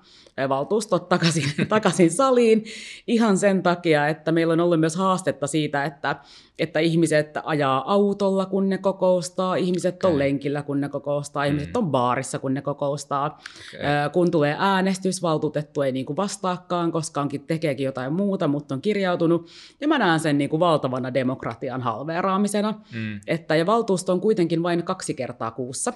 valtuustot 0.49 1.09
takaisin, 1.09 1.45
takaisin 1.68 2.11
saliin. 2.11 2.64
Ihan 3.07 3.38
sen 3.38 3.62
takia, 3.62 4.09
että 4.09 4.32
meillä 4.32 4.53
on 4.53 4.61
ollut 4.61 4.80
myös 4.80 4.97
haastetta 4.97 5.47
siitä, 5.47 5.84
että, 5.84 6.16
että 6.59 6.80
ihmiset 6.80 7.30
ajaa 7.44 7.92
autolla, 7.92 8.46
kun 8.46 8.68
ne 8.68 8.78
kokoustaa, 8.78 9.57
ihmiset 9.57 10.05
on 10.05 10.18
lenkillä, 10.18 10.62
kun 10.62 10.80
ne 10.80 10.88
kokoustaa, 10.88 11.44
mm. 11.44 11.48
ihmiset 11.48 11.76
on 11.76 11.90
baarissa, 11.90 12.38
kun 12.38 12.55
ne 12.55 12.62
kokoustaa. 12.62 13.26
Okay. 13.26 14.11
Kun 14.12 14.30
tulee 14.30 14.57
äänestys, 14.59 15.22
valtuutettu 15.22 15.82
ei 15.82 15.92
niin 15.92 16.07
kuin 16.07 16.16
vastaakaan, 16.16 16.92
koska 16.92 17.20
onkin 17.20 17.40
tekeekin 17.40 17.84
jotain 17.84 18.12
muuta, 18.12 18.48
mutta 18.48 18.74
on 18.74 18.80
kirjautunut. 18.80 19.48
Ja 19.80 19.88
mä 19.88 19.98
näen 19.98 20.20
sen 20.20 20.38
niin 20.38 20.50
kuin 20.50 20.61
valtavana 20.61 21.14
demokratian 21.14 21.82
halveeraamisena. 21.82 22.74
Mm. 22.94 23.20
Että, 23.26 23.57
ja 23.57 23.66
valtuusto 23.66 24.12
on 24.12 24.20
kuitenkin 24.20 24.62
vain 24.62 24.82
kaksi 24.82 25.14
kertaa 25.14 25.50
kuussa 25.50 25.92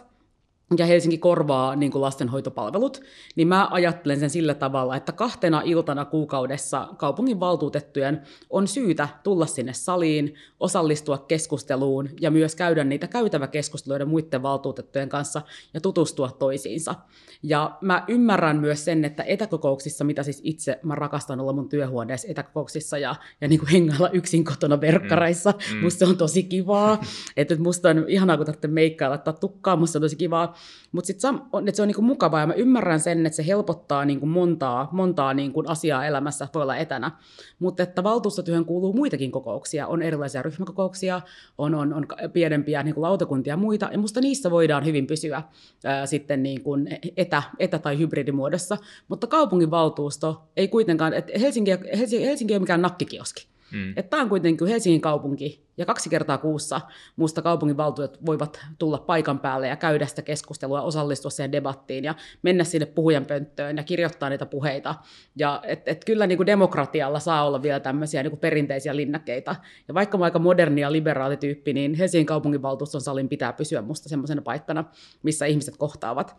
ja 0.79 0.87
Helsinki 0.87 1.19
korvaa 1.19 1.77
niin 1.77 1.93
kuin 1.93 2.03
lastenhoitopalvelut, 2.03 3.01
niin 3.37 3.49
mä 3.49 3.69
ajattelen 3.71 4.21
sen 4.21 4.31
sillä 4.31 4.55
tavalla, 4.55 4.97
että 4.97 5.13
kahtena 5.13 5.63
iltana 5.65 6.05
kuukaudessa 6.05 6.89
kaupungin 6.97 7.41
valtuutettujen 7.41 8.23
on 8.51 8.69
syytä 8.69 9.09
tulla 9.23 9.47
sinne 9.47 9.73
saliin, 9.73 10.35
osallistua 10.61 11.19
keskusteluun 11.19 12.09
ja 12.21 12.31
myös 12.31 12.55
käydä 12.55 12.85
niitä 12.85 13.07
käytäväkeskusteluja 13.07 14.07
muiden 14.07 14.43
valtuutettujen 14.43 15.09
kanssa 15.09 15.43
ja 15.75 15.81
tutustua 15.81 16.31
toisiinsa. 16.31 16.95
Ja 17.43 17.79
mä 17.81 18.05
ymmärrän 18.09 18.57
myös 18.57 18.85
sen, 18.85 19.05
että 19.05 19.23
etäkokouksissa, 19.23 20.05
mitä 20.05 20.23
siis 20.23 20.41
itse 20.45 20.81
mä 20.83 20.95
rakastan 20.95 21.41
olla 21.41 21.53
mun 21.53 21.69
työhuoneessa 21.69 22.29
etäkokouksissa 22.31 22.99
ja, 22.99 23.15
ja 23.41 23.49
niin 23.49 23.59
kuin 23.59 23.69
hengailla 23.69 24.11
yksin 24.11 24.45
kotona 24.45 24.81
verkkareissa, 24.81 25.51
mm. 25.51 25.77
Mm. 25.77 25.83
musta 25.85 25.99
se 25.99 26.05
on 26.05 26.17
tosi 26.17 26.43
kivaa. 26.43 27.01
että 27.37 27.57
musta 27.57 27.89
on 27.89 28.05
ihanaa, 28.09 28.37
kun 28.37 28.47
tarvitsee 28.47 28.71
meikkaa 28.71 29.11
laittaa 29.11 29.33
tukkaa, 29.33 29.77
musta 29.77 29.99
on 29.99 30.03
tosi 30.03 30.17
kivaa. 30.17 30.55
Mutta 30.93 31.07
sitten 31.07 31.41
se 31.75 31.83
on 31.83 31.89
niinku 31.89 32.03
mukavaa 32.03 32.41
ja 32.41 32.47
mä 32.47 32.53
ymmärrän 32.53 33.01
sen, 33.01 33.27
että 33.27 33.37
se 33.37 33.47
helpottaa 33.47 34.05
niinku 34.05 34.27
montaa, 34.27 34.89
montaa 34.93 35.35
niinku 35.35 35.63
asiaa 35.67 36.07
elämässä, 36.07 36.49
voi 36.55 36.63
olla 36.63 36.77
etänä. 36.77 37.11
Mutta 37.59 37.83
että 37.83 38.05
valtuustotyöhön 38.05 38.65
kuuluu 38.65 38.93
muitakin 38.93 39.33
kokouksia. 39.33 39.87
On 39.87 40.03
erilaisia 40.03 40.43
ryhmäkokouksia, 40.43 41.21
on, 41.59 41.75
on, 41.75 41.95
on 41.95 42.07
pienempiä 42.33 42.83
niinku 42.83 43.03
lautakuntia 43.03 43.53
ja 43.53 43.57
muita. 43.57 43.89
Ja 43.93 43.99
musta 43.99 44.21
niissä 44.21 44.51
voidaan 44.51 44.85
hyvin 44.85 45.07
pysyä 45.07 45.43
ää, 45.85 46.07
sitten 46.07 46.43
niinku 46.43 46.71
etä, 47.17 47.43
etä- 47.59 47.79
tai 47.79 47.99
hybridimuodossa. 47.99 48.77
Mutta 49.09 49.27
kaupunginvaltuusto 49.27 50.43
ei 50.57 50.69
kuitenkaan, 50.69 51.13
että 51.15 51.33
Helsinki, 51.39 51.71
Helsinki, 51.71 52.27
Helsinki 52.27 52.55
ei 52.55 52.57
ole 52.57 52.63
mikään 52.63 52.83
nakkikioski 52.83 53.49
Mm. 53.73 53.95
Tämä 54.11 54.23
on 54.23 54.29
kuitenkin 54.29 54.67
Helsingin 54.67 55.01
kaupunki, 55.01 55.69
ja 55.79 55.87
kaksi 55.87 56.11
kertaa 56.11 56.39
kuussa 56.39 56.81
muusta 57.17 57.43
kaupunginvaltuutet 57.43 58.27
voivat 58.27 58.61
tulla 58.79 58.99
paikan 58.99 59.39
päälle 59.39 59.69
ja 59.69 59.77
käydä 59.77 60.07
sitä 60.07 60.23
keskustelua, 60.23 60.83
osallistua 60.83 61.31
siihen 61.31 61.53
debattiin 61.53 62.05
ja 62.05 62.15
mennä 62.43 62.65
sinne 62.65 62.87
puhujan 62.87 63.27
pönttöön 63.27 63.77
ja 63.77 63.83
kirjoittaa 63.83 64.29
niitä 64.29 64.47
puheita. 64.47 64.95
Ja 65.37 65.61
et, 65.65 65.89
et 65.89 66.05
kyllä 66.05 66.27
niin 66.27 66.37
kuin 66.37 66.47
demokratialla 66.47 67.21
saa 67.21 67.47
olla 67.47 67.63
vielä 67.63 67.81
tämmöisiä 67.81 68.23
niin 68.23 68.31
kuin 68.31 68.41
perinteisiä 68.41 68.97
linnakkeita. 68.97 69.57
Ja 69.89 69.95
vaikka 69.95 70.19
mä 70.19 70.25
aika 70.25 70.39
moderni 70.39 70.81
ja 70.81 70.93
liberaali 70.93 71.37
tyyppi, 71.37 71.73
niin 71.73 71.95
Helsingin 71.95 72.27
kaupunginvaltuuston 72.27 73.01
salin 73.01 73.29
pitää 73.29 73.53
pysyä 73.53 73.83
musta 73.83 74.09
semmoisena 74.09 74.43
paikkana, 74.43 74.85
missä 75.23 75.47
ihmiset 75.47 75.77
kohtaavat. 75.77 76.37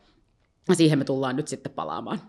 Ja 0.69 0.75
siihen 0.75 0.99
me 0.99 1.05
tullaan 1.05 1.35
nyt 1.35 1.47
sitten 1.47 1.71
palaamaan. 1.71 2.19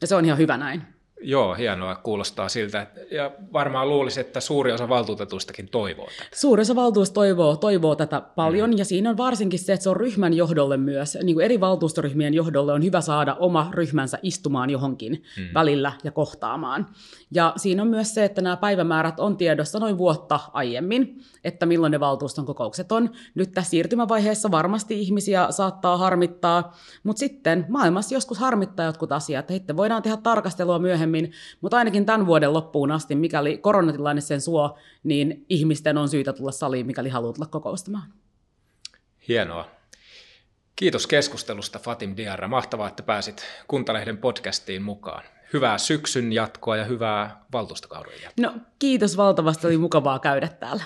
Ja 0.00 0.06
se 0.06 0.14
on 0.14 0.24
ihan 0.24 0.38
hyvä 0.38 0.56
näin. 0.56 0.97
Joo, 1.20 1.54
hienoa. 1.54 1.94
Kuulostaa 1.94 2.48
siltä. 2.48 2.86
Ja 3.10 3.30
varmaan 3.52 3.88
luulisi, 3.88 4.20
että 4.20 4.40
suuri 4.40 4.72
osa 4.72 4.88
valtuutetuistakin 4.88 5.68
toivoo 5.68 6.06
tätä. 6.06 6.28
Suuri 6.34 6.62
osa 6.62 6.74
valtuusta 6.74 7.14
toivoo, 7.14 7.56
toivoo 7.56 7.94
tätä 7.94 8.20
paljon, 8.20 8.70
mm. 8.70 8.78
ja 8.78 8.84
siinä 8.84 9.10
on 9.10 9.16
varsinkin 9.16 9.58
se, 9.58 9.72
että 9.72 9.82
se 9.82 9.90
on 9.90 9.96
ryhmän 9.96 10.34
johdolle 10.34 10.76
myös, 10.76 11.18
niin 11.22 11.36
kuin 11.36 11.44
eri 11.44 11.60
valtuustoryhmien 11.60 12.34
johdolle 12.34 12.72
on 12.72 12.84
hyvä 12.84 13.00
saada 13.00 13.34
oma 13.34 13.70
ryhmänsä 13.72 14.18
istumaan 14.22 14.70
johonkin 14.70 15.22
mm. 15.36 15.44
välillä 15.54 15.92
ja 16.04 16.10
kohtaamaan. 16.10 16.86
Ja 17.30 17.52
siinä 17.56 17.82
on 17.82 17.88
myös 17.88 18.14
se, 18.14 18.24
että 18.24 18.42
nämä 18.42 18.56
päivämäärät 18.56 19.20
on 19.20 19.36
tiedossa 19.36 19.78
noin 19.78 19.98
vuotta 19.98 20.40
aiemmin, 20.52 21.18
että 21.44 21.66
milloin 21.66 21.90
ne 21.90 22.00
valtuuston 22.00 22.46
kokoukset 22.46 22.92
on. 22.92 23.10
Nyt 23.34 23.52
tässä 23.52 23.70
siirtymävaiheessa 23.70 24.50
varmasti 24.50 25.00
ihmisiä 25.00 25.46
saattaa 25.50 25.96
harmittaa, 25.96 26.76
mutta 27.02 27.20
sitten 27.20 27.66
maailmassa 27.68 28.14
joskus 28.14 28.38
harmittaa 28.38 28.86
jotkut 28.86 29.12
asiat, 29.12 29.40
että 29.40 29.52
sitten 29.52 29.76
voidaan 29.76 30.02
tehdä 30.02 30.16
tarkastelua 30.16 30.78
myöhemmin, 30.78 31.07
mutta 31.60 31.76
ainakin 31.76 32.06
tämän 32.06 32.26
vuoden 32.26 32.52
loppuun 32.52 32.92
asti, 32.92 33.14
mikäli 33.14 33.58
koronatilanne 33.58 34.20
sen 34.20 34.40
suo, 34.40 34.78
niin 35.02 35.46
ihmisten 35.48 35.98
on 35.98 36.08
syytä 36.08 36.32
tulla 36.32 36.52
saliin, 36.52 36.86
mikäli 36.86 37.08
haluaa 37.08 37.32
tulla 37.32 37.48
kokoustamaan. 37.48 38.12
Hienoa. 39.28 39.70
Kiitos 40.76 41.06
keskustelusta 41.06 41.78
Fatim 41.78 42.16
Diarra. 42.16 42.48
Mahtavaa, 42.48 42.88
että 42.88 43.02
pääsit 43.02 43.44
Kuntalehden 43.68 44.18
podcastiin 44.18 44.82
mukaan 44.82 45.24
hyvää 45.52 45.78
syksyn 45.78 46.32
jatkoa 46.32 46.76
ja 46.76 46.84
hyvää 46.84 47.44
valtuustokauden 47.52 48.12
jatkoa. 48.22 48.46
No 48.46 48.60
kiitos 48.78 49.16
valtavasti, 49.16 49.66
oli 49.66 49.78
mukavaa 49.78 50.18
käydä 50.18 50.48
täällä. 50.48 50.84